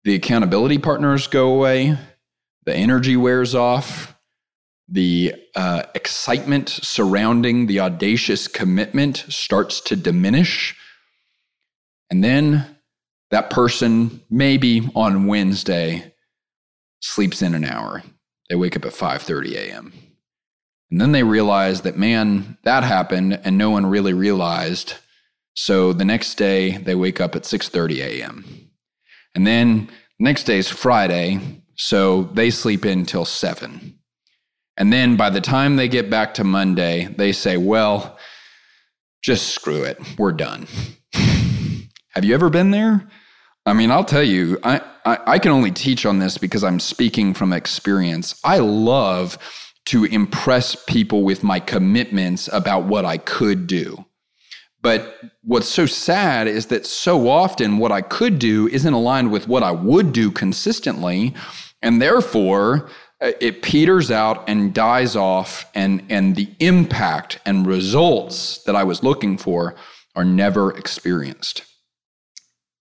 the 0.04 0.14
accountability 0.14 0.78
partners 0.78 1.26
go 1.26 1.52
away, 1.52 1.98
the 2.64 2.74
energy 2.74 3.16
wears 3.16 3.54
off, 3.54 4.14
the 4.88 5.34
uh, 5.54 5.84
excitement 5.94 6.68
surrounding 6.68 7.66
the 7.66 7.80
audacious 7.80 8.48
commitment 8.48 9.24
starts 9.28 9.80
to 9.82 9.96
diminish. 9.96 10.76
And 12.10 12.24
then 12.24 12.76
that 13.30 13.50
person, 13.50 14.20
maybe 14.28 14.88
on 14.96 15.26
Wednesday, 15.26 16.12
sleeps 17.00 17.40
in 17.40 17.54
an 17.54 17.64
hour. 17.64 18.02
They 18.48 18.56
wake 18.56 18.76
up 18.76 18.84
at 18.84 18.92
5:30 18.92 19.54
a.m. 19.54 19.92
And 20.90 21.00
then 21.00 21.12
they 21.12 21.22
realize 21.22 21.82
that 21.82 21.96
man, 21.96 22.58
that 22.64 22.82
happened 22.82 23.40
and 23.44 23.56
no 23.56 23.70
one 23.70 23.86
really 23.86 24.12
realized. 24.12 24.94
So 25.54 25.92
the 25.92 26.04
next 26.04 26.34
day 26.34 26.78
they 26.78 26.96
wake 26.96 27.20
up 27.20 27.36
at 27.36 27.44
6:30 27.44 27.98
a.m. 27.98 28.59
And 29.34 29.46
then 29.46 29.88
next 30.18 30.44
day 30.44 30.58
is 30.58 30.68
Friday, 30.68 31.40
so 31.76 32.24
they 32.34 32.50
sleep 32.50 32.84
in 32.84 33.06
till 33.06 33.24
seven. 33.24 33.98
And 34.76 34.92
then 34.92 35.16
by 35.16 35.30
the 35.30 35.40
time 35.40 35.76
they 35.76 35.88
get 35.88 36.08
back 36.10 36.34
to 36.34 36.44
Monday, 36.44 37.06
they 37.16 37.32
say, 37.32 37.56
well, 37.56 38.18
just 39.22 39.48
screw 39.48 39.82
it. 39.82 40.00
We're 40.18 40.32
done. 40.32 40.66
Have 41.12 42.24
you 42.24 42.34
ever 42.34 42.50
been 42.50 42.70
there? 42.70 43.06
I 43.66 43.74
mean, 43.74 43.90
I'll 43.90 44.04
tell 44.04 44.22
you, 44.22 44.58
I, 44.64 44.80
I, 45.04 45.18
I, 45.26 45.38
can 45.38 45.52
only 45.52 45.70
teach 45.70 46.06
on 46.06 46.18
this 46.18 46.38
because 46.38 46.64
I'm 46.64 46.80
speaking 46.80 47.34
from 47.34 47.52
experience. 47.52 48.40
I 48.42 48.58
love 48.58 49.36
to 49.86 50.04
impress 50.04 50.74
people 50.86 51.24
with 51.24 51.42
my 51.42 51.60
commitments 51.60 52.48
about 52.52 52.84
what 52.84 53.04
I 53.04 53.18
could 53.18 53.66
do. 53.66 54.04
But 54.82 55.18
what's 55.42 55.68
so 55.68 55.86
sad 55.86 56.46
is 56.46 56.66
that 56.66 56.86
so 56.86 57.28
often 57.28 57.78
what 57.78 57.92
I 57.92 58.00
could 58.00 58.38
do 58.38 58.68
isn't 58.68 58.92
aligned 58.92 59.30
with 59.30 59.46
what 59.46 59.62
I 59.62 59.72
would 59.72 60.12
do 60.12 60.30
consistently. 60.30 61.34
And 61.82 62.00
therefore, 62.00 62.88
uh, 63.20 63.32
it 63.40 63.62
peters 63.62 64.10
out 64.10 64.48
and 64.48 64.72
dies 64.72 65.14
off, 65.16 65.66
and, 65.74 66.02
and 66.08 66.36
the 66.36 66.48
impact 66.58 67.38
and 67.44 67.66
results 67.66 68.62
that 68.64 68.74
I 68.74 68.84
was 68.84 69.02
looking 69.02 69.36
for 69.36 69.74
are 70.16 70.24
never 70.24 70.76
experienced. 70.76 71.64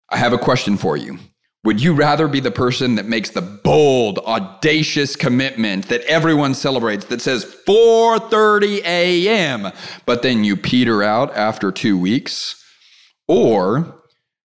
I 0.08 0.16
have 0.16 0.32
a 0.32 0.38
question 0.38 0.76
for 0.76 0.96
you. 0.96 1.18
Would 1.64 1.82
you 1.82 1.94
rather 1.94 2.28
be 2.28 2.40
the 2.40 2.50
person 2.50 2.96
that 2.96 3.06
makes 3.06 3.30
the 3.30 3.40
bold, 3.40 4.18
audacious 4.18 5.16
commitment 5.16 5.88
that 5.88 6.02
everyone 6.02 6.54
celebrates 6.54 7.06
that 7.06 7.22
says 7.22 7.44
4:30 7.66 8.82
a.m., 8.84 9.72
but 10.04 10.22
then 10.22 10.44
you 10.44 10.56
peter 10.56 11.02
out 11.02 11.34
after 11.34 11.72
2 11.72 11.98
weeks? 11.98 12.62
Or 13.26 14.02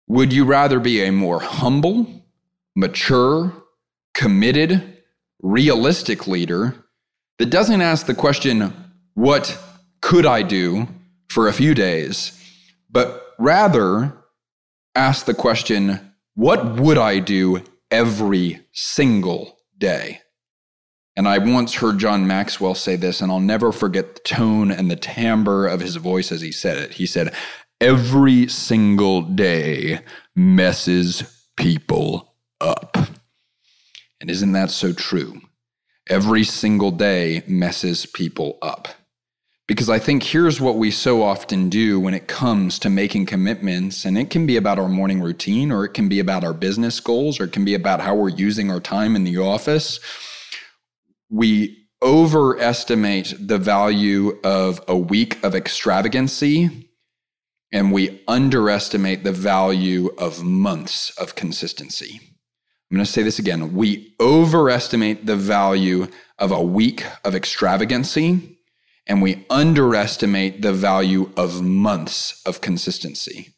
would 0.08 0.32
you 0.32 0.46
rather 0.46 0.80
be 0.80 1.04
a 1.04 1.12
more 1.12 1.40
humble, 1.40 2.24
mature, 2.76 3.52
committed, 4.14 5.00
realistic 5.42 6.28
leader 6.28 6.76
that 7.40 7.50
doesn't 7.50 7.82
ask 7.82 8.06
the 8.06 8.14
question, 8.14 8.74
what 9.16 9.58
could 10.02 10.28
I 10.28 10.44
do 10.44 10.88
for 11.30 11.48
a 11.48 11.54
few 11.54 11.74
days, 11.74 12.32
but 12.90 13.34
rather 13.40 14.16
ask 14.96 15.26
the 15.26 15.34
question, 15.34 16.00
what 16.38 16.80
would 16.80 17.00
I 17.00 17.18
do 17.18 17.64
every 17.90 18.62
single 18.72 19.58
day? 19.76 20.22
And 21.16 21.28
I 21.28 21.40
once 21.40 21.74
heard 21.74 21.98
John 21.98 22.28
Maxwell 22.28 22.76
say 22.76 22.96
this, 22.96 23.22
and 23.22 23.32
I'll 23.32 23.40
never 23.40 23.72
forget 23.72 24.14
the 24.14 24.22
tone 24.22 24.70
and 24.70 24.92
the 24.92 24.96
timbre 24.96 25.66
of 25.66 25.80
his 25.80 25.96
voice 25.96 26.32
as 26.32 26.42
he 26.42 26.52
said 26.52 26.78
it. 26.78 26.94
He 26.94 27.08
said, 27.08 27.34
Every 27.82 28.48
single 28.48 29.24
day 29.24 30.02
messes 30.36 31.24
people 31.56 32.36
up. 32.62 32.96
And 34.22 34.30
isn't 34.30 34.52
that 34.52 34.70
so 34.70 34.94
true? 34.94 35.42
Every 36.08 36.44
single 36.44 36.92
day 36.92 37.42
messes 37.48 38.06
people 38.06 38.60
up. 38.62 38.90
Because 39.68 39.90
I 39.90 40.00
think 40.00 40.24
here's 40.24 40.62
what 40.62 40.78
we 40.78 40.92
so 40.92 41.22
often 41.22 41.68
do 41.68 42.00
when 42.00 42.14
it 42.14 42.30
comes 42.30 42.80
to 42.80 42.90
making 42.90 43.26
commitments, 43.26 44.06
and 44.06 44.18
it 44.18 44.30
can 44.30 44.46
be 44.46 44.56
about 44.56 44.80
our 44.80 44.88
morning 44.88 45.22
routine, 45.22 45.74
or 45.74 45.84
it 45.84 45.94
can 45.94 46.08
be 46.08 46.20
about 46.20 46.46
our 46.46 46.54
business 46.54 47.02
goals, 47.02 47.38
or 47.40 47.44
it 47.44 47.52
can 47.52 47.66
be 47.66 47.74
about 47.74 48.00
how 48.00 48.16
we're 48.16 48.30
using 48.30 48.72
our 48.72 48.80
time 48.80 49.14
in 49.14 49.26
the 49.26 49.38
office. 49.38 50.00
We 51.30 51.86
overestimate 52.02 53.36
the 53.46 53.58
value 53.58 54.40
of 54.42 54.80
a 54.88 54.98
week 54.98 55.44
of 55.44 55.54
extravagancy, 55.54 56.90
and 57.74 57.92
we 57.92 58.24
underestimate 58.26 59.26
the 59.26 59.34
value 59.34 60.16
of 60.18 60.44
months 60.44 61.10
of 61.18 61.36
consistency. 61.36 62.22
I'm 62.90 62.96
going 62.96 63.06
to 63.06 63.12
say 63.12 63.24
this 63.24 63.40
again. 63.40 63.74
We 63.76 64.16
overestimate 64.22 65.26
the 65.26 65.36
value 65.36 66.08
of 66.40 66.54
a 66.54 66.64
week 66.64 67.04
of 67.26 67.36
extravagancy 67.36 68.57
and 69.08 69.22
we 69.22 69.46
underestimate 69.50 70.62
the 70.62 70.74
value 70.74 71.32
of 71.36 71.62
months 71.62 72.42
of 72.46 72.62
consistency. 72.62 73.56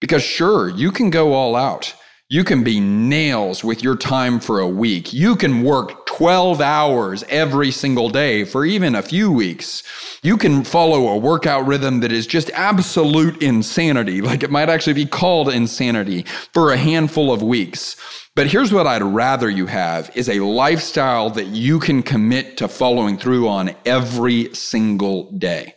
Because 0.00 0.22
sure, 0.22 0.68
you 0.68 0.92
can 0.92 1.10
go 1.10 1.32
all 1.32 1.56
out. 1.56 1.94
You 2.30 2.44
can 2.44 2.62
be 2.62 2.78
nails 2.78 3.64
with 3.64 3.82
your 3.82 3.96
time 3.96 4.38
for 4.38 4.60
a 4.60 4.68
week. 4.68 5.14
You 5.14 5.34
can 5.34 5.62
work 5.62 6.04
12 6.04 6.60
hours 6.60 7.24
every 7.30 7.70
single 7.70 8.10
day 8.10 8.44
for 8.44 8.66
even 8.66 8.94
a 8.94 9.00
few 9.00 9.32
weeks. 9.32 9.82
You 10.22 10.36
can 10.36 10.62
follow 10.62 11.08
a 11.08 11.16
workout 11.16 11.66
rhythm 11.66 12.00
that 12.00 12.12
is 12.12 12.26
just 12.26 12.50
absolute 12.50 13.42
insanity, 13.42 14.20
like 14.20 14.42
it 14.42 14.50
might 14.50 14.68
actually 14.68 14.92
be 14.92 15.06
called 15.06 15.48
insanity 15.48 16.26
for 16.52 16.70
a 16.70 16.76
handful 16.76 17.32
of 17.32 17.42
weeks. 17.42 17.96
But 18.34 18.48
here's 18.48 18.74
what 18.74 18.86
I'd 18.86 19.02
rather 19.02 19.48
you 19.48 19.64
have 19.64 20.14
is 20.14 20.28
a 20.28 20.40
lifestyle 20.40 21.30
that 21.30 21.46
you 21.46 21.78
can 21.78 22.02
commit 22.02 22.58
to 22.58 22.68
following 22.68 23.16
through 23.16 23.48
on 23.48 23.74
every 23.86 24.54
single 24.54 25.32
day. 25.32 25.76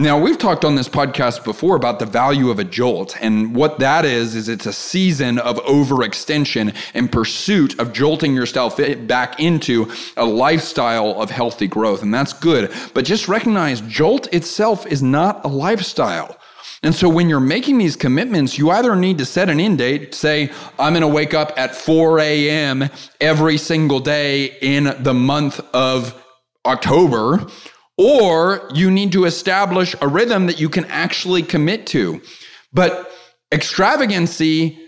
Now, 0.00 0.18
we've 0.18 0.38
talked 0.38 0.64
on 0.64 0.76
this 0.76 0.88
podcast 0.88 1.44
before 1.44 1.76
about 1.76 1.98
the 1.98 2.06
value 2.06 2.48
of 2.48 2.58
a 2.58 2.64
jolt. 2.64 3.18
And 3.20 3.54
what 3.54 3.80
that 3.80 4.06
is, 4.06 4.34
is 4.34 4.48
it's 4.48 4.64
a 4.64 4.72
season 4.72 5.38
of 5.38 5.58
overextension 5.58 6.74
in 6.94 7.06
pursuit 7.06 7.78
of 7.78 7.92
jolting 7.92 8.34
yourself 8.34 8.80
back 9.06 9.38
into 9.38 9.92
a 10.16 10.24
lifestyle 10.24 11.20
of 11.20 11.28
healthy 11.28 11.66
growth. 11.66 12.02
And 12.02 12.14
that's 12.14 12.32
good. 12.32 12.72
But 12.94 13.04
just 13.04 13.28
recognize 13.28 13.82
jolt 13.82 14.26
itself 14.32 14.86
is 14.86 15.02
not 15.02 15.44
a 15.44 15.48
lifestyle. 15.48 16.38
And 16.82 16.94
so 16.94 17.06
when 17.06 17.28
you're 17.28 17.38
making 17.38 17.76
these 17.76 17.94
commitments, 17.94 18.56
you 18.56 18.70
either 18.70 18.96
need 18.96 19.18
to 19.18 19.26
set 19.26 19.50
an 19.50 19.60
end 19.60 19.76
date, 19.76 20.14
say, 20.14 20.50
I'm 20.78 20.94
going 20.94 21.02
to 21.02 21.08
wake 21.08 21.34
up 21.34 21.52
at 21.58 21.74
4 21.74 22.20
a.m. 22.20 22.88
every 23.20 23.58
single 23.58 24.00
day 24.00 24.56
in 24.62 24.96
the 25.00 25.12
month 25.12 25.60
of 25.74 26.14
October, 26.64 27.46
or 28.02 28.66
you 28.72 28.90
need 28.90 29.12
to 29.12 29.26
establish 29.26 29.94
a 30.00 30.08
rhythm 30.08 30.46
that 30.46 30.58
you 30.58 30.70
can 30.70 30.86
actually 30.86 31.42
commit 31.42 31.86
to. 31.86 32.18
But 32.72 33.12
extravagancy 33.52 34.78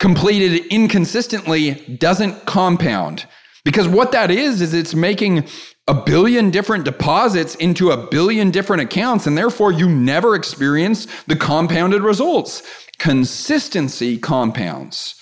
completed 0.00 0.66
inconsistently 0.66 1.74
doesn't 2.00 2.44
compound. 2.44 3.26
Because 3.64 3.86
what 3.86 4.10
that 4.10 4.32
is, 4.32 4.60
is 4.60 4.74
it's 4.74 4.92
making 4.92 5.46
a 5.86 5.94
billion 5.94 6.50
different 6.50 6.84
deposits 6.84 7.54
into 7.54 7.92
a 7.92 8.08
billion 8.08 8.50
different 8.50 8.82
accounts, 8.82 9.28
and 9.28 9.38
therefore 9.38 9.70
you 9.70 9.88
never 9.88 10.34
experience 10.34 11.06
the 11.28 11.36
compounded 11.36 12.02
results. 12.02 12.64
Consistency 12.98 14.18
compounds. 14.18 15.14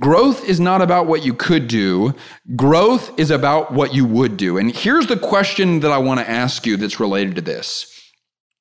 Growth 0.00 0.44
is 0.44 0.58
not 0.58 0.82
about 0.82 1.06
what 1.06 1.24
you 1.24 1.34
could 1.34 1.68
do. 1.68 2.14
Growth 2.56 3.16
is 3.18 3.30
about 3.30 3.72
what 3.72 3.94
you 3.94 4.04
would 4.04 4.36
do. 4.36 4.58
And 4.58 4.74
here's 4.74 5.06
the 5.06 5.16
question 5.16 5.80
that 5.80 5.92
I 5.92 5.98
want 5.98 6.18
to 6.18 6.28
ask 6.28 6.66
you 6.66 6.76
that's 6.76 6.98
related 6.98 7.36
to 7.36 7.40
this 7.40 7.86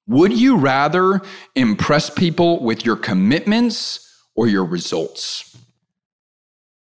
Would 0.08 0.34
you 0.34 0.58
rather 0.58 1.22
impress 1.56 2.10
people 2.10 2.64
with 2.64 2.86
your 2.86 2.96
commitments 2.96 4.00
or 4.36 4.48
your 4.48 4.66
results? 4.66 5.53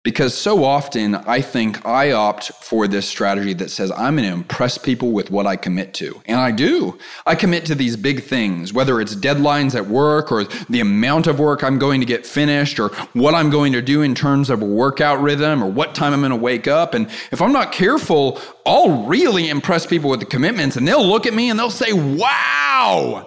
Because 0.06 0.38
so 0.38 0.62
often 0.62 1.16
I 1.16 1.40
think 1.40 1.84
I 1.84 2.12
opt 2.12 2.52
for 2.62 2.86
this 2.86 3.08
strategy 3.08 3.54
that 3.54 3.72
says 3.72 3.90
I'm 3.90 4.14
going 4.14 4.28
to 4.28 4.32
impress 4.32 4.78
people 4.78 5.10
with 5.10 5.32
what 5.32 5.48
I 5.48 5.56
commit 5.56 5.94
to. 5.94 6.22
And 6.26 6.38
I 6.38 6.52
do. 6.52 6.96
I 7.26 7.34
commit 7.34 7.66
to 7.66 7.74
these 7.74 7.96
big 7.96 8.22
things, 8.22 8.72
whether 8.72 9.00
it's 9.00 9.16
deadlines 9.16 9.74
at 9.74 9.88
work 9.88 10.30
or 10.30 10.44
the 10.44 10.78
amount 10.78 11.26
of 11.26 11.40
work 11.40 11.64
I'm 11.64 11.80
going 11.80 11.98
to 12.02 12.06
get 12.06 12.24
finished 12.24 12.78
or 12.78 12.90
what 13.14 13.34
I'm 13.34 13.50
going 13.50 13.72
to 13.72 13.82
do 13.82 14.02
in 14.02 14.14
terms 14.14 14.48
of 14.48 14.62
a 14.62 14.64
workout 14.64 15.20
rhythm 15.20 15.60
or 15.60 15.68
what 15.68 15.96
time 15.96 16.12
I'm 16.12 16.20
going 16.20 16.30
to 16.30 16.36
wake 16.36 16.68
up. 16.68 16.94
And 16.94 17.08
if 17.32 17.42
I'm 17.42 17.52
not 17.52 17.72
careful, 17.72 18.40
I'll 18.64 19.06
really 19.06 19.48
impress 19.48 19.86
people 19.86 20.08
with 20.08 20.20
the 20.20 20.26
commitments 20.26 20.76
and 20.76 20.86
they'll 20.86 21.04
look 21.04 21.26
at 21.26 21.34
me 21.34 21.50
and 21.50 21.58
they'll 21.58 21.68
say, 21.68 21.92
wow. 21.92 23.26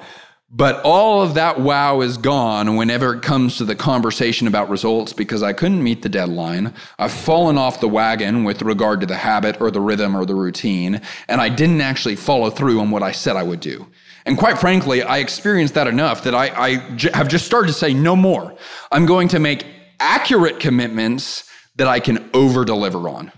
But 0.52 0.82
all 0.84 1.22
of 1.22 1.36
that 1.36 1.60
wow 1.60 2.02
is 2.02 2.18
gone 2.18 2.76
whenever 2.76 3.14
it 3.14 3.22
comes 3.22 3.58
to 3.58 3.66
the 3.66 3.76
conversation 3.76 4.48
about 4.48 4.68
results 4.68 5.14
because 5.14 5.44
I 5.44 5.54
couldn't 5.54 5.84
meet 5.84 6.02
the 6.02 6.10
deadline. 6.10 6.74
I've 6.98 7.12
fallen 7.12 7.60
off 7.60 7.82
the 7.82 7.88
wagon 7.88 8.44
with 8.44 8.64
regard 8.64 9.00
to 9.02 9.06
the 9.06 9.16
habit 9.16 9.62
or 9.62 9.70
the 9.70 9.80
rhythm 9.80 10.18
or 10.18 10.26
the 10.26 10.34
routine, 10.34 11.02
and 11.28 11.40
I 11.40 11.50
didn't 11.50 11.82
actually 11.82 12.16
follow 12.16 12.50
through 12.50 12.80
on 12.80 12.90
what 12.90 13.04
I 13.04 13.12
said 13.12 13.36
I 13.36 13.44
would 13.44 13.60
do. 13.60 13.86
And 14.26 14.40
quite 14.40 14.58
frankly, 14.58 15.04
I 15.04 15.20
experienced 15.20 15.76
that 15.76 15.86
enough 15.86 16.24
that 16.24 16.34
I, 16.34 16.48
I 16.48 16.96
j- 16.96 17.12
have 17.14 17.28
just 17.28 17.46
started 17.46 17.68
to 17.68 17.74
say 17.74 17.94
no 17.94 18.16
more. 18.16 18.56
I'm 18.92 19.06
going 19.06 19.28
to 19.30 19.40
make 19.40 19.68
accurate 20.00 20.60
commitments 20.60 21.48
that 21.76 21.88
I 21.88 22.00
can 22.00 22.28
over 22.34 22.66
deliver 22.66 23.08
on. 23.08 23.32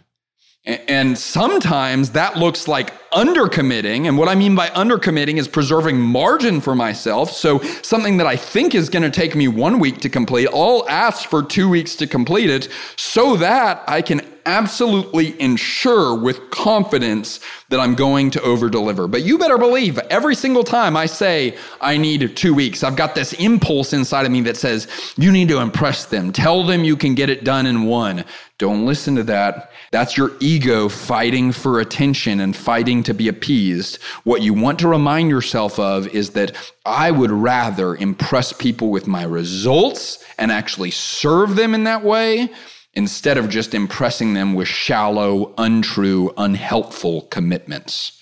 And 0.63 1.17
sometimes 1.17 2.11
that 2.11 2.37
looks 2.37 2.67
like 2.67 2.93
undercommitting. 3.09 4.07
And 4.07 4.15
what 4.15 4.29
I 4.29 4.35
mean 4.35 4.53
by 4.53 4.67
undercommitting 4.69 5.37
is 5.37 5.47
preserving 5.47 5.99
margin 5.99 6.61
for 6.61 6.75
myself. 6.75 7.31
So 7.31 7.59
something 7.81 8.17
that 8.17 8.27
I 8.27 8.35
think 8.35 8.75
is 8.75 8.87
going 8.87 9.01
to 9.01 9.09
take 9.09 9.35
me 9.35 9.47
one 9.47 9.79
week 9.79 10.01
to 10.01 10.09
complete, 10.09 10.47
I'll 10.53 10.87
ask 10.87 11.27
for 11.27 11.41
two 11.41 11.67
weeks 11.67 11.95
to 11.95 12.05
complete 12.05 12.51
it 12.51 12.69
so 12.95 13.37
that 13.37 13.83
I 13.87 14.03
can 14.03 14.21
absolutely 14.45 15.39
ensure 15.39 16.15
with 16.15 16.49
confidence 16.49 17.39
that 17.69 17.79
I'm 17.79 17.95
going 17.95 18.31
to 18.31 18.41
over 18.41 18.69
deliver. 18.69 19.07
But 19.07 19.23
you 19.23 19.37
better 19.37 19.57
believe 19.57 19.97
every 20.09 20.35
single 20.35 20.63
time 20.63 20.95
I 20.97 21.05
say 21.05 21.57
I 21.79 21.97
need 21.97 22.35
two 22.35 22.53
weeks, 22.53 22.83
I've 22.83 22.95
got 22.95 23.15
this 23.15 23.33
impulse 23.33 23.93
inside 23.93 24.25
of 24.25 24.31
me 24.31 24.41
that 24.41 24.57
says, 24.57 24.87
you 25.17 25.31
need 25.31 25.47
to 25.49 25.59
impress 25.59 26.05
them. 26.05 26.31
Tell 26.31 26.63
them 26.63 26.83
you 26.83 26.95
can 26.95 27.15
get 27.15 27.29
it 27.29 27.43
done 27.43 27.65
in 27.65 27.83
one. 27.83 28.25
Don't 28.57 28.85
listen 28.85 29.15
to 29.15 29.23
that. 29.23 29.71
That's 29.91 30.15
your 30.15 30.31
ego 30.39 30.87
fighting 30.87 31.51
for 31.51 31.79
attention 31.79 32.39
and 32.39 32.55
fighting 32.55 33.01
to 33.03 33.13
be 33.13 33.27
appeased. 33.27 34.01
What 34.23 34.43
you 34.43 34.53
want 34.53 34.77
to 34.79 34.87
remind 34.87 35.29
yourself 35.29 35.79
of 35.79 36.07
is 36.09 36.29
that 36.31 36.55
I 36.85 37.09
would 37.09 37.31
rather 37.31 37.95
impress 37.95 38.53
people 38.53 38.89
with 38.91 39.07
my 39.07 39.23
results 39.23 40.23
and 40.37 40.51
actually 40.51 40.91
serve 40.91 41.55
them 41.55 41.73
in 41.73 41.85
that 41.85 42.03
way 42.03 42.51
instead 42.93 43.37
of 43.37 43.49
just 43.49 43.73
impressing 43.73 44.33
them 44.33 44.53
with 44.53 44.67
shallow, 44.67 45.53
untrue, 45.57 46.33
unhelpful 46.37 47.21
commitments. 47.23 48.19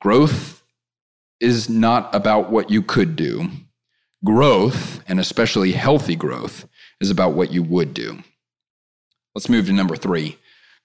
Growth 0.00 0.62
is 1.40 1.68
not 1.68 2.14
about 2.14 2.50
what 2.50 2.70
you 2.70 2.82
could 2.82 3.16
do. 3.16 3.48
Growth, 4.24 5.02
and 5.06 5.20
especially 5.20 5.72
healthy 5.72 6.16
growth, 6.16 6.66
is 7.00 7.10
about 7.10 7.34
what 7.34 7.52
you 7.52 7.62
would 7.62 7.94
do. 7.94 8.18
Let's 9.34 9.48
move 9.48 9.66
to 9.66 9.72
number 9.72 9.96
three. 9.96 10.38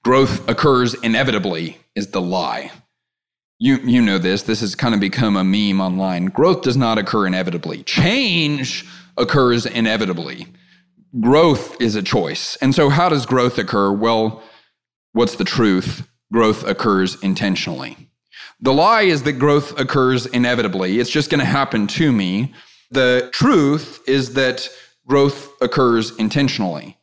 Growth 0.03 0.47
occurs 0.49 0.93
inevitably 0.95 1.77
is 1.95 2.07
the 2.07 2.21
lie. 2.21 2.71
You, 3.59 3.77
you 3.77 4.01
know 4.01 4.17
this. 4.17 4.43
This 4.43 4.61
has 4.61 4.73
kind 4.75 4.93
of 4.93 5.01
become 5.01 5.35
a 5.35 5.43
meme 5.43 5.81
online. 5.81 6.25
Growth 6.25 6.61
does 6.61 6.77
not 6.77 6.97
occur 6.97 7.27
inevitably. 7.27 7.83
Change 7.83 8.85
occurs 9.17 9.65
inevitably. 9.65 10.47
Growth 11.19 11.79
is 11.81 11.95
a 11.95 12.03
choice. 12.03 12.55
And 12.57 12.75
so, 12.75 12.89
how 12.89 13.09
does 13.09 13.25
growth 13.25 13.57
occur? 13.57 13.91
Well, 13.91 14.43
what's 15.13 15.35
the 15.35 15.43
truth? 15.43 16.07
Growth 16.31 16.63
occurs 16.67 17.19
intentionally. 17.23 17.97
The 18.61 18.73
lie 18.73 19.03
is 19.03 19.23
that 19.23 19.33
growth 19.33 19.79
occurs 19.79 20.27
inevitably. 20.27 20.99
It's 20.99 21.09
just 21.09 21.29
going 21.29 21.39
to 21.39 21.45
happen 21.45 21.87
to 21.87 22.11
me. 22.11 22.53
The 22.91 23.29
truth 23.33 24.01
is 24.07 24.33
that 24.33 24.69
growth 25.07 25.49
occurs 25.61 26.15
intentionally. 26.17 26.97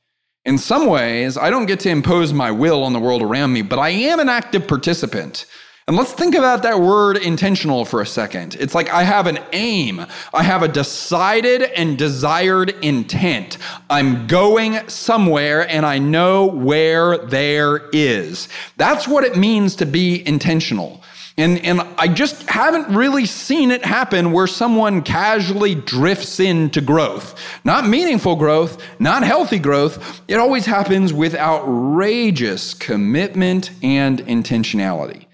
In 0.44 0.58
some 0.58 0.86
ways, 0.86 1.36
I 1.36 1.50
don't 1.50 1.66
get 1.66 1.80
to 1.80 1.90
impose 1.90 2.32
my 2.32 2.52
will 2.52 2.84
on 2.84 2.92
the 2.92 3.00
world 3.00 3.22
around 3.22 3.52
me, 3.52 3.62
but 3.62 3.80
I 3.80 3.88
am 3.88 4.20
an 4.20 4.28
active 4.28 4.68
participant. 4.68 5.46
And 5.88 5.96
let's 5.96 6.12
think 6.12 6.34
about 6.34 6.64
that 6.64 6.80
word 6.80 7.16
intentional 7.16 7.84
for 7.84 8.00
a 8.00 8.06
second. 8.06 8.56
It's 8.58 8.74
like 8.74 8.90
I 8.90 9.04
have 9.04 9.28
an 9.28 9.38
aim, 9.52 10.04
I 10.34 10.42
have 10.42 10.64
a 10.64 10.68
decided 10.68 11.62
and 11.62 11.96
desired 11.96 12.70
intent. 12.82 13.58
I'm 13.88 14.26
going 14.26 14.88
somewhere 14.88 15.68
and 15.70 15.86
I 15.86 15.98
know 16.00 16.46
where 16.46 17.18
there 17.18 17.88
is. 17.92 18.48
That's 18.76 19.06
what 19.06 19.22
it 19.22 19.36
means 19.36 19.76
to 19.76 19.86
be 19.86 20.26
intentional. 20.26 21.04
And, 21.38 21.64
and 21.64 21.80
I 21.98 22.08
just 22.08 22.50
haven't 22.50 22.88
really 22.88 23.26
seen 23.26 23.70
it 23.70 23.84
happen 23.84 24.32
where 24.32 24.48
someone 24.48 25.02
casually 25.02 25.76
drifts 25.76 26.40
into 26.40 26.80
growth. 26.80 27.38
Not 27.62 27.86
meaningful 27.86 28.34
growth, 28.34 28.82
not 28.98 29.22
healthy 29.22 29.60
growth. 29.60 30.20
It 30.26 30.40
always 30.40 30.66
happens 30.66 31.12
with 31.12 31.36
outrageous 31.36 32.74
commitment 32.74 33.70
and 33.84 34.18
intentionality. 34.20 35.25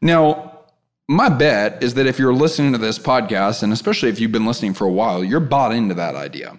Now, 0.00 0.52
my 1.08 1.28
bet 1.28 1.82
is 1.82 1.94
that 1.94 2.06
if 2.06 2.18
you're 2.18 2.34
listening 2.34 2.72
to 2.72 2.78
this 2.78 2.98
podcast, 2.98 3.62
and 3.62 3.72
especially 3.72 4.08
if 4.08 4.18
you've 4.18 4.32
been 4.32 4.46
listening 4.46 4.74
for 4.74 4.86
a 4.86 4.92
while, 4.92 5.22
you're 5.22 5.40
bought 5.40 5.72
into 5.72 5.94
that 5.94 6.14
idea. 6.14 6.58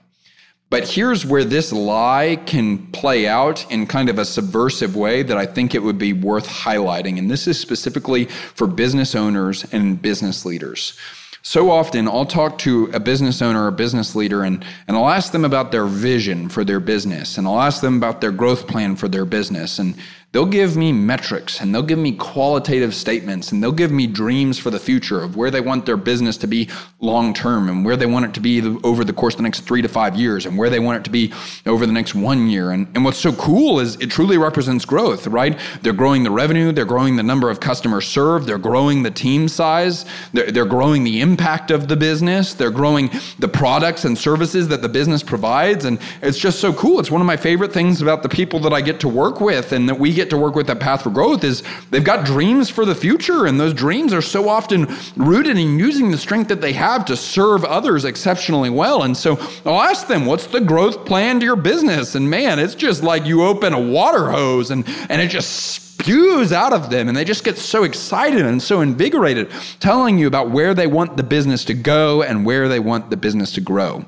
But 0.69 0.87
here's 0.87 1.25
where 1.25 1.45
this 1.45 1.71
lie 1.71 2.37
can 2.45 2.87
play 2.87 3.25
out 3.25 3.69
in 3.71 3.87
kind 3.87 4.09
of 4.09 4.19
a 4.19 4.25
subversive 4.25 4.97
way 4.97 5.23
that 5.23 5.37
I 5.37 5.45
think 5.45 5.73
it 5.73 5.81
would 5.81 5.97
be 5.97 6.11
worth 6.11 6.47
highlighting. 6.47 7.17
And 7.17 7.31
this 7.31 7.47
is 7.47 7.57
specifically 7.57 8.25
for 8.25 8.67
business 8.67 9.15
owners 9.15 9.65
and 9.71 10.01
business 10.01 10.45
leaders. 10.45 10.97
so 11.41 11.71
often 11.71 12.09
I'll 12.09 12.25
talk 12.25 12.57
to 12.59 12.89
a 12.93 12.99
business 12.99 13.41
owner 13.41 13.63
or 13.63 13.67
a 13.69 13.71
business 13.71 14.15
leader 14.15 14.43
and, 14.43 14.65
and 14.85 14.97
I'll 14.97 15.07
ask 15.07 15.31
them 15.31 15.45
about 15.45 15.71
their 15.71 15.85
vision 15.85 16.49
for 16.49 16.65
their 16.65 16.81
business 16.81 17.37
and 17.37 17.47
I'll 17.47 17.61
ask 17.61 17.79
them 17.79 17.95
about 17.95 18.19
their 18.19 18.33
growth 18.33 18.67
plan 18.67 18.97
for 18.97 19.07
their 19.07 19.23
business. 19.23 19.79
And 19.79 19.95
they'll 20.37 20.45
give 20.45 20.77
me 20.77 20.93
metrics 20.93 21.61
and 21.61 21.73
they'll 21.73 21.81
give 21.81 21.97
me 21.97 22.11
qualitative 22.11 22.93
statements 22.93 23.51
and 23.51 23.63
they'll 23.63 23.71
give 23.71 23.89
me 23.89 24.05
dreams 24.05 24.59
for 24.59 24.69
the 24.69 24.77
future 24.77 25.19
of 25.19 25.35
where 25.35 25.49
they 25.49 25.59
want 25.59 25.83
their 25.83 25.97
business 25.97 26.37
to 26.37 26.45
be 26.45 26.69
long 26.99 27.33
term 27.33 27.69
and 27.69 27.83
where 27.83 27.97
they 27.97 28.05
want 28.05 28.23
it 28.23 28.35
to 28.35 28.39
be 28.39 28.61
over 28.83 29.03
the 29.03 29.11
course 29.11 29.33
of 29.33 29.39
the 29.39 29.43
next 29.43 29.61
three 29.61 29.81
to 29.81 29.87
five 29.87 30.15
years 30.15 30.45
and 30.45 30.55
where 30.55 30.69
they 30.69 30.77
want 30.77 30.95
it 30.95 31.03
to 31.03 31.09
be 31.09 31.33
over 31.65 31.87
the 31.87 31.91
next 31.91 32.13
one 32.13 32.47
year. 32.49 32.69
And, 32.69 32.87
and 32.93 33.03
what's 33.03 33.17
so 33.17 33.33
cool 33.33 33.79
is 33.79 33.95
it 33.95 34.11
truly 34.11 34.37
represents 34.37 34.85
growth, 34.85 35.25
right? 35.25 35.59
They're 35.81 35.91
growing 35.91 36.21
the 36.21 36.29
revenue, 36.29 36.71
they're 36.71 36.85
growing 36.85 37.15
the 37.15 37.23
number 37.23 37.49
of 37.49 37.59
customers 37.59 38.05
served, 38.07 38.45
they're 38.45 38.59
growing 38.59 39.01
the 39.01 39.09
team 39.09 39.47
size, 39.47 40.05
they're, 40.33 40.51
they're 40.51 40.65
growing 40.65 41.03
the 41.03 41.19
impact 41.19 41.71
of 41.71 41.87
the 41.87 41.95
business, 41.95 42.53
they're 42.53 42.69
growing 42.69 43.09
the 43.39 43.47
products 43.47 44.05
and 44.05 44.15
services 44.15 44.67
that 44.67 44.83
the 44.83 44.89
business 44.89 45.23
provides. 45.23 45.85
And 45.85 45.99
it's 46.21 46.37
just 46.37 46.59
so 46.59 46.71
cool. 46.73 46.99
It's 46.99 47.09
one 47.09 47.21
of 47.21 47.27
my 47.27 47.37
favorite 47.37 47.73
things 47.73 48.03
about 48.03 48.21
the 48.21 48.29
people 48.29 48.59
that 48.59 48.71
I 48.71 48.81
get 48.81 48.99
to 48.99 49.07
work 49.07 49.41
with 49.41 49.71
and 49.71 49.89
that 49.89 49.97
we 49.97 50.13
get 50.13 50.26
to 50.29 50.37
work 50.37 50.55
with 50.55 50.67
that 50.67 50.79
path 50.79 51.03
for 51.03 51.09
growth 51.09 51.43
is 51.43 51.63
they've 51.89 52.03
got 52.03 52.25
dreams 52.25 52.69
for 52.69 52.85
the 52.85 52.95
future 52.95 53.45
and 53.45 53.59
those 53.59 53.73
dreams 53.73 54.13
are 54.13 54.21
so 54.21 54.49
often 54.49 54.87
rooted 55.15 55.57
in 55.57 55.79
using 55.79 56.11
the 56.11 56.17
strength 56.17 56.47
that 56.47 56.61
they 56.61 56.73
have 56.73 57.05
to 57.05 57.17
serve 57.17 57.63
others 57.65 58.05
exceptionally 58.05 58.69
well. 58.69 59.03
And 59.03 59.15
so 59.15 59.37
i'll 59.65 59.81
ask 59.81 60.07
them 60.07 60.25
what's 60.25 60.47
the 60.47 60.61
growth 60.61 61.05
plan 61.05 61.39
to 61.39 61.45
your 61.45 61.55
business? 61.55 62.15
And 62.15 62.29
man 62.29 62.59
it's 62.59 62.75
just 62.75 63.03
like 63.03 63.25
you 63.25 63.43
open 63.43 63.73
a 63.73 63.79
water 63.79 64.29
hose 64.29 64.71
and 64.71 64.85
and 65.09 65.21
it 65.21 65.29
just 65.29 65.83
spews 65.97 66.51
out 66.51 66.73
of 66.73 66.89
them 66.89 67.07
and 67.07 67.17
they 67.17 67.23
just 67.23 67.43
get 67.43 67.57
so 67.57 67.83
excited 67.83 68.45
and 68.45 68.61
so 68.61 68.81
invigorated 68.81 69.49
telling 69.79 70.17
you 70.17 70.27
about 70.27 70.51
where 70.51 70.73
they 70.73 70.87
want 70.87 71.17
the 71.17 71.23
business 71.23 71.65
to 71.65 71.73
go 71.73 72.21
and 72.21 72.45
where 72.45 72.67
they 72.67 72.79
want 72.79 73.09
the 73.09 73.17
business 73.17 73.51
to 73.53 73.61
grow. 73.61 74.05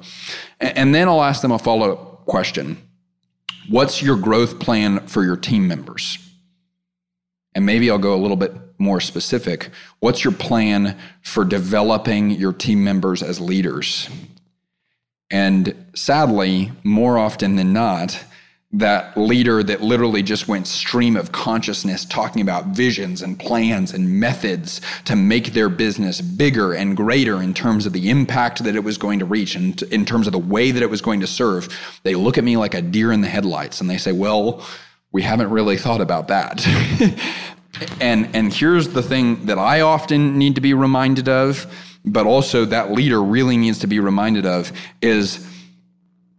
And 0.60 0.94
then 0.94 1.08
i'll 1.08 1.24
ask 1.24 1.42
them 1.42 1.52
a 1.52 1.60
follow-up 1.60 2.26
question 2.26 2.89
What's 3.70 4.02
your 4.02 4.18
growth 4.18 4.60
plan 4.60 5.06
for 5.06 5.24
your 5.24 5.38
team 5.38 5.68
members? 5.68 6.18
And 7.54 7.66
maybe 7.66 7.92
I'll 7.92 8.00
go 8.00 8.16
a 8.16 8.18
little 8.18 8.38
bit 8.38 8.54
more 8.80 9.00
specific. 9.00 9.70
What's 10.00 10.24
your 10.24 10.34
plan 10.34 10.98
for 11.22 11.46
developing 11.46 12.32
your 12.32 12.54
team 12.54 12.84
members 12.84 13.22
as 13.22 13.40
leaders? 13.40 14.10
And 15.30 15.86
sadly, 15.94 16.72
more 16.84 17.20
often 17.20 17.58
than 17.58 17.72
not, 17.72 18.24
that 18.72 19.18
leader 19.18 19.64
that 19.64 19.82
literally 19.82 20.22
just 20.22 20.48
went 20.48 20.68
stream 20.68 21.16
of 21.16 21.32
consciousness 21.32 22.06
talking 22.06 22.42
about 22.42 22.68
visions 22.68 23.24
and 23.24 23.40
plans 23.40 23.94
and 23.94 24.20
methods 24.20 24.80
to 25.06 25.16
make 25.16 25.54
their 25.54 25.70
business 25.70 26.22
bigger 26.22 26.74
and 26.74 26.96
greater 26.96 27.42
in 27.42 27.52
terms 27.52 27.88
of 27.88 27.94
the 27.94 28.12
impact 28.12 28.64
that 28.64 28.76
it 28.76 28.84
was 28.84 28.96
going 28.96 29.18
to 29.18 29.26
reach 29.26 29.56
and 29.56 29.82
in 29.84 30.06
terms 30.06 30.28
of 30.28 30.34
the 30.34 30.40
way 30.40 30.70
that 30.70 30.84
it 30.84 30.90
was 30.90 31.02
going 31.02 31.20
to 31.20 31.26
serve. 31.26 31.68
They 32.04 32.14
look 32.14 32.38
at 32.38 32.44
me 32.44 32.58
like 32.58 32.76
a 32.76 32.82
deer 32.82 33.12
in 33.12 33.22
the 33.22 33.28
headlights 33.28 33.82
and 33.82 33.90
they 33.90 33.98
say 33.98 34.12
well 34.12 34.64
we 35.12 35.24
haven't 35.24 35.50
really 35.50 35.78
thought 35.78 36.02
about 36.02 36.28
that. 36.28 36.66
And 38.02 38.36
and 38.36 38.52
here's 38.52 38.90
the 38.90 39.04
thing 39.04 39.46
that 39.46 39.60
I 39.60 39.82
often 39.82 40.38
need 40.38 40.56
to 40.56 40.62
be 40.62 40.74
reminded 40.74 41.30
of 41.30 41.72
but 42.04 42.26
also 42.26 42.66
that 42.66 42.92
leader 42.92 43.22
really 43.22 43.58
needs 43.58 43.80
to 43.80 43.88
be 43.88 44.00
reminded 44.00 44.46
of 44.46 44.72
is 45.02 45.48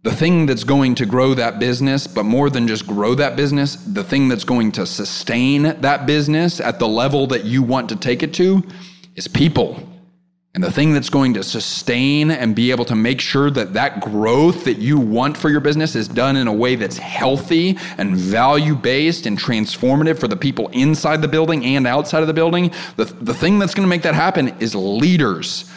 the 0.03 0.11
thing 0.11 0.47
that's 0.47 0.63
going 0.63 0.95
to 0.95 1.05
grow 1.05 1.35
that 1.35 1.59
business, 1.59 2.07
but 2.07 2.23
more 2.23 2.49
than 2.49 2.67
just 2.67 2.87
grow 2.87 3.13
that 3.15 3.35
business, 3.35 3.75
the 3.75 4.03
thing 4.03 4.27
that's 4.27 4.43
going 4.43 4.71
to 4.71 4.85
sustain 4.85 5.63
that 5.81 6.05
business 6.07 6.59
at 6.59 6.79
the 6.79 6.87
level 6.87 7.27
that 7.27 7.45
you 7.45 7.61
want 7.61 7.89
to 7.89 7.95
take 7.95 8.23
it 8.23 8.33
to 8.35 8.63
is 9.15 9.27
people. 9.27 9.87
And 10.53 10.63
the 10.63 10.71
thing 10.71 10.91
that's 10.91 11.09
going 11.09 11.35
to 11.35 11.43
sustain 11.43 12.31
and 12.31 12.55
be 12.55 12.71
able 12.71 12.83
to 12.85 12.95
make 12.95 13.21
sure 13.21 13.49
that 13.51 13.73
that 13.73 14.01
growth 14.01 14.65
that 14.65 14.79
you 14.79 14.99
want 14.99 15.37
for 15.37 15.49
your 15.49 15.61
business 15.61 15.95
is 15.95 16.09
done 16.09 16.35
in 16.35 16.47
a 16.47 16.53
way 16.53 16.75
that's 16.75 16.97
healthy 16.97 17.77
and 17.97 18.17
value 18.17 18.75
based 18.75 19.27
and 19.27 19.37
transformative 19.37 20.19
for 20.19 20.27
the 20.27 20.35
people 20.35 20.67
inside 20.69 21.21
the 21.21 21.27
building 21.27 21.63
and 21.63 21.87
outside 21.87 22.21
of 22.21 22.27
the 22.27 22.33
building, 22.33 22.71
the, 22.97 23.05
the 23.05 23.33
thing 23.33 23.59
that's 23.59 23.73
going 23.73 23.85
to 23.85 23.89
make 23.89 24.01
that 24.01 24.15
happen 24.15 24.49
is 24.59 24.75
leaders 24.75 25.71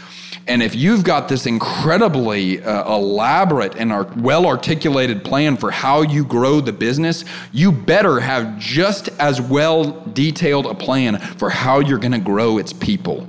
and 0.46 0.62
if 0.62 0.74
you've 0.74 1.04
got 1.04 1.28
this 1.28 1.46
incredibly 1.46 2.62
uh, 2.62 2.94
elaborate 2.94 3.76
and 3.76 3.92
well 4.22 4.46
articulated 4.46 5.24
plan 5.24 5.56
for 5.56 5.70
how 5.70 6.02
you 6.02 6.24
grow 6.24 6.60
the 6.60 6.72
business, 6.72 7.24
you 7.52 7.72
better 7.72 8.20
have 8.20 8.58
just 8.58 9.08
as 9.18 9.40
well 9.40 9.92
detailed 10.12 10.66
a 10.66 10.74
plan 10.74 11.18
for 11.18 11.48
how 11.48 11.78
you're 11.78 11.98
going 11.98 12.12
to 12.12 12.18
grow 12.18 12.58
its 12.58 12.72
people 12.72 13.26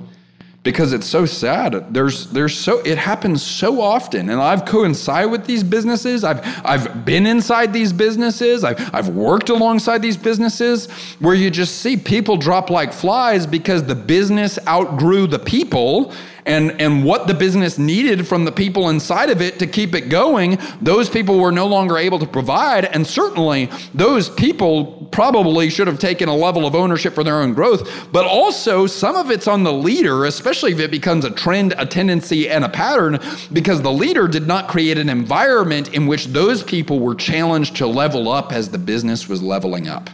because 0.66 0.92
it's 0.92 1.06
so 1.06 1.24
sad. 1.24 1.94
There's 1.94 2.26
there's 2.30 2.58
so 2.58 2.80
it 2.80 2.98
happens 2.98 3.40
so 3.40 3.80
often, 3.80 4.30
and 4.30 4.40
I've 4.40 4.64
coincided 4.64 5.30
with 5.30 5.46
these 5.46 5.62
businesses. 5.62 6.24
I've 6.24 6.40
I've 6.66 7.04
been 7.04 7.24
inside 7.24 7.72
these 7.72 7.92
businesses. 7.92 8.64
I've 8.64 8.92
I've 8.92 9.08
worked 9.10 9.48
alongside 9.48 10.02
these 10.02 10.16
businesses 10.16 10.90
where 11.20 11.36
you 11.36 11.52
just 11.52 11.76
see 11.76 11.96
people 11.96 12.36
drop 12.36 12.68
like 12.68 12.92
flies 12.92 13.46
because 13.46 13.84
the 13.84 13.94
business 13.94 14.58
outgrew 14.66 15.28
the 15.28 15.38
people 15.38 16.12
and, 16.46 16.80
and 16.80 17.04
what 17.04 17.26
the 17.26 17.34
business 17.34 17.76
needed 17.76 18.26
from 18.26 18.44
the 18.44 18.52
people 18.52 18.88
inside 18.88 19.30
of 19.30 19.42
it 19.42 19.58
to 19.58 19.66
keep 19.66 19.94
it 19.94 20.08
going, 20.08 20.58
those 20.80 21.10
people 21.10 21.40
were 21.40 21.50
no 21.50 21.66
longer 21.66 21.98
able 21.98 22.20
to 22.20 22.26
provide. 22.26 22.84
And 22.84 23.04
certainly, 23.06 23.68
those 23.92 24.30
people 24.30 24.95
probably 25.10 25.70
should 25.70 25.86
have 25.86 25.98
taken 25.98 26.28
a 26.28 26.34
level 26.34 26.66
of 26.66 26.74
ownership 26.74 27.14
for 27.14 27.24
their 27.24 27.36
own 27.36 27.54
growth. 27.54 28.08
But 28.12 28.26
also, 28.26 28.86
some 28.86 29.16
of 29.16 29.30
it's 29.30 29.48
on 29.48 29.62
the 29.62 29.72
leader, 29.72 30.24
especially 30.24 30.72
if 30.72 30.80
it 30.80 30.90
becomes 30.90 31.24
a 31.24 31.30
trend, 31.30 31.74
a 31.78 31.86
tendency, 31.86 32.48
and 32.48 32.64
a 32.64 32.68
pattern, 32.68 33.18
because 33.52 33.82
the 33.82 33.92
leader 33.92 34.28
did 34.28 34.46
not 34.46 34.68
create 34.68 34.98
an 34.98 35.08
environment 35.08 35.94
in 35.94 36.06
which 36.06 36.26
those 36.26 36.62
people 36.62 37.00
were 37.00 37.14
challenged 37.14 37.76
to 37.76 37.86
level 37.86 38.28
up 38.30 38.52
as 38.52 38.70
the 38.70 38.78
business 38.78 39.28
was 39.28 39.42
leveling 39.42 39.88
up. 39.88 40.10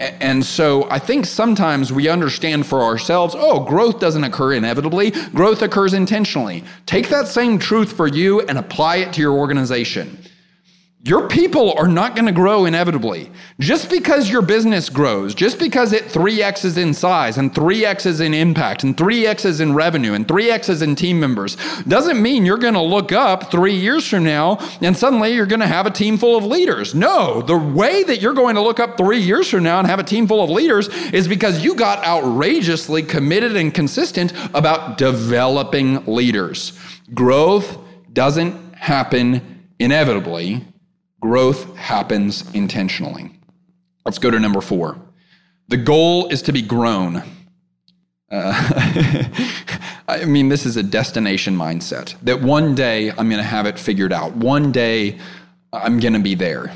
And 0.00 0.42
so 0.42 0.88
I 0.90 0.98
think 0.98 1.26
sometimes 1.26 1.92
we 1.92 2.08
understand 2.08 2.64
for 2.66 2.80
ourselves, 2.80 3.34
oh, 3.36 3.64
growth 3.64 4.00
doesn't 4.00 4.24
occur 4.24 4.54
inevitably, 4.54 5.10
growth 5.34 5.60
occurs 5.60 5.92
intentionally. 5.92 6.64
Take 6.86 7.10
that 7.10 7.28
same 7.28 7.58
truth 7.58 7.92
for 7.92 8.08
you 8.08 8.40
and 8.40 8.56
apply 8.56 8.96
it 8.96 9.12
to 9.12 9.20
your 9.20 9.34
organization. 9.34 10.18
Your 11.02 11.28
people 11.28 11.72
are 11.78 11.88
not 11.88 12.14
going 12.14 12.26
to 12.26 12.32
grow 12.32 12.66
inevitably. 12.66 13.30
Just 13.58 13.88
because 13.88 14.28
your 14.28 14.42
business 14.42 14.90
grows, 14.90 15.34
just 15.34 15.58
because 15.58 15.94
it 15.94 16.04
3Xs 16.04 16.76
in 16.76 16.92
size 16.92 17.38
and 17.38 17.54
3Xs 17.54 18.20
in 18.20 18.34
impact 18.34 18.84
and 18.84 18.94
3Xs 18.94 19.62
in 19.62 19.72
revenue 19.72 20.12
and 20.12 20.28
3Xs 20.28 20.82
in 20.82 20.94
team 20.94 21.18
members, 21.18 21.56
doesn't 21.84 22.20
mean 22.20 22.44
you're 22.44 22.58
going 22.58 22.74
to 22.74 22.82
look 22.82 23.12
up 23.12 23.50
three 23.50 23.74
years 23.74 24.06
from 24.06 24.24
now 24.24 24.58
and 24.82 24.94
suddenly 24.94 25.32
you're 25.32 25.46
going 25.46 25.60
to 25.60 25.66
have 25.66 25.86
a 25.86 25.90
team 25.90 26.18
full 26.18 26.36
of 26.36 26.44
leaders. 26.44 26.94
No, 26.94 27.40
the 27.40 27.56
way 27.56 28.02
that 28.02 28.20
you're 28.20 28.34
going 28.34 28.56
to 28.56 28.60
look 28.60 28.78
up 28.78 28.98
three 28.98 29.20
years 29.20 29.48
from 29.48 29.62
now 29.62 29.78
and 29.78 29.88
have 29.88 30.00
a 30.00 30.04
team 30.04 30.26
full 30.26 30.44
of 30.44 30.50
leaders 30.50 30.88
is 31.14 31.26
because 31.26 31.64
you 31.64 31.74
got 31.74 32.04
outrageously 32.04 33.04
committed 33.04 33.56
and 33.56 33.72
consistent 33.72 34.34
about 34.52 34.98
developing 34.98 36.04
leaders. 36.04 36.78
Growth 37.14 37.78
doesn't 38.12 38.74
happen 38.74 39.64
inevitably 39.78 40.66
Growth 41.20 41.76
happens 41.76 42.50
intentionally. 42.54 43.30
Let's 44.04 44.18
go 44.18 44.30
to 44.30 44.38
number 44.38 44.60
four. 44.60 44.98
The 45.68 45.76
goal 45.76 46.28
is 46.28 46.42
to 46.42 46.52
be 46.52 46.62
grown. 46.62 47.22
Uh, 48.30 49.28
I 50.08 50.24
mean, 50.24 50.48
this 50.48 50.66
is 50.66 50.76
a 50.76 50.82
destination 50.82 51.56
mindset 51.56 52.18
that 52.22 52.40
one 52.40 52.74
day 52.74 53.10
I'm 53.10 53.28
going 53.28 53.36
to 53.36 53.42
have 53.42 53.66
it 53.66 53.78
figured 53.78 54.12
out. 54.12 54.34
One 54.34 54.72
day 54.72 55.18
I'm 55.72 56.00
going 56.00 56.14
to 56.14 56.20
be 56.20 56.34
there. 56.34 56.72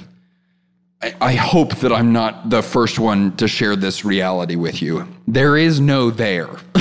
I, 1.03 1.15
I 1.21 1.35
hope 1.35 1.77
that 1.77 1.93
I'm 1.93 2.13
not 2.13 2.51
the 2.51 2.63
first 2.63 2.99
one 2.99 3.37
to 3.37 3.49
share 3.49 3.77
this 3.77 4.05
reality 4.05 4.57
with 4.57 4.81
you. 4.81 5.09
There 5.27 5.57
is 5.57 5.81
no 5.81 6.11
there. 6.11 6.49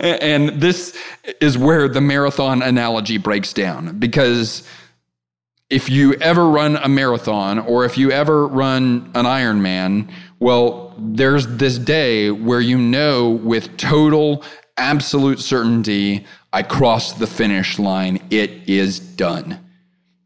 and 0.00 0.60
this 0.60 0.96
is 1.40 1.58
where 1.58 1.88
the 1.88 2.00
marathon 2.00 2.62
analogy 2.62 3.18
breaks 3.18 3.52
down 3.52 3.98
because 3.98 4.62
if 5.70 5.90
you 5.90 6.14
ever 6.14 6.48
run 6.48 6.76
a 6.76 6.88
marathon 6.88 7.58
or 7.58 7.84
if 7.84 7.98
you 7.98 8.10
ever 8.10 8.46
run 8.46 9.10
an 9.14 9.26
Ironman, 9.26 10.10
well, 10.40 10.94
there's 10.98 11.46
this 11.46 11.78
day 11.78 12.30
where 12.30 12.60
you 12.60 12.78
know 12.78 13.30
with 13.30 13.76
total, 13.76 14.42
absolute 14.78 15.40
certainty, 15.40 16.26
I 16.52 16.62
crossed 16.62 17.18
the 17.18 17.26
finish 17.26 17.78
line. 17.78 18.26
It 18.30 18.68
is 18.68 18.98
done. 18.98 19.58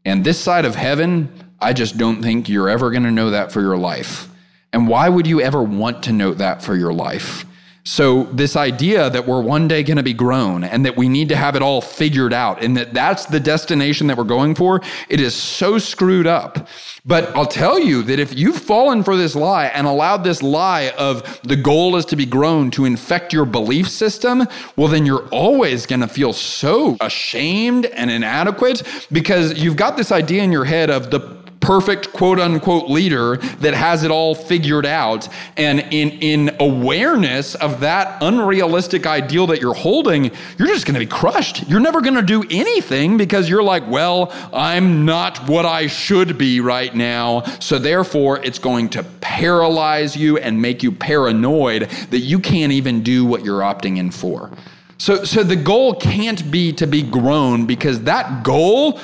And 0.05 0.23
this 0.23 0.39
side 0.39 0.65
of 0.65 0.75
heaven, 0.75 1.31
I 1.59 1.73
just 1.73 1.97
don't 1.97 2.21
think 2.21 2.47
you're 2.47 2.69
ever 2.69 2.91
going 2.91 3.03
to 3.03 3.11
know 3.11 3.31
that 3.31 3.51
for 3.51 3.61
your 3.61 3.77
life. 3.77 4.29
And 4.71 4.87
why 4.87 5.09
would 5.09 5.27
you 5.27 5.41
ever 5.41 5.61
want 5.61 6.03
to 6.03 6.13
know 6.13 6.33
that 6.33 6.61
for 6.61 6.75
your 6.75 6.93
life? 6.93 7.45
So, 7.85 8.23
this 8.25 8.55
idea 8.55 9.09
that 9.09 9.27
we're 9.27 9.41
one 9.41 9.67
day 9.67 9.83
going 9.83 9.97
to 9.97 10.03
be 10.03 10.13
grown 10.13 10.63
and 10.63 10.85
that 10.85 10.95
we 10.95 11.09
need 11.09 11.27
to 11.29 11.35
have 11.35 11.57
it 11.57 11.61
all 11.61 11.81
figured 11.81 12.31
out 12.31 12.63
and 12.63 12.77
that 12.77 12.93
that's 12.93 13.25
the 13.25 13.41
destination 13.41 14.07
that 14.07 14.17
we're 14.17 14.23
going 14.23 14.55
for, 14.55 14.81
it 15.09 15.19
is 15.19 15.35
so 15.35 15.77
screwed 15.77 16.25
up. 16.25 16.69
But 17.05 17.35
I'll 17.35 17.45
tell 17.45 17.77
you 17.77 18.01
that 18.03 18.19
if 18.19 18.33
you've 18.33 18.57
fallen 18.57 19.03
for 19.03 19.17
this 19.17 19.35
lie 19.35 19.65
and 19.65 19.85
allowed 19.85 20.23
this 20.23 20.41
lie 20.41 20.93
of 20.97 21.41
the 21.43 21.57
goal 21.57 21.97
is 21.97 22.05
to 22.05 22.15
be 22.15 22.25
grown 22.25 22.71
to 22.71 22.85
infect 22.85 23.33
your 23.33 23.43
belief 23.43 23.89
system, 23.89 24.47
well, 24.77 24.87
then 24.87 25.05
you're 25.05 25.27
always 25.27 25.85
going 25.85 25.99
to 25.99 26.07
feel 26.07 26.31
so 26.31 26.95
ashamed 27.01 27.87
and 27.87 28.09
inadequate 28.09 28.83
because 29.11 29.61
you've 29.61 29.75
got 29.75 29.97
this 29.97 30.13
idea 30.13 30.41
in 30.41 30.53
your 30.53 30.63
head 30.63 30.89
of 30.89 31.11
the 31.11 31.42
perfect 31.63 32.11
quote 32.11 32.39
unquote 32.39 32.89
leader 32.89 33.37
that 33.37 33.73
has 33.73 34.03
it 34.03 34.11
all 34.11 34.35
figured 34.35 34.85
out. 34.85 35.29
And 35.55 35.79
in, 35.79 36.11
in 36.19 36.55
awareness 36.59 37.55
of 37.55 37.79
that 37.79 38.21
unrealistic 38.21 39.07
ideal 39.07 39.47
that 39.47 39.61
you're 39.61 39.73
holding, 39.73 40.25
you're 40.57 40.67
just 40.67 40.85
going 40.85 40.95
to 40.95 40.99
be 40.99 41.05
crushed. 41.05 41.67
You're 41.69 41.79
never 41.79 42.01
going 42.01 42.15
to 42.15 42.21
do 42.21 42.43
anything 42.51 43.17
because 43.17 43.49
you're 43.49 43.63
like, 43.63 43.89
well, 43.89 44.33
I'm 44.53 45.05
not 45.05 45.47
what 45.47 45.65
I 45.65 45.87
should 45.87 46.37
be 46.37 46.59
right 46.59 46.93
now. 46.93 47.43
So 47.59 47.79
therefore, 47.79 48.43
it's 48.43 48.59
going 48.59 48.89
to 48.89 49.03
paralyze 49.21 50.17
you 50.17 50.37
and 50.37 50.61
make 50.61 50.83
you 50.83 50.91
paranoid 50.91 51.83
that 52.09 52.19
you 52.19 52.39
can't 52.39 52.73
even 52.73 53.03
do 53.03 53.23
what 53.25 53.45
you're 53.45 53.61
opting 53.61 53.97
in 53.97 54.11
for. 54.11 54.51
So, 54.97 55.23
so 55.23 55.43
the 55.43 55.55
goal 55.55 55.95
can't 55.95 56.51
be 56.51 56.73
to 56.73 56.87
be 56.87 57.03
grown 57.03 57.65
because 57.65 58.01
that 58.03 58.43
goal 58.43 58.99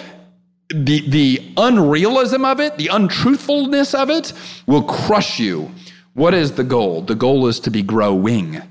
the, 0.69 1.07
the 1.09 1.53
unrealism 1.57 2.45
of 2.45 2.59
it, 2.59 2.77
the 2.77 2.87
untruthfulness 2.87 3.93
of 3.93 4.09
it 4.09 4.33
will 4.67 4.83
crush 4.83 5.39
you. 5.39 5.71
What 6.13 6.33
is 6.33 6.53
the 6.53 6.63
goal? 6.63 7.01
The 7.01 7.15
goal 7.15 7.47
is 7.47 7.59
to 7.61 7.71
be 7.71 7.81
growing. 7.81 8.61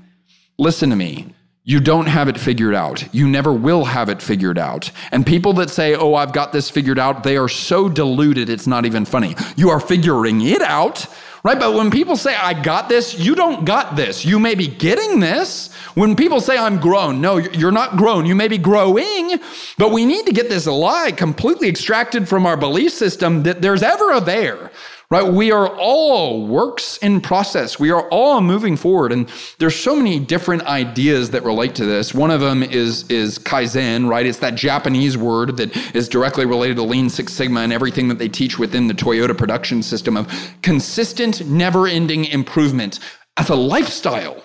Listen 0.57 0.89
to 0.89 0.95
me. 0.95 1.33
You 1.63 1.79
don't 1.79 2.07
have 2.07 2.27
it 2.29 2.39
figured 2.39 2.73
out. 2.73 3.13
You 3.13 3.27
never 3.27 3.53
will 3.53 3.85
have 3.85 4.09
it 4.09 4.21
figured 4.21 4.57
out. 4.57 4.91
And 5.11 5.25
people 5.25 5.53
that 5.53 5.69
say, 5.69 5.93
oh, 5.93 6.15
I've 6.15 6.33
got 6.33 6.51
this 6.51 6.69
figured 6.69 6.97
out, 6.97 7.23
they 7.23 7.37
are 7.37 7.49
so 7.49 7.89
deluded, 7.89 8.49
it's 8.49 8.65
not 8.65 8.85
even 8.85 9.05
funny. 9.05 9.35
You 9.55 9.69
are 9.69 9.79
figuring 9.79 10.41
it 10.41 10.61
out 10.61 11.05
right? 11.43 11.59
But 11.59 11.73
when 11.73 11.91
people 11.91 12.15
say, 12.15 12.35
I 12.35 12.53
got 12.53 12.89
this, 12.89 13.17
you 13.17 13.35
don't 13.35 13.65
got 13.65 13.95
this. 13.95 14.25
You 14.25 14.39
may 14.39 14.55
be 14.55 14.67
getting 14.67 15.19
this. 15.19 15.69
When 15.95 16.15
people 16.15 16.41
say, 16.41 16.57
I'm 16.57 16.79
grown, 16.79 17.21
no, 17.21 17.37
you're 17.37 17.71
not 17.71 17.97
grown. 17.97 18.25
You 18.25 18.35
may 18.35 18.47
be 18.47 18.57
growing, 18.57 19.39
but 19.77 19.91
we 19.91 20.05
need 20.05 20.25
to 20.25 20.33
get 20.33 20.49
this 20.49 20.67
lie 20.67 21.11
completely 21.11 21.69
extracted 21.69 22.27
from 22.27 22.45
our 22.45 22.57
belief 22.57 22.91
system 22.91 23.43
that 23.43 23.61
there's 23.61 23.83
ever 23.83 24.11
a 24.11 24.21
there 24.21 24.71
right? 25.11 25.33
We 25.33 25.51
are 25.51 25.67
all 25.67 26.45
works 26.45 26.97
in 26.97 27.19
process. 27.19 27.79
We 27.79 27.89
are 27.89 28.07
all 28.09 28.41
moving 28.41 28.77
forward. 28.77 29.11
And 29.11 29.27
there's 29.57 29.75
so 29.75 29.95
many 29.95 30.19
different 30.19 30.63
ideas 30.67 31.31
that 31.31 31.43
relate 31.43 31.73
to 31.75 31.85
this. 31.85 32.13
One 32.13 32.29
of 32.29 32.41
them 32.41 32.61
is, 32.61 33.09
is 33.09 33.39
Kaizen, 33.39 34.07
right? 34.07 34.25
It's 34.25 34.37
that 34.39 34.53
Japanese 34.53 35.17
word 35.17 35.57
that 35.57 35.75
is 35.95 36.07
directly 36.07 36.45
related 36.45 36.77
to 36.77 36.83
Lean 36.83 37.09
Six 37.09 37.33
Sigma 37.33 37.61
and 37.61 37.73
everything 37.73 38.07
that 38.09 38.19
they 38.19 38.29
teach 38.29 38.59
within 38.59 38.87
the 38.87 38.93
Toyota 38.93 39.35
production 39.35 39.81
system 39.81 40.15
of 40.15 40.31
consistent, 40.61 41.43
never 41.47 41.87
ending 41.87 42.25
improvement 42.25 42.99
as 43.37 43.49
a 43.49 43.55
lifestyle. 43.55 44.43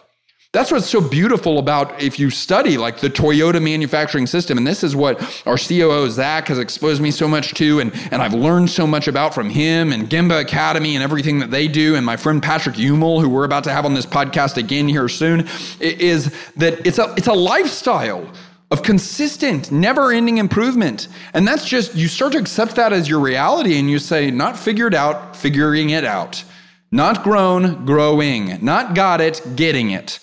That's 0.54 0.70
what's 0.70 0.88
so 0.88 1.00
beautiful 1.00 1.58
about 1.58 2.00
if 2.00 2.16
you 2.16 2.30
study 2.30 2.78
like 2.78 3.00
the 3.00 3.10
Toyota 3.10 3.60
manufacturing 3.60 4.28
system. 4.28 4.56
And 4.56 4.64
this 4.64 4.84
is 4.84 4.94
what 4.94 5.20
our 5.48 5.58
COO, 5.58 6.08
Zach, 6.08 6.46
has 6.46 6.60
exposed 6.60 7.02
me 7.02 7.10
so 7.10 7.26
much 7.26 7.54
to. 7.54 7.80
And, 7.80 7.92
and 8.12 8.22
I've 8.22 8.34
learned 8.34 8.70
so 8.70 8.86
much 8.86 9.08
about 9.08 9.34
from 9.34 9.50
him 9.50 9.92
and 9.92 10.08
Gemba 10.08 10.40
Academy 10.40 10.94
and 10.94 11.02
everything 11.02 11.40
that 11.40 11.50
they 11.50 11.66
do. 11.66 11.96
And 11.96 12.06
my 12.06 12.16
friend 12.16 12.40
Patrick 12.40 12.76
Umel, 12.76 13.20
who 13.20 13.28
we're 13.28 13.44
about 13.44 13.64
to 13.64 13.72
have 13.72 13.84
on 13.84 13.94
this 13.94 14.06
podcast 14.06 14.56
again 14.56 14.86
here 14.86 15.08
soon, 15.08 15.48
is 15.80 16.32
that 16.54 16.86
it's 16.86 17.00
a, 17.00 17.12
it's 17.16 17.26
a 17.26 17.34
lifestyle 17.34 18.24
of 18.70 18.84
consistent, 18.84 19.72
never 19.72 20.12
ending 20.12 20.38
improvement. 20.38 21.08
And 21.32 21.48
that's 21.48 21.66
just, 21.66 21.96
you 21.96 22.06
start 22.06 22.34
to 22.34 22.38
accept 22.38 22.76
that 22.76 22.92
as 22.92 23.08
your 23.08 23.18
reality 23.18 23.76
and 23.80 23.90
you 23.90 23.98
say, 23.98 24.30
not 24.30 24.56
figured 24.56 24.94
out, 24.94 25.36
figuring 25.36 25.90
it 25.90 26.04
out. 26.04 26.44
Not 26.92 27.24
grown, 27.24 27.84
growing. 27.84 28.64
Not 28.64 28.94
got 28.94 29.20
it, 29.20 29.42
getting 29.56 29.90
it. 29.90 30.20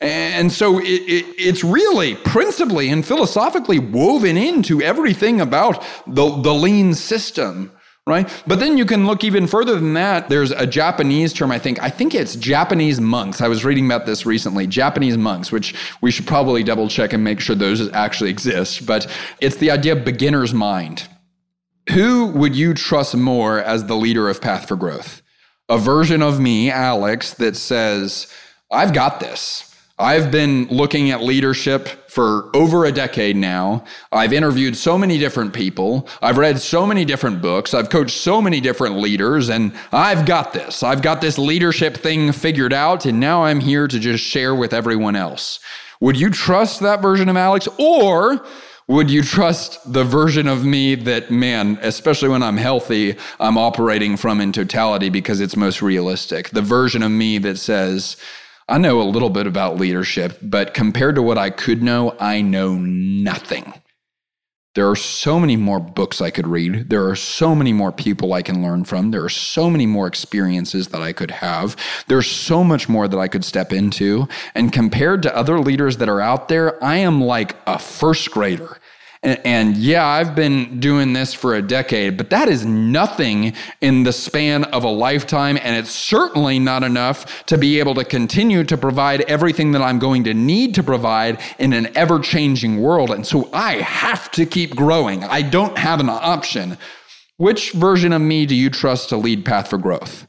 And 0.00 0.52
so 0.52 0.78
it, 0.78 0.84
it, 0.84 1.24
it's 1.38 1.64
really 1.64 2.16
principally 2.16 2.90
and 2.90 3.06
philosophically 3.06 3.78
woven 3.78 4.36
into 4.36 4.82
everything 4.82 5.40
about 5.40 5.82
the, 6.06 6.28
the 6.42 6.52
lean 6.52 6.94
system, 6.94 7.72
right? 8.06 8.28
But 8.46 8.58
then 8.58 8.76
you 8.76 8.84
can 8.84 9.06
look 9.06 9.24
even 9.24 9.46
further 9.46 9.76
than 9.76 9.94
that. 9.94 10.28
There's 10.28 10.50
a 10.50 10.66
Japanese 10.66 11.32
term, 11.32 11.50
I 11.50 11.58
think. 11.58 11.82
I 11.82 11.88
think 11.88 12.14
it's 12.14 12.36
Japanese 12.36 13.00
monks. 13.00 13.40
I 13.40 13.48
was 13.48 13.64
reading 13.64 13.86
about 13.86 14.04
this 14.04 14.26
recently. 14.26 14.66
Japanese 14.66 15.16
monks, 15.16 15.50
which 15.50 15.74
we 16.02 16.10
should 16.10 16.26
probably 16.26 16.62
double 16.62 16.88
check 16.88 17.12
and 17.12 17.24
make 17.24 17.40
sure 17.40 17.56
those 17.56 17.90
actually 17.92 18.30
exist. 18.30 18.84
But 18.84 19.06
it's 19.40 19.56
the 19.56 19.70
idea 19.70 19.92
of 19.92 20.04
beginner's 20.04 20.52
mind. 20.52 21.08
Who 21.90 22.26
would 22.28 22.56
you 22.56 22.74
trust 22.74 23.14
more 23.14 23.60
as 23.60 23.84
the 23.84 23.96
leader 23.96 24.28
of 24.28 24.40
Path 24.40 24.68
for 24.68 24.76
Growth? 24.76 25.22
A 25.68 25.78
version 25.78 26.20
of 26.20 26.40
me, 26.40 26.70
Alex, 26.70 27.34
that 27.34 27.56
says, 27.56 28.26
I've 28.70 28.92
got 28.92 29.20
this. 29.20 29.73
I've 29.98 30.32
been 30.32 30.66
looking 30.70 31.12
at 31.12 31.22
leadership 31.22 32.10
for 32.10 32.50
over 32.56 32.84
a 32.84 32.90
decade 32.90 33.36
now. 33.36 33.84
I've 34.10 34.32
interviewed 34.32 34.76
so 34.76 34.98
many 34.98 35.18
different 35.18 35.54
people. 35.54 36.08
I've 36.20 36.36
read 36.36 36.58
so 36.58 36.84
many 36.84 37.04
different 37.04 37.40
books. 37.40 37.74
I've 37.74 37.90
coached 37.90 38.16
so 38.16 38.42
many 38.42 38.60
different 38.60 38.96
leaders, 38.96 39.50
and 39.50 39.72
I've 39.92 40.26
got 40.26 40.52
this. 40.52 40.82
I've 40.82 41.00
got 41.00 41.20
this 41.20 41.38
leadership 41.38 41.96
thing 41.96 42.32
figured 42.32 42.72
out, 42.72 43.06
and 43.06 43.20
now 43.20 43.44
I'm 43.44 43.60
here 43.60 43.86
to 43.86 44.00
just 44.00 44.24
share 44.24 44.52
with 44.52 44.72
everyone 44.72 45.14
else. 45.14 45.60
Would 46.00 46.18
you 46.18 46.28
trust 46.28 46.80
that 46.80 47.00
version 47.00 47.28
of 47.28 47.36
Alex? 47.36 47.68
Or 47.78 48.44
would 48.88 49.12
you 49.12 49.22
trust 49.22 49.92
the 49.92 50.02
version 50.02 50.48
of 50.48 50.64
me 50.64 50.96
that, 50.96 51.30
man, 51.30 51.78
especially 51.82 52.30
when 52.30 52.42
I'm 52.42 52.56
healthy, 52.56 53.16
I'm 53.38 53.56
operating 53.56 54.16
from 54.16 54.40
in 54.40 54.50
totality 54.50 55.08
because 55.08 55.40
it's 55.40 55.56
most 55.56 55.80
realistic? 55.82 56.50
The 56.50 56.62
version 56.62 57.04
of 57.04 57.12
me 57.12 57.38
that 57.38 57.58
says, 57.58 58.16
I 58.68 58.78
know 58.78 59.02
a 59.02 59.04
little 59.04 59.30
bit 59.30 59.46
about 59.46 59.76
leadership, 59.76 60.38
but 60.40 60.72
compared 60.72 61.16
to 61.16 61.22
what 61.22 61.36
I 61.36 61.50
could 61.50 61.82
know, 61.82 62.16
I 62.18 62.40
know 62.40 62.74
nothing. 62.76 63.74
There 64.74 64.90
are 64.90 64.96
so 64.96 65.38
many 65.38 65.54
more 65.54 65.78
books 65.78 66.20
I 66.20 66.30
could 66.30 66.48
read. 66.48 66.90
There 66.90 67.06
are 67.08 67.14
so 67.14 67.54
many 67.54 67.72
more 67.72 67.92
people 67.92 68.32
I 68.32 68.42
can 68.42 68.60
learn 68.60 68.84
from. 68.84 69.12
There 69.12 69.22
are 69.22 69.28
so 69.28 69.70
many 69.70 69.86
more 69.86 70.08
experiences 70.08 70.88
that 70.88 71.00
I 71.00 71.12
could 71.12 71.30
have. 71.30 71.76
There's 72.08 72.28
so 72.28 72.64
much 72.64 72.88
more 72.88 73.06
that 73.06 73.18
I 73.18 73.28
could 73.28 73.44
step 73.44 73.72
into. 73.72 74.26
And 74.54 74.72
compared 74.72 75.22
to 75.22 75.36
other 75.36 75.60
leaders 75.60 75.98
that 75.98 76.08
are 76.08 76.20
out 76.20 76.48
there, 76.48 76.82
I 76.82 76.96
am 76.96 77.22
like 77.22 77.54
a 77.68 77.78
first 77.78 78.32
grader. 78.32 78.78
And, 79.24 79.40
and, 79.46 79.76
yeah, 79.78 80.06
I've 80.06 80.34
been 80.34 80.78
doing 80.80 81.14
this 81.14 81.32
for 81.32 81.54
a 81.54 81.62
decade, 81.62 82.18
but 82.18 82.28
that 82.28 82.46
is 82.46 82.66
nothing 82.66 83.54
in 83.80 84.02
the 84.02 84.12
span 84.12 84.64
of 84.64 84.84
a 84.84 84.88
lifetime. 84.88 85.58
And 85.62 85.76
it's 85.76 85.90
certainly 85.90 86.58
not 86.58 86.82
enough 86.82 87.46
to 87.46 87.56
be 87.56 87.78
able 87.78 87.94
to 87.94 88.04
continue 88.04 88.64
to 88.64 88.76
provide 88.76 89.22
everything 89.22 89.72
that 89.72 89.80
I'm 89.80 89.98
going 89.98 90.24
to 90.24 90.34
need 90.34 90.74
to 90.74 90.82
provide 90.82 91.40
in 91.58 91.72
an 91.72 91.88
ever 91.96 92.20
changing 92.20 92.82
world. 92.82 93.10
And 93.10 93.26
so 93.26 93.48
I 93.54 93.76
have 93.76 94.30
to 94.32 94.44
keep 94.44 94.76
growing. 94.76 95.24
I 95.24 95.40
don't 95.40 95.78
have 95.78 96.00
an 96.00 96.10
option. 96.10 96.76
Which 97.38 97.72
version 97.72 98.12
of 98.12 98.20
me 98.20 98.44
do 98.44 98.54
you 98.54 98.68
trust 98.68 99.08
to 99.08 99.16
lead 99.16 99.46
Path 99.46 99.70
for 99.70 99.78
Growth? 99.78 100.28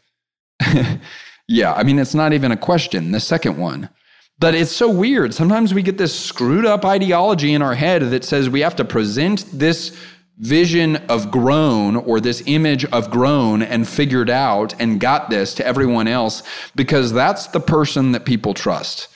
yeah, 1.50 1.74
I 1.74 1.84
mean, 1.84 2.00
it's 2.00 2.16
not 2.16 2.32
even 2.32 2.54
a 2.54 2.58
question. 2.58 3.12
The 3.12 3.20
second 3.20 3.58
one. 3.58 3.90
But 4.38 4.54
it's 4.54 4.72
so 4.72 4.90
weird. 4.90 5.34
Sometimes 5.34 5.74
we 5.74 5.82
get 5.82 5.98
this 5.98 6.18
screwed 6.18 6.66
up 6.66 6.84
ideology 6.84 7.54
in 7.54 7.62
our 7.62 7.76
head 7.76 8.02
that 8.02 8.24
says 8.24 8.50
we 8.50 8.62
have 8.62 8.76
to 8.76 8.86
present 8.86 9.46
this 9.54 9.96
vision 10.38 10.98
of 11.08 11.32
grown 11.32 11.96
or 11.96 12.20
this 12.20 12.44
image 12.46 12.84
of 12.86 13.10
grown 13.10 13.62
and 13.62 13.88
figured 13.88 14.30
out 14.30 14.76
and 14.82 15.00
got 15.00 15.30
this 15.30 15.54
to 15.54 15.66
everyone 15.66 16.08
else 16.08 16.44
because 16.76 17.14
that's 17.14 17.48
the 17.48 17.60
person 17.60 18.12
that 18.12 18.26
people 18.26 18.54
trust. 18.54 19.08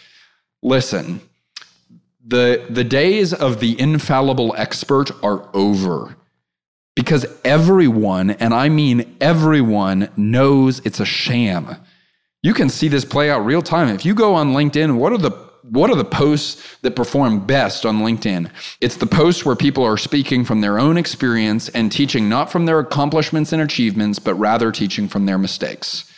Listen, 0.63 1.19
the, 2.25 2.65
the 2.69 2.83
days 2.85 3.33
of 3.33 3.59
the 3.59 3.79
infallible 3.79 4.55
expert 4.57 5.11
are 5.23 5.49
over 5.53 6.15
because 6.95 7.25
everyone, 7.43 8.29
and 8.29 8.53
I 8.53 8.69
mean 8.69 9.17
everyone, 9.19 10.09
knows 10.15 10.79
it's 10.85 10.99
a 10.99 11.05
sham. 11.05 11.75
You 12.41 12.53
can 12.53 12.69
see 12.69 12.87
this 12.87 13.03
play 13.03 13.29
out 13.29 13.45
real 13.45 13.61
time. 13.61 13.89
If 13.89 14.05
you 14.05 14.13
go 14.13 14.33
on 14.33 14.53
LinkedIn, 14.53 14.97
what 14.97 15.11
are 15.11 15.17
the 15.17 15.49
what 15.63 15.89
are 15.89 15.95
the 15.95 16.05
posts 16.05 16.77
that 16.81 16.95
perform 16.95 17.45
best 17.45 17.85
on 17.85 17.99
LinkedIn? 17.99 18.49
It's 18.81 18.95
the 18.95 19.05
posts 19.05 19.45
where 19.45 19.55
people 19.55 19.83
are 19.83 19.97
speaking 19.97 20.45
from 20.45 20.61
their 20.61 20.79
own 20.79 20.97
experience 20.97 21.69
and 21.69 21.91
teaching 21.91 22.29
not 22.29 22.51
from 22.51 22.65
their 22.65 22.79
accomplishments 22.79 23.51
and 23.51 23.61
achievements, 23.61 24.19
but 24.19 24.33
rather 24.35 24.71
teaching 24.71 25.07
from 25.07 25.25
their 25.25 25.37
mistakes. 25.37 26.11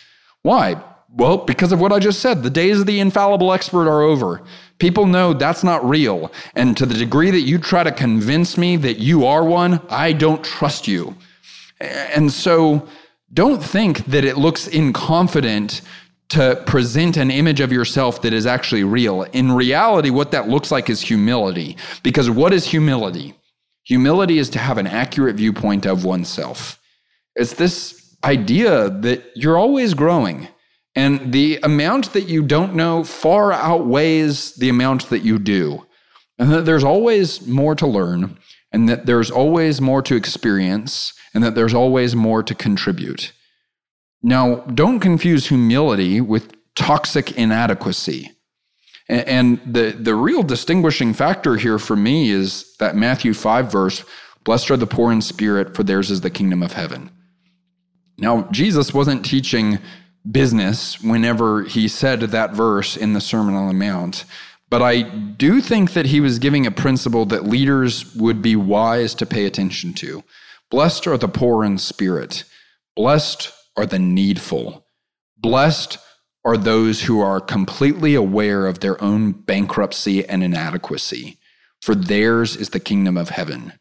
Why? 0.44 0.82
Well, 1.14 1.38
because 1.38 1.74
of 1.74 1.82
what 1.82 1.92
I 1.92 2.00
just 2.00 2.22
said. 2.22 2.44
The 2.44 2.50
days 2.50 2.80
of 2.80 2.86
the 2.86 3.00
infallible 3.00 3.52
expert 3.52 3.90
are 3.90 4.02
over. 4.02 4.42
People 4.78 5.06
know 5.06 5.34
that's 5.34 5.64
not 5.64 5.84
real. 5.88 6.32
And 6.56 6.78
to 6.78 6.86
the 6.86 6.94
degree 6.94 7.32
that 7.32 7.42
you 7.42 7.58
try 7.58 7.84
to 7.84 7.92
convince 7.92 8.58
me 8.58 8.78
that 8.78 9.00
you 9.00 9.26
are 9.26 9.44
one, 9.44 9.82
I 9.90 10.14
don't 10.14 10.44
trust 10.44 10.88
you. 10.88 11.16
And 11.80 12.32
so 12.32 12.88
don't 13.34 13.62
think 13.62 14.06
that 14.06 14.24
it 14.24 14.38
looks 14.38 14.68
inconfident 14.68 15.82
to 16.32 16.62
present 16.66 17.18
an 17.18 17.30
image 17.30 17.60
of 17.60 17.72
yourself 17.72 18.22
that 18.22 18.32
is 18.34 18.46
actually 18.46 18.84
real. 18.86 19.24
In 19.24 19.52
reality, 19.52 20.10
what 20.10 20.32
that 20.32 20.48
looks 20.48 20.72
like 20.72 20.90
is 20.90 21.02
humility. 21.02 21.76
Because 22.04 22.30
what 22.30 22.54
is 22.54 22.66
humility? 22.66 23.36
Humility 23.84 24.38
is 24.38 24.50
to 24.52 24.60
have 24.60 24.78
an 24.78 24.88
accurate 24.88 25.36
viewpoint 25.36 25.86
of 25.86 26.06
oneself. 26.06 26.80
It's 27.36 27.56
this 27.56 28.16
idea 28.24 28.90
that 28.90 29.24
you're 29.36 29.58
always 29.58 29.94
growing. 29.94 30.48
And 30.96 31.34
the 31.34 31.60
amount 31.64 32.14
that 32.14 32.30
you 32.30 32.44
don't 32.44 32.76
know 32.76 33.04
far 33.04 33.52
outweighs 33.52 34.54
the 34.56 34.70
amount 34.70 35.10
that 35.10 35.24
you 35.24 35.38
do. 35.38 35.86
And 36.40 36.52
that 36.52 36.66
there's 36.66 36.84
always 36.84 37.46
more 37.46 37.76
to 37.76 37.88
learn, 37.88 38.38
and 38.72 38.88
that 38.88 39.06
there's 39.06 39.32
always 39.32 39.82
more 39.82 40.02
to 40.02 40.16
experience, 40.16 41.14
and 41.34 41.44
that 41.44 41.56
there's 41.56 41.74
always 41.74 42.16
more 42.16 42.42
to 42.42 42.56
contribute. 42.56 43.34
Now, 44.24 44.58
don't 44.62 45.00
confuse 45.00 45.48
humility 45.48 46.22
with 46.22 46.54
toxic 46.76 47.32
inadequacy. 47.34 48.32
And 49.10 49.60
the, 49.66 49.92
the 49.92 50.16
real 50.16 50.44
distinguishing 50.44 51.14
factor 51.14 51.58
here 51.58 51.80
for 51.80 51.96
me 51.96 52.30
is 52.30 52.76
that 52.78 52.96
Matthew 52.96 53.34
5 53.34 53.72
verse, 53.72 54.06
Blessed 54.44 54.72
are 54.72 54.78
the 54.78 54.88
poor 54.88 55.12
in 55.12 55.22
spirit, 55.22 55.76
for 55.76 55.84
theirs 55.84 56.10
is 56.10 56.22
the 56.22 56.30
kingdom 56.30 56.64
of 56.64 56.74
heaven. 56.74 57.12
Now, 58.18 58.48
Jesus 58.52 58.94
wasn't 58.94 59.26
teaching 59.26 59.80
business 60.30 61.02
whenever 61.02 61.64
he 61.64 61.88
said 61.88 62.22
that 62.22 62.54
verse 62.54 62.96
in 62.96 63.14
the 63.14 63.22
Sermon 63.22 63.56
on 63.56 63.68
the 63.68 63.74
Mount. 63.74 64.26
But 64.70 64.82
I 64.82 65.02
do 65.02 65.60
think 65.60 65.94
that 65.94 66.06
he 66.06 66.22
was 66.22 66.40
giving 66.40 66.66
a 66.66 66.72
principle 66.72 67.26
that 67.26 67.44
leaders 67.44 68.16
would 68.16 68.42
be 68.42 68.56
wise 68.56 69.14
to 69.16 69.26
pay 69.26 69.46
attention 69.46 69.94
to. 69.96 70.24
Blessed 70.70 71.08
are 71.08 71.18
the 71.18 71.28
poor 71.28 71.66
in 71.66 71.78
spirit. 71.78 72.46
Blessed 72.96 73.52
are 73.76 73.86
the 73.86 74.00
needful. 74.00 74.86
Blessed 75.38 75.98
are 76.44 76.58
those 76.58 77.04
who 77.04 77.22
are 77.22 77.40
completely 77.40 78.16
aware 78.16 78.68
of 78.68 78.80
their 78.80 79.02
own 79.04 79.32
bankruptcy 79.32 80.28
and 80.28 80.44
inadequacy, 80.44 81.38
for 81.82 81.96
theirs 81.96 82.56
is 82.56 82.70
the 82.70 82.80
kingdom 82.80 83.18
of 83.18 83.30
heaven. 83.30 83.74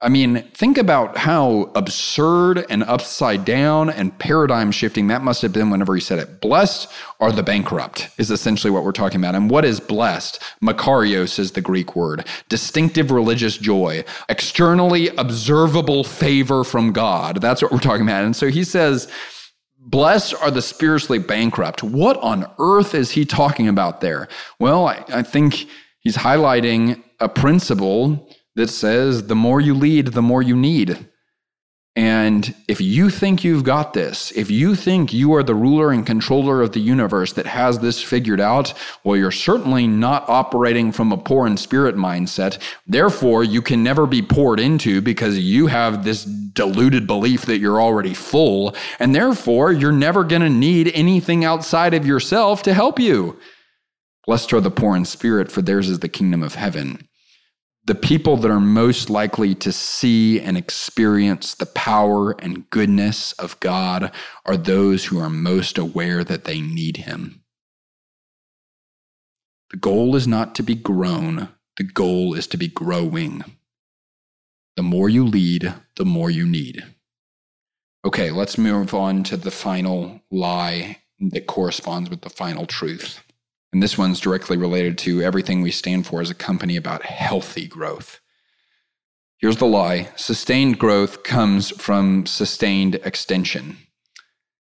I 0.00 0.10
mean, 0.10 0.42
think 0.52 0.76
about 0.76 1.16
how 1.16 1.70
absurd 1.74 2.66
and 2.68 2.82
upside 2.82 3.44
down 3.46 3.88
and 3.88 4.16
paradigm 4.18 4.70
shifting 4.70 5.06
that 5.06 5.22
must 5.22 5.40
have 5.40 5.52
been 5.52 5.70
whenever 5.70 5.94
he 5.94 6.00
said 6.00 6.18
it. 6.18 6.42
Blessed 6.42 6.88
are 7.20 7.32
the 7.32 7.42
bankrupt, 7.42 8.10
is 8.18 8.30
essentially 8.30 8.70
what 8.70 8.84
we're 8.84 8.92
talking 8.92 9.18
about. 9.18 9.34
And 9.34 9.48
what 9.48 9.64
is 9.64 9.80
blessed? 9.80 10.42
Makarios 10.62 11.38
is 11.38 11.52
the 11.52 11.62
Greek 11.62 11.96
word. 11.96 12.26
Distinctive 12.50 13.10
religious 13.10 13.56
joy, 13.56 14.04
externally 14.28 15.08
observable 15.16 16.04
favor 16.04 16.64
from 16.64 16.92
God. 16.92 17.40
That's 17.40 17.62
what 17.62 17.72
we're 17.72 17.78
talking 17.78 18.02
about. 18.02 18.24
And 18.24 18.36
so 18.36 18.48
he 18.48 18.64
says, 18.64 19.10
Blessed 19.86 20.34
are 20.40 20.50
the 20.50 20.62
spiritually 20.62 21.18
bankrupt. 21.18 21.82
What 21.82 22.16
on 22.18 22.50
earth 22.58 22.94
is 22.94 23.10
he 23.10 23.26
talking 23.26 23.68
about 23.68 24.00
there? 24.00 24.28
Well, 24.58 24.86
I, 24.86 25.04
I 25.08 25.22
think 25.22 25.66
he's 26.00 26.16
highlighting 26.16 27.02
a 27.20 27.28
principle 27.28 28.30
that 28.56 28.68
says 28.68 29.26
the 29.26 29.34
more 29.34 29.60
you 29.60 29.74
lead, 29.74 30.08
the 30.08 30.22
more 30.22 30.42
you 30.42 30.56
need. 30.56 31.08
And 31.96 32.52
if 32.66 32.80
you 32.80 33.08
think 33.08 33.44
you've 33.44 33.62
got 33.62 33.92
this, 33.92 34.32
if 34.32 34.50
you 34.50 34.74
think 34.74 35.12
you 35.12 35.32
are 35.34 35.44
the 35.44 35.54
ruler 35.54 35.92
and 35.92 36.04
controller 36.04 36.60
of 36.60 36.72
the 36.72 36.80
universe 36.80 37.34
that 37.34 37.46
has 37.46 37.78
this 37.78 38.02
figured 38.02 38.40
out, 38.40 38.74
well, 39.04 39.16
you're 39.16 39.30
certainly 39.30 39.86
not 39.86 40.28
operating 40.28 40.90
from 40.90 41.12
a 41.12 41.16
poor 41.16 41.46
in 41.46 41.56
spirit 41.56 41.94
mindset. 41.94 42.58
Therefore, 42.84 43.44
you 43.44 43.62
can 43.62 43.84
never 43.84 44.08
be 44.08 44.22
poured 44.22 44.58
into 44.58 45.00
because 45.02 45.38
you 45.38 45.68
have 45.68 46.02
this 46.02 46.24
deluded 46.24 47.06
belief 47.06 47.46
that 47.46 47.58
you're 47.58 47.80
already 47.80 48.14
full. 48.14 48.74
And 48.98 49.14
therefore, 49.14 49.70
you're 49.70 49.92
never 49.92 50.24
going 50.24 50.42
to 50.42 50.50
need 50.50 50.90
anything 50.94 51.44
outside 51.44 51.94
of 51.94 52.04
yourself 52.04 52.64
to 52.64 52.74
help 52.74 52.98
you. 52.98 53.38
Blessed 54.26 54.52
are 54.52 54.60
the 54.60 54.70
poor 54.70 54.96
in 54.96 55.04
spirit, 55.04 55.52
for 55.52 55.62
theirs 55.62 55.88
is 55.88 56.00
the 56.00 56.08
kingdom 56.08 56.42
of 56.42 56.56
heaven 56.56 57.06
the 57.86 57.94
people 57.94 58.36
that 58.38 58.50
are 58.50 58.60
most 58.60 59.10
likely 59.10 59.54
to 59.56 59.70
see 59.70 60.40
and 60.40 60.56
experience 60.56 61.54
the 61.54 61.66
power 61.66 62.32
and 62.40 62.68
goodness 62.70 63.32
of 63.32 63.60
God 63.60 64.10
are 64.46 64.56
those 64.56 65.06
who 65.06 65.18
are 65.18 65.28
most 65.28 65.76
aware 65.76 66.24
that 66.24 66.44
they 66.44 66.60
need 66.60 66.98
Him. 66.98 67.42
The 69.70 69.76
goal 69.76 70.16
is 70.16 70.26
not 70.26 70.54
to 70.54 70.62
be 70.62 70.74
grown, 70.74 71.48
the 71.76 71.84
goal 71.84 72.34
is 72.34 72.46
to 72.48 72.56
be 72.56 72.68
growing. 72.68 73.44
The 74.76 74.82
more 74.82 75.08
you 75.08 75.24
lead, 75.24 75.74
the 75.96 76.04
more 76.04 76.30
you 76.30 76.46
need. 76.46 76.84
Okay, 78.04 78.30
let's 78.30 78.56
move 78.56 78.94
on 78.94 79.24
to 79.24 79.36
the 79.36 79.50
final 79.50 80.20
lie 80.30 80.98
that 81.20 81.46
corresponds 81.46 82.10
with 82.10 82.22
the 82.22 82.30
final 82.30 82.66
truth. 82.66 83.23
And 83.74 83.82
this 83.82 83.98
one's 83.98 84.20
directly 84.20 84.56
related 84.56 84.96
to 84.98 85.20
everything 85.20 85.60
we 85.60 85.72
stand 85.72 86.06
for 86.06 86.20
as 86.20 86.30
a 86.30 86.34
company 86.34 86.76
about 86.76 87.02
healthy 87.02 87.66
growth. 87.66 88.20
Here's 89.38 89.56
the 89.56 89.66
lie 89.66 90.10
sustained 90.14 90.78
growth 90.78 91.24
comes 91.24 91.70
from 91.70 92.24
sustained 92.24 92.94
extension. 93.04 93.78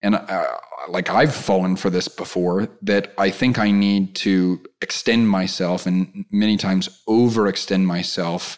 And 0.02 0.16
uh, 0.16 0.58
like 0.90 1.12
I've 1.12 1.36
fallen 1.36 1.76
for 1.76 1.92
this 1.92 2.08
before, 2.08 2.68
that 2.82 3.14
I 3.20 3.30
think 3.30 3.60
I 3.60 3.70
need 3.70 4.16
to 4.16 4.60
extend 4.82 5.30
myself 5.30 5.86
and 5.86 6.26
many 6.32 6.58
times 6.58 6.90
overextend 7.08 7.84
myself 7.84 8.58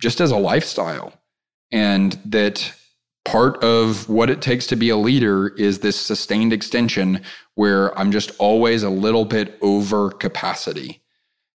just 0.00 0.20
as 0.20 0.30
a 0.30 0.38
lifestyle. 0.38 1.12
And 1.72 2.12
that 2.24 2.72
part 3.26 3.62
of 3.64 4.08
what 4.08 4.30
it 4.30 4.40
takes 4.40 4.68
to 4.68 4.76
be 4.76 4.88
a 4.88 4.96
leader 4.96 5.48
is 5.48 5.80
this 5.80 6.00
sustained 6.00 6.52
extension 6.52 7.20
where 7.56 7.96
I'm 7.98 8.12
just 8.12 8.30
always 8.38 8.84
a 8.84 8.88
little 8.88 9.24
bit 9.24 9.58
over 9.60 10.10
capacity 10.12 11.02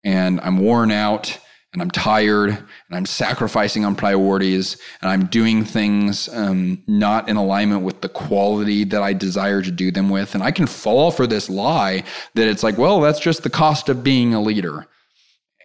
and 0.04 0.42
I'm 0.42 0.58
worn 0.58 0.92
out 0.92 1.38
and 1.72 1.84
I'm 1.84 1.92
tired 1.92 2.50
and 2.50 2.98
I'm 2.98 3.06
sacrificing 3.06 3.86
on 3.86 3.96
priorities 3.96 4.78
and 5.04 5.12
I'm 5.12 5.28
doing 5.28 5.64
things 5.64 6.28
um, 6.30 6.82
not 6.88 7.30
in 7.30 7.38
alignment 7.38 7.84
with 7.84 8.02
the 8.02 8.10
quality 8.10 8.84
that 8.86 9.04
I 9.04 9.14
desire 9.14 9.62
to 9.62 9.70
do 9.70 9.92
them 9.92 10.10
with. 10.10 10.34
And 10.34 10.42
I 10.42 10.50
can 10.50 10.66
fall 10.66 11.12
for 11.12 11.28
this 11.28 11.52
lie 11.52 12.04
that 12.34 12.48
it's 12.48 12.64
like, 12.64 12.80
well, 12.80 13.00
that's 13.00 13.20
just 13.20 13.44
the 13.44 13.50
cost 13.52 13.90
of 13.90 14.04
being 14.04 14.34
a 14.34 14.42
leader. 14.42 14.88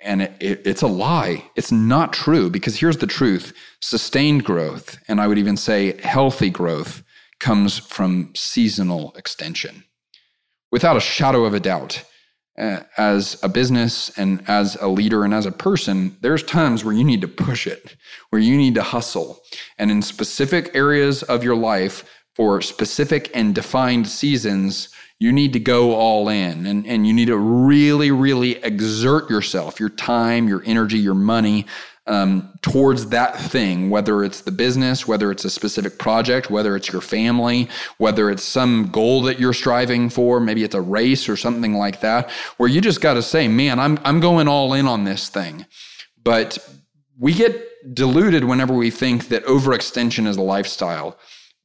And 0.05 0.23
it, 0.23 0.33
it, 0.39 0.67
it's 0.67 0.83
a 0.83 0.87
lie. 0.87 1.51
It's 1.57 1.73
not 1.73 2.13
true 2.13 2.51
because 2.51 2.79
here's 2.79 2.99
the 2.99 3.07
truth 3.07 3.53
sustained 3.81 4.45
growth, 4.45 4.99
and 5.09 5.21
I 5.21 5.27
would 5.27 5.39
even 5.39 5.57
say 5.57 6.01
healthy 6.03 6.51
growth, 6.51 7.03
comes 7.41 7.79
from 7.79 8.31
seasonal 8.37 9.13
extension. 9.17 9.85
Without 10.71 10.97
a 10.97 11.01
shadow 11.01 11.45
of 11.45 11.55
a 11.55 11.61
doubt, 11.61 12.05
uh, 12.57 12.81
as 12.97 13.37
a 13.43 13.49
business 13.49 14.17
and 14.17 14.43
as 14.49 14.77
a 14.77 14.87
leader 14.87 15.25
and 15.25 15.35
as 15.35 15.47
a 15.47 15.53
person, 15.53 16.17
there's 16.21 16.43
times 16.43 16.85
where 16.85 16.95
you 16.95 17.03
need 17.03 17.21
to 17.21 17.29
push 17.29 17.67
it, 17.67 17.97
where 18.31 18.41
you 18.41 18.57
need 18.57 18.75
to 18.75 18.83
hustle. 18.83 19.41
And 19.79 19.91
in 19.91 20.03
specific 20.03 20.71
areas 20.75 21.23
of 21.25 21.43
your 21.43 21.57
life, 21.57 22.05
for 22.35 22.61
specific 22.61 23.31
and 23.35 23.55
defined 23.55 24.09
seasons, 24.09 24.89
you 25.25 25.33
need 25.33 25.55
to 25.55 25.59
go 25.59 25.95
all 25.95 26.29
in 26.29 26.67
and, 26.67 26.87
and 26.87 27.07
you 27.07 27.15
need 27.15 27.29
to 27.29 27.39
really, 27.39 28.11
really 28.11 28.63
exert 28.63 29.31
yourself, 29.31 29.81
your 29.81 29.89
time, 29.89 30.47
your 30.47 30.63
energy, 30.67 30.99
your 30.99 31.15
money 31.15 31.65
um, 32.07 32.53
towards 32.61 33.07
that 33.09 33.35
thing, 33.39 33.89
whether 33.89 34.23
it's 34.23 34.43
the 34.43 34.53
business, 34.53 35.09
whether 35.09 35.31
it's 35.31 35.47
a 35.47 35.49
specific 35.49 35.99
project, 35.99 36.51
whether 36.51 36.77
it's 36.77 36.93
your 36.93 37.01
family, 37.01 37.71
whether 37.97 38.29
it's 38.29 38.43
some 38.43 38.91
goal 38.93 39.23
that 39.23 39.41
you're 39.41 39.55
striving 39.55 40.11
for, 40.11 40.41
maybe 40.41 40.63
it's 40.63 40.75
a 40.75 40.83
race 40.83 41.27
or 41.27 41.39
something 41.39 41.73
like 41.73 42.01
that, 42.01 42.31
where 42.59 42.69
you 42.69 42.83
just 42.83 43.01
got 43.01 43.15
to 43.15 43.23
say, 43.23 43.49
man, 43.49 43.81
I'm, 43.81 43.99
I'm 44.05 44.21
going 44.21 44.47
all 44.47 44.75
in 44.75 44.87
on 44.87 45.05
this 45.05 45.31
thing. 45.31 45.65
But 46.23 46.59
we 47.19 47.33
get 47.33 47.95
deluded 47.95 48.45
whenever 48.45 48.75
we 48.75 48.91
think 48.91 49.29
that 49.29 49.47
overextension 49.47 50.27
is 50.27 50.37
a 50.37 50.43
lifestyle. 50.43 51.17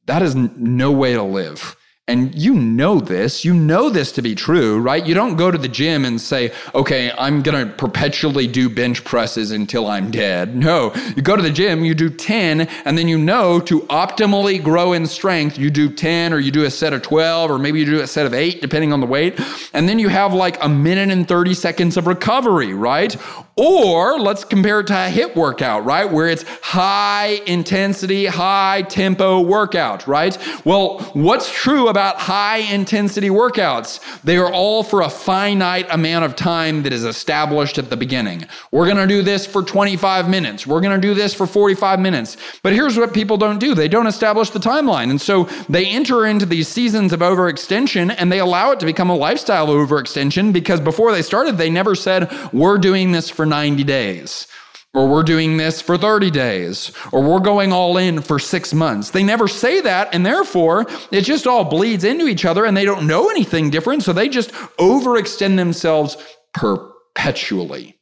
That 0.06 0.22
is 0.22 0.34
no 0.34 0.92
way 0.92 1.12
to 1.12 1.22
live. 1.22 1.76
And 2.10 2.34
you 2.34 2.54
know 2.54 2.98
this, 2.98 3.44
you 3.44 3.54
know 3.54 3.88
this 3.88 4.10
to 4.12 4.20
be 4.20 4.34
true, 4.34 4.80
right? 4.80 5.06
You 5.06 5.14
don't 5.14 5.36
go 5.36 5.48
to 5.48 5.56
the 5.56 5.68
gym 5.68 6.04
and 6.04 6.20
say, 6.20 6.52
okay, 6.74 7.12
I'm 7.16 7.40
going 7.40 7.68
to 7.68 7.72
perpetually 7.72 8.48
do 8.48 8.68
bench 8.68 9.04
presses 9.04 9.52
until 9.52 9.86
I'm 9.86 10.10
dead. 10.10 10.56
No, 10.56 10.92
you 11.14 11.22
go 11.22 11.36
to 11.36 11.42
the 11.42 11.52
gym, 11.52 11.84
you 11.84 11.94
do 11.94 12.10
10, 12.10 12.62
and 12.62 12.98
then 12.98 13.06
you 13.06 13.16
know 13.16 13.60
to 13.60 13.82
optimally 13.82 14.60
grow 14.60 14.92
in 14.92 15.06
strength, 15.06 15.56
you 15.56 15.70
do 15.70 15.88
10 15.88 16.32
or 16.32 16.40
you 16.40 16.50
do 16.50 16.64
a 16.64 16.70
set 16.70 16.92
of 16.92 17.02
12, 17.02 17.48
or 17.48 17.60
maybe 17.60 17.78
you 17.78 17.86
do 17.86 18.00
a 18.00 18.08
set 18.08 18.26
of 18.26 18.34
eight, 18.34 18.60
depending 18.60 18.92
on 18.92 18.98
the 18.98 19.06
weight. 19.06 19.38
And 19.72 19.88
then 19.88 20.00
you 20.00 20.08
have 20.08 20.34
like 20.34 20.60
a 20.60 20.68
minute 20.68 21.10
and 21.10 21.28
30 21.28 21.54
seconds 21.54 21.96
of 21.96 22.08
recovery, 22.08 22.74
right? 22.74 23.16
Or 23.54 24.18
let's 24.18 24.42
compare 24.42 24.80
it 24.80 24.88
to 24.88 24.94
a 24.94 25.10
HIIT 25.10 25.36
workout, 25.36 25.84
right? 25.84 26.10
Where 26.10 26.26
it's 26.26 26.42
high 26.62 27.40
intensity, 27.46 28.26
high 28.26 28.82
tempo 28.82 29.42
workout, 29.42 30.08
right? 30.08 30.36
Well, 30.64 30.98
what's 31.12 31.52
true 31.52 31.86
about 31.86 31.99
about 32.00 32.18
high 32.18 32.56
intensity 32.56 33.28
workouts. 33.28 34.00
They 34.22 34.38
are 34.38 34.50
all 34.50 34.82
for 34.82 35.02
a 35.02 35.10
finite 35.10 35.86
amount 35.90 36.24
of 36.24 36.34
time 36.34 36.82
that 36.84 36.94
is 36.94 37.04
established 37.04 37.76
at 37.76 37.90
the 37.90 37.96
beginning. 37.96 38.46
We're 38.72 38.86
going 38.86 38.96
to 38.96 39.06
do 39.06 39.20
this 39.20 39.44
for 39.44 39.62
25 39.62 40.26
minutes. 40.26 40.66
We're 40.66 40.80
going 40.80 40.98
to 40.98 41.06
do 41.06 41.12
this 41.12 41.34
for 41.34 41.46
45 41.46 42.00
minutes. 42.00 42.38
But 42.62 42.72
here's 42.72 42.96
what 42.96 43.12
people 43.12 43.36
don't 43.36 43.58
do 43.58 43.74
they 43.74 43.86
don't 43.86 44.06
establish 44.06 44.48
the 44.48 44.58
timeline. 44.58 45.10
And 45.10 45.20
so 45.20 45.44
they 45.68 45.84
enter 45.88 46.24
into 46.24 46.46
these 46.46 46.68
seasons 46.68 47.12
of 47.12 47.20
overextension 47.20 48.14
and 48.16 48.32
they 48.32 48.38
allow 48.38 48.70
it 48.70 48.80
to 48.80 48.86
become 48.86 49.10
a 49.10 49.14
lifestyle 49.14 49.66
overextension 49.66 50.54
because 50.54 50.80
before 50.80 51.12
they 51.12 51.20
started, 51.20 51.58
they 51.58 51.68
never 51.68 51.94
said, 51.94 52.32
We're 52.50 52.78
doing 52.78 53.12
this 53.12 53.28
for 53.28 53.44
90 53.44 53.84
days 53.84 54.46
or 54.92 55.06
we're 55.08 55.22
doing 55.22 55.56
this 55.56 55.80
for 55.80 55.96
30 55.96 56.30
days, 56.30 56.92
or 57.12 57.22
we're 57.22 57.38
going 57.38 57.72
all 57.72 57.96
in 57.96 58.20
for 58.20 58.38
six 58.38 58.74
months. 58.74 59.10
They 59.10 59.22
never 59.22 59.46
say 59.46 59.80
that, 59.82 60.12
and 60.14 60.26
therefore 60.26 60.86
it 61.12 61.22
just 61.22 61.46
all 61.46 61.64
bleeds 61.64 62.04
into 62.04 62.26
each 62.26 62.44
other 62.44 62.64
and 62.64 62.76
they 62.76 62.84
don't 62.84 63.06
know 63.06 63.30
anything 63.30 63.70
different, 63.70 64.02
so 64.02 64.12
they 64.12 64.28
just 64.28 64.50
overextend 64.78 65.56
themselves 65.56 66.16
perpetually. 66.54 67.98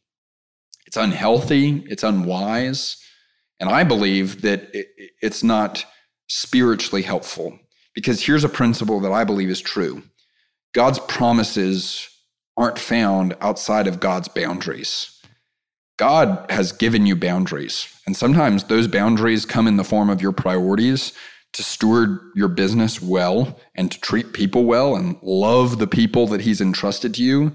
It's 0.87 0.97
unhealthy, 0.97 1.85
it's 1.89 2.03
unwise, 2.03 2.97
and 3.61 3.69
I 3.69 3.85
believe 3.85 4.41
that 4.43 4.71
it's 4.73 5.43
not 5.43 5.85
spiritually 6.29 7.03
helpful 7.03 7.59
because 7.95 8.25
here's 8.25 8.45
a 8.45 8.49
principle 8.49 9.01
that 9.01 9.13
I 9.13 9.25
believe 9.25 9.51
is 9.51 9.61
true 9.61 10.03
God's 10.73 11.01
promises 11.01 12.09
aren't 12.57 12.79
found 12.79 13.37
outside 13.41 13.87
of 13.87 14.01
God's 14.01 14.29
boundaries. 14.29 15.18
God 15.99 16.47
has 16.49 16.73
given 16.73 17.05
you 17.05 17.15
boundaries. 17.15 17.93
And 18.07 18.17
sometimes 18.17 18.65
those 18.65 18.89
boundaries 18.89 19.45
come 19.45 19.67
in 19.67 19.77
the 19.77 19.85
form 19.85 20.09
of 20.09 20.23
your 20.23 20.33
priorities 20.33 21.13
to 21.53 21.63
steward 21.63 22.21
your 22.35 22.49
business 22.49 23.03
well 23.03 23.59
and 23.75 23.91
to 23.91 24.01
treat 24.01 24.33
people 24.33 24.65
well 24.65 24.97
and 24.97 25.17
love 25.23 25.79
the 25.79 25.87
people 25.87 26.27
that 26.29 26.41
He's 26.41 26.61
entrusted 26.61 27.15
to 27.15 27.23
you. 27.23 27.53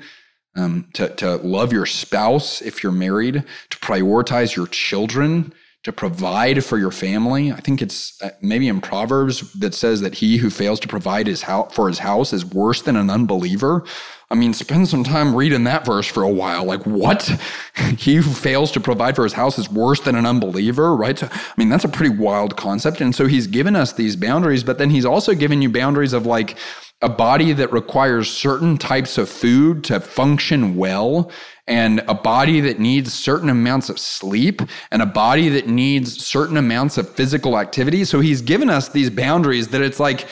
Um, 0.55 0.87
to, 0.93 1.09
to 1.15 1.37
love 1.37 1.73
your 1.73 1.87
spouse 1.87 2.61
if 2.61 2.83
you're 2.83 2.91
married, 2.91 3.43
to 3.71 3.77
prioritize 3.79 4.55
your 4.55 4.67
children, 4.67 5.51
to 5.81 5.91
provide 5.91 6.63
for 6.63 6.77
your 6.77 6.91
family. 6.91 7.51
I 7.51 7.59
think 7.59 7.81
it's 7.81 8.21
uh, 8.21 8.29
maybe 8.41 8.67
in 8.67 8.79
Proverbs 8.79 9.51
that 9.53 9.73
says 9.73 10.01
that 10.01 10.13
he 10.13 10.37
who 10.37 10.49
fails 10.49 10.79
to 10.81 10.87
provide 10.87 11.27
his 11.27 11.41
house 11.41 11.73
for 11.73 11.87
his 11.87 11.99
house 11.99 12.33
is 12.33 12.45
worse 12.45 12.83
than 12.83 12.95
an 12.95 13.09
unbeliever. 13.09 13.83
I 14.33 14.35
mean, 14.35 14.51
spend 14.51 14.89
some 14.89 15.03
time 15.03 15.35
reading 15.35 15.65
that 15.65 15.85
verse 15.85 16.07
for 16.07 16.23
a 16.23 16.29
while. 16.29 16.65
Like, 16.65 16.87
what? 16.87 17.21
he 17.99 18.15
who 18.15 18.33
fails 18.33 18.71
to 18.71 18.79
provide 18.79 19.15
for 19.15 19.23
his 19.23 19.33
house 19.33 19.59
is 19.59 19.69
worse 19.69 19.99
than 19.99 20.15
an 20.15 20.25
unbeliever, 20.25 20.95
right? 20.95 21.19
So, 21.19 21.29
I 21.31 21.53
mean, 21.55 21.69
that's 21.69 21.83
a 21.83 21.89
pretty 21.89 22.15
wild 22.17 22.57
concept. 22.57 22.99
And 22.99 23.13
so 23.13 23.27
he's 23.27 23.45
given 23.45 23.75
us 23.75 23.93
these 23.93 24.15
boundaries, 24.15 24.63
but 24.63 24.79
then 24.79 24.89
he's 24.89 25.05
also 25.05 25.35
given 25.35 25.61
you 25.61 25.69
boundaries 25.69 26.13
of 26.13 26.25
like 26.25 26.57
a 27.03 27.09
body 27.09 27.53
that 27.53 27.71
requires 27.71 28.27
certain 28.27 28.79
types 28.79 29.19
of 29.19 29.29
food 29.29 29.83
to 29.83 29.99
function 29.99 30.77
well 30.77 31.29
and 31.67 32.03
a 32.07 32.15
body 32.15 32.59
that 32.59 32.79
needs 32.79 33.13
certain 33.13 33.49
amounts 33.49 33.87
of 33.87 33.99
sleep 33.99 34.63
and 34.89 35.03
a 35.03 35.05
body 35.05 35.47
that 35.49 35.67
needs 35.67 36.25
certain 36.25 36.57
amounts 36.57 36.97
of 36.97 37.07
physical 37.07 37.59
activity. 37.59 38.03
So 38.03 38.19
he's 38.19 38.41
given 38.41 38.71
us 38.71 38.89
these 38.89 39.11
boundaries 39.11 39.67
that 39.67 39.81
it's 39.81 39.99
like 39.99 40.27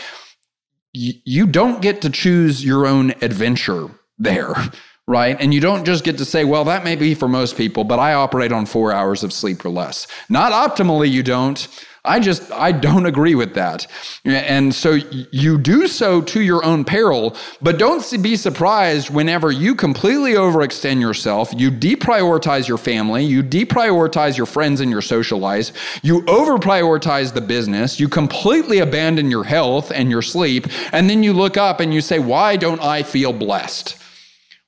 you 0.94 1.48
don't 1.48 1.82
get 1.82 2.02
to 2.02 2.10
choose 2.10 2.64
your 2.64 2.86
own 2.86 3.12
adventure 3.22 3.90
there. 4.18 4.54
Right. 5.08 5.36
And 5.42 5.54
you 5.54 5.60
don't 5.60 5.84
just 5.84 6.06
get 6.06 6.20
to 6.20 6.26
say, 6.26 6.46
well, 6.46 6.64
that 6.66 6.86
may 6.86 6.96
be 6.96 7.16
for 7.16 7.28
most 7.28 7.58
people, 7.58 7.84
but 7.84 8.00
I 8.00 8.14
operate 8.14 8.54
on 8.54 8.66
four 8.66 8.94
hours 8.94 9.24
of 9.24 9.34
sleep 9.34 9.66
or 9.66 9.70
less. 9.70 10.08
Not 10.30 10.54
optimally, 10.54 11.12
you 11.12 11.22
don't. 11.22 11.68
I 12.04 12.20
just, 12.20 12.52
I 12.52 12.72
don't 12.72 13.06
agree 13.06 13.36
with 13.36 13.54
that. 13.54 13.86
And 14.26 14.74
so 14.74 14.94
you 15.32 15.60
do 15.60 15.88
so 15.88 16.22
to 16.24 16.42
your 16.42 16.66
own 16.66 16.84
peril, 16.84 17.38
but 17.62 17.78
don't 17.78 18.04
be 18.24 18.36
surprised 18.36 19.12
whenever 19.12 19.52
you 19.52 19.76
completely 19.76 20.34
overextend 20.34 21.00
yourself, 21.00 21.54
you 21.56 21.70
deprioritize 21.70 22.68
your 22.68 22.80
family, 22.80 23.24
you 23.24 23.44
deprioritize 23.44 24.36
your 24.36 24.48
friends 24.48 24.82
and 24.82 24.90
your 24.90 25.04
social 25.04 25.38
lives, 25.38 25.74
you 26.02 26.24
overprioritize 26.24 27.34
the 27.34 27.42
business, 27.42 28.00
you 28.00 28.10
completely 28.10 28.80
abandon 28.80 29.30
your 29.30 29.44
health 29.44 29.92
and 29.92 30.10
your 30.10 30.24
sleep, 30.24 30.66
and 30.94 31.08
then 31.08 31.22
you 31.22 31.34
look 31.34 31.56
up 31.56 31.80
and 31.80 31.94
you 31.94 32.02
say, 32.02 32.18
why 32.18 32.56
don't 32.56 32.82
I 32.82 33.04
feel 33.04 33.32
blessed? 33.32 33.96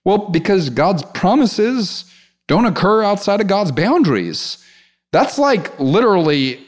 Well, 0.06 0.30
because 0.30 0.70
God's 0.70 1.02
promises 1.14 2.06
don't 2.48 2.66
occur 2.66 3.02
outside 3.02 3.42
of 3.42 3.48
God's 3.48 3.72
boundaries. 3.72 4.64
That's 5.12 5.40
like 5.40 5.80
literally 5.80 6.64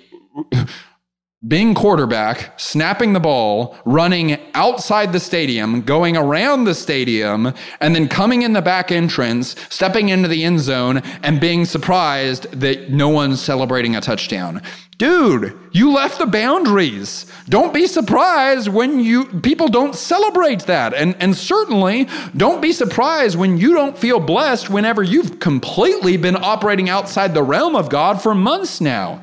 being 1.48 1.76
quarterback, 1.76 2.60
snapping 2.60 3.14
the 3.14 3.20
ball, 3.20 3.78
running 3.86 4.40
outside 4.56 5.14
the 5.14 5.20
stadium, 5.20 5.82
going 5.82 6.18
around 6.18 6.64
the 6.64 6.74
stadium, 6.74 7.54
and 7.82 7.94
then 7.94 8.08
coming 8.08 8.42
in 8.42 8.54
the 8.54 8.62
back 8.62 8.92
entrance, 8.92 9.56
stepping 9.70 10.10
into 10.10 10.28
the 10.28 10.44
end 10.44 10.60
zone, 10.60 11.04
and 11.22 11.40
being 11.40 11.66
surprised 11.66 12.52
that 12.52 12.90
no 12.90 13.10
one's 13.10 13.42
celebrating 13.42 13.96
a 13.96 14.02
touchdown. 14.02 14.62
Dude, 14.98 15.56
you 15.72 15.92
left 15.92 16.20
the 16.20 16.26
boundaries. 16.26 17.32
Don't 17.50 17.74
be 17.74 17.86
surprised 17.86 18.70
when 18.70 19.02
you 19.02 19.26
people 19.42 19.68
don't 19.68 19.94
celebrate 19.94 20.62
that. 20.62 20.94
And 20.94 21.18
and 21.20 21.36
certainly 21.36 22.08
don't 22.38 22.62
be 22.62 22.72
surprised 22.72 23.38
when 23.38 23.58
you 23.58 23.74
don't 23.74 23.98
feel 23.98 24.22
blessed 24.22 24.70
whenever 24.70 25.04
you've 25.04 25.40
completely 25.42 26.16
been 26.16 26.38
operating 26.38 26.88
outside 26.90 27.34
the 27.34 27.44
realm 27.44 27.76
of 27.76 27.90
God 27.90 28.22
for 28.22 28.34
months 28.34 28.80
now. 28.80 29.20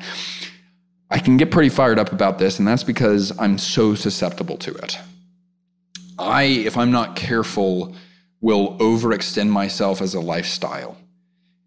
I 1.13 1.19
can 1.19 1.37
get 1.37 1.51
pretty 1.51 1.69
fired 1.69 1.99
up 1.99 2.11
about 2.11 2.39
this, 2.39 2.57
and 2.57 2.67
that's 2.67 2.83
because 2.83 3.31
I'm 3.39 3.59
so 3.59 3.93
susceptible 3.93 4.57
to 4.57 4.73
it. 4.73 4.97
I, 6.17 6.43
if 6.43 6.75
I'm 6.75 6.89
not 6.89 7.15
careful, 7.15 7.95
will 8.41 8.75
overextend 8.79 9.49
myself 9.49 10.01
as 10.01 10.15
a 10.15 10.19
lifestyle. 10.19 10.97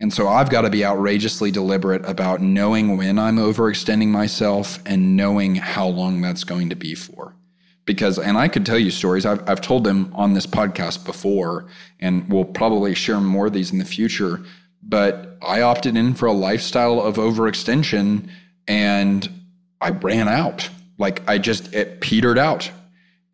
And 0.00 0.12
so 0.12 0.26
I've 0.26 0.50
got 0.50 0.62
to 0.62 0.70
be 0.70 0.84
outrageously 0.84 1.52
deliberate 1.52 2.04
about 2.06 2.42
knowing 2.42 2.96
when 2.96 3.20
I'm 3.20 3.36
overextending 3.36 4.08
myself 4.08 4.80
and 4.84 5.16
knowing 5.16 5.54
how 5.54 5.86
long 5.86 6.20
that's 6.20 6.42
going 6.42 6.68
to 6.70 6.76
be 6.76 6.96
for. 6.96 7.36
Because, 7.84 8.18
and 8.18 8.36
I 8.36 8.48
could 8.48 8.66
tell 8.66 8.80
you 8.80 8.90
stories, 8.90 9.24
I've, 9.24 9.48
I've 9.48 9.60
told 9.60 9.84
them 9.84 10.10
on 10.12 10.34
this 10.34 10.46
podcast 10.46 11.06
before, 11.06 11.66
and 12.00 12.28
we'll 12.28 12.44
probably 12.44 12.96
share 12.96 13.20
more 13.20 13.46
of 13.46 13.52
these 13.52 13.70
in 13.70 13.78
the 13.78 13.84
future. 13.84 14.42
But 14.82 15.38
I 15.40 15.60
opted 15.60 15.96
in 15.96 16.14
for 16.14 16.26
a 16.26 16.32
lifestyle 16.32 17.00
of 17.00 17.14
overextension 17.14 18.28
and 18.68 19.35
I 19.80 19.90
ran 19.90 20.28
out. 20.28 20.68
Like 20.98 21.28
I 21.28 21.38
just, 21.38 21.74
it 21.74 22.00
petered 22.00 22.38
out. 22.38 22.70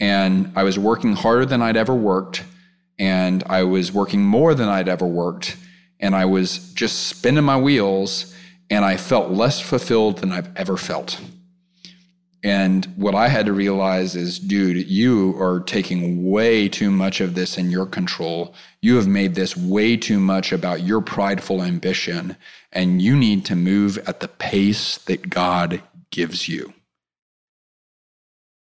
And 0.00 0.52
I 0.56 0.64
was 0.64 0.78
working 0.78 1.12
harder 1.12 1.46
than 1.46 1.62
I'd 1.62 1.76
ever 1.76 1.94
worked. 1.94 2.44
And 2.98 3.42
I 3.46 3.62
was 3.64 3.92
working 3.92 4.22
more 4.22 4.54
than 4.54 4.68
I'd 4.68 4.88
ever 4.88 5.06
worked. 5.06 5.56
And 6.00 6.14
I 6.14 6.24
was 6.24 6.72
just 6.72 7.06
spinning 7.06 7.44
my 7.44 7.56
wheels. 7.56 8.34
And 8.70 8.84
I 8.84 8.96
felt 8.96 9.30
less 9.30 9.60
fulfilled 9.60 10.18
than 10.18 10.32
I've 10.32 10.54
ever 10.56 10.76
felt. 10.76 11.20
And 12.44 12.86
what 12.96 13.14
I 13.14 13.28
had 13.28 13.46
to 13.46 13.52
realize 13.52 14.16
is, 14.16 14.40
dude, 14.40 14.88
you 14.88 15.40
are 15.40 15.60
taking 15.60 16.28
way 16.28 16.68
too 16.68 16.90
much 16.90 17.20
of 17.20 17.36
this 17.36 17.56
in 17.56 17.70
your 17.70 17.86
control. 17.86 18.54
You 18.80 18.96
have 18.96 19.06
made 19.06 19.36
this 19.36 19.56
way 19.56 19.96
too 19.96 20.18
much 20.18 20.50
about 20.52 20.82
your 20.82 21.00
prideful 21.00 21.62
ambition, 21.62 22.36
and 22.72 23.00
you 23.00 23.16
need 23.16 23.44
to 23.44 23.54
move 23.54 23.96
at 24.08 24.18
the 24.18 24.26
pace 24.26 24.98
that 24.98 25.30
God 25.30 25.82
gives 26.12 26.48
you. 26.48 26.72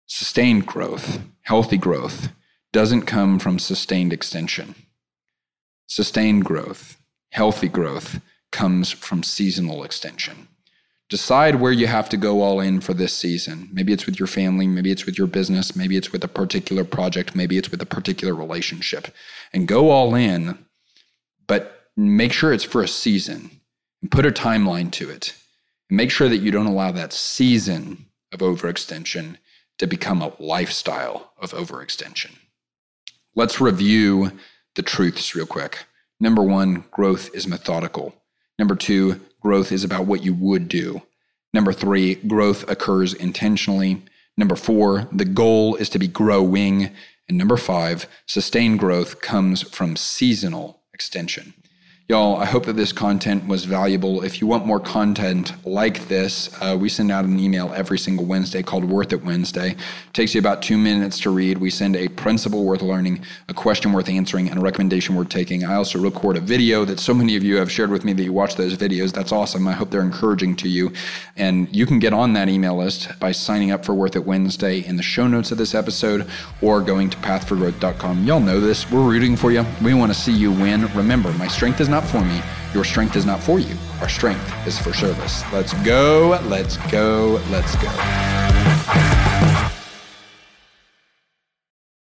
Sustained 0.06 0.66
growth, 0.66 1.20
healthy 1.42 1.78
growth, 1.78 2.28
doesn't 2.72 3.02
come 3.02 3.38
from 3.38 3.58
sustained 3.58 4.12
extension. 4.12 4.74
Sustained 5.86 6.44
growth, 6.44 6.98
healthy 7.30 7.68
growth, 7.68 8.20
comes 8.52 8.90
from 8.90 9.22
seasonal 9.22 9.82
extension. 9.82 10.48
Decide 11.08 11.56
where 11.56 11.72
you 11.72 11.86
have 11.86 12.08
to 12.08 12.16
go 12.16 12.42
all 12.42 12.60
in 12.60 12.80
for 12.80 12.92
this 12.92 13.14
season. 13.14 13.68
Maybe 13.72 13.92
it's 13.92 14.06
with 14.06 14.18
your 14.18 14.26
family, 14.26 14.66
maybe 14.66 14.90
it's 14.90 15.06
with 15.06 15.16
your 15.16 15.28
business, 15.28 15.76
maybe 15.76 15.96
it's 15.96 16.12
with 16.12 16.24
a 16.24 16.28
particular 16.28 16.84
project, 16.84 17.36
maybe 17.36 17.56
it's 17.56 17.70
with 17.70 17.80
a 17.80 17.86
particular 17.86 18.34
relationship. 18.34 19.08
And 19.52 19.68
go 19.68 19.90
all 19.90 20.14
in, 20.14 20.58
but 21.46 21.90
make 21.96 22.32
sure 22.32 22.52
it's 22.52 22.64
for 22.64 22.82
a 22.82 22.88
season 22.88 23.50
and 24.02 24.10
put 24.10 24.26
a 24.26 24.32
timeline 24.32 24.90
to 24.92 25.08
it. 25.08 25.34
Make 25.88 26.10
sure 26.10 26.28
that 26.28 26.38
you 26.38 26.50
don't 26.50 26.66
allow 26.66 26.90
that 26.92 27.12
season 27.12 28.06
of 28.32 28.40
overextension 28.40 29.36
to 29.78 29.86
become 29.86 30.22
a 30.22 30.32
lifestyle 30.38 31.32
of 31.38 31.52
overextension. 31.52 32.32
Let's 33.34 33.60
review 33.60 34.32
the 34.74 34.82
truths 34.82 35.34
real 35.34 35.46
quick. 35.46 35.84
Number 36.18 36.42
one, 36.42 36.84
growth 36.90 37.30
is 37.34 37.46
methodical. 37.46 38.14
Number 38.58 38.74
two, 38.74 39.20
growth 39.40 39.70
is 39.70 39.84
about 39.84 40.06
what 40.06 40.24
you 40.24 40.34
would 40.34 40.68
do. 40.68 41.02
Number 41.52 41.72
three, 41.72 42.16
growth 42.16 42.68
occurs 42.68 43.14
intentionally. 43.14 44.02
Number 44.36 44.56
four, 44.56 45.08
the 45.12 45.24
goal 45.24 45.76
is 45.76 45.88
to 45.90 45.98
be 45.98 46.08
growing. 46.08 46.90
And 47.28 47.38
number 47.38 47.56
five, 47.56 48.06
sustained 48.26 48.78
growth 48.78 49.20
comes 49.20 49.62
from 49.62 49.96
seasonal 49.96 50.80
extension. 50.92 51.54
Y'all, 52.08 52.36
I 52.36 52.44
hope 52.44 52.66
that 52.66 52.76
this 52.76 52.92
content 52.92 53.48
was 53.48 53.64
valuable. 53.64 54.22
If 54.22 54.40
you 54.40 54.46
want 54.46 54.64
more 54.64 54.78
content 54.78 55.52
like 55.66 56.06
this, 56.06 56.56
uh, 56.62 56.76
we 56.78 56.88
send 56.88 57.10
out 57.10 57.24
an 57.24 57.40
email 57.40 57.72
every 57.74 57.98
single 57.98 58.24
Wednesday 58.24 58.62
called 58.62 58.84
Worth 58.84 59.12
It 59.12 59.24
Wednesday. 59.24 59.70
It 59.72 60.12
takes 60.12 60.32
you 60.32 60.38
about 60.38 60.62
two 60.62 60.78
minutes 60.78 61.18
to 61.22 61.30
read. 61.30 61.58
We 61.58 61.68
send 61.68 61.96
a 61.96 62.06
principle 62.06 62.64
worth 62.64 62.82
learning, 62.82 63.24
a 63.48 63.54
question 63.54 63.92
worth 63.92 64.08
answering, 64.08 64.48
and 64.48 64.60
a 64.60 64.62
recommendation 64.62 65.16
worth 65.16 65.30
taking. 65.30 65.64
I 65.64 65.74
also 65.74 65.98
record 65.98 66.36
a 66.36 66.40
video 66.40 66.84
that 66.84 67.00
so 67.00 67.12
many 67.12 67.34
of 67.34 67.42
you 67.42 67.56
have 67.56 67.72
shared 67.72 67.90
with 67.90 68.04
me 68.04 68.12
that 68.12 68.22
you 68.22 68.32
watch 68.32 68.54
those 68.54 68.76
videos. 68.76 69.12
That's 69.12 69.32
awesome. 69.32 69.66
I 69.66 69.72
hope 69.72 69.90
they're 69.90 70.00
encouraging 70.00 70.54
to 70.58 70.68
you. 70.68 70.92
And 71.36 71.74
you 71.74 71.86
can 71.86 71.98
get 71.98 72.12
on 72.12 72.34
that 72.34 72.48
email 72.48 72.76
list 72.76 73.18
by 73.18 73.32
signing 73.32 73.72
up 73.72 73.84
for 73.84 73.94
Worth 73.94 74.14
It 74.14 74.24
Wednesday 74.24 74.86
in 74.86 74.94
the 74.94 75.02
show 75.02 75.26
notes 75.26 75.50
of 75.50 75.58
this 75.58 75.74
episode 75.74 76.30
or 76.62 76.82
going 76.82 77.10
to 77.10 77.16
pathforgrowth.com. 77.16 78.24
Y'all 78.24 78.38
know 78.38 78.60
this. 78.60 78.88
We're 78.92 79.02
rooting 79.02 79.34
for 79.34 79.50
you. 79.50 79.66
We 79.82 79.92
want 79.92 80.14
to 80.14 80.16
see 80.16 80.32
you 80.32 80.52
win. 80.52 80.86
Remember, 80.94 81.32
my 81.32 81.48
strength 81.48 81.80
is 81.80 81.88
not 81.88 81.95
not 81.96 82.06
for 82.10 82.20
me. 82.20 82.42
Your 82.74 82.84
strength 82.84 83.16
is 83.16 83.24
not 83.24 83.42
for 83.42 83.58
you. 83.58 83.74
Our 84.02 84.08
strength 84.08 84.66
is 84.66 84.78
for 84.78 84.92
service. 84.92 85.42
Let's 85.50 85.72
go. 85.82 86.38
Let's 86.44 86.76
go. 86.92 87.40
Let's 87.50 87.74
go. 87.76 89.55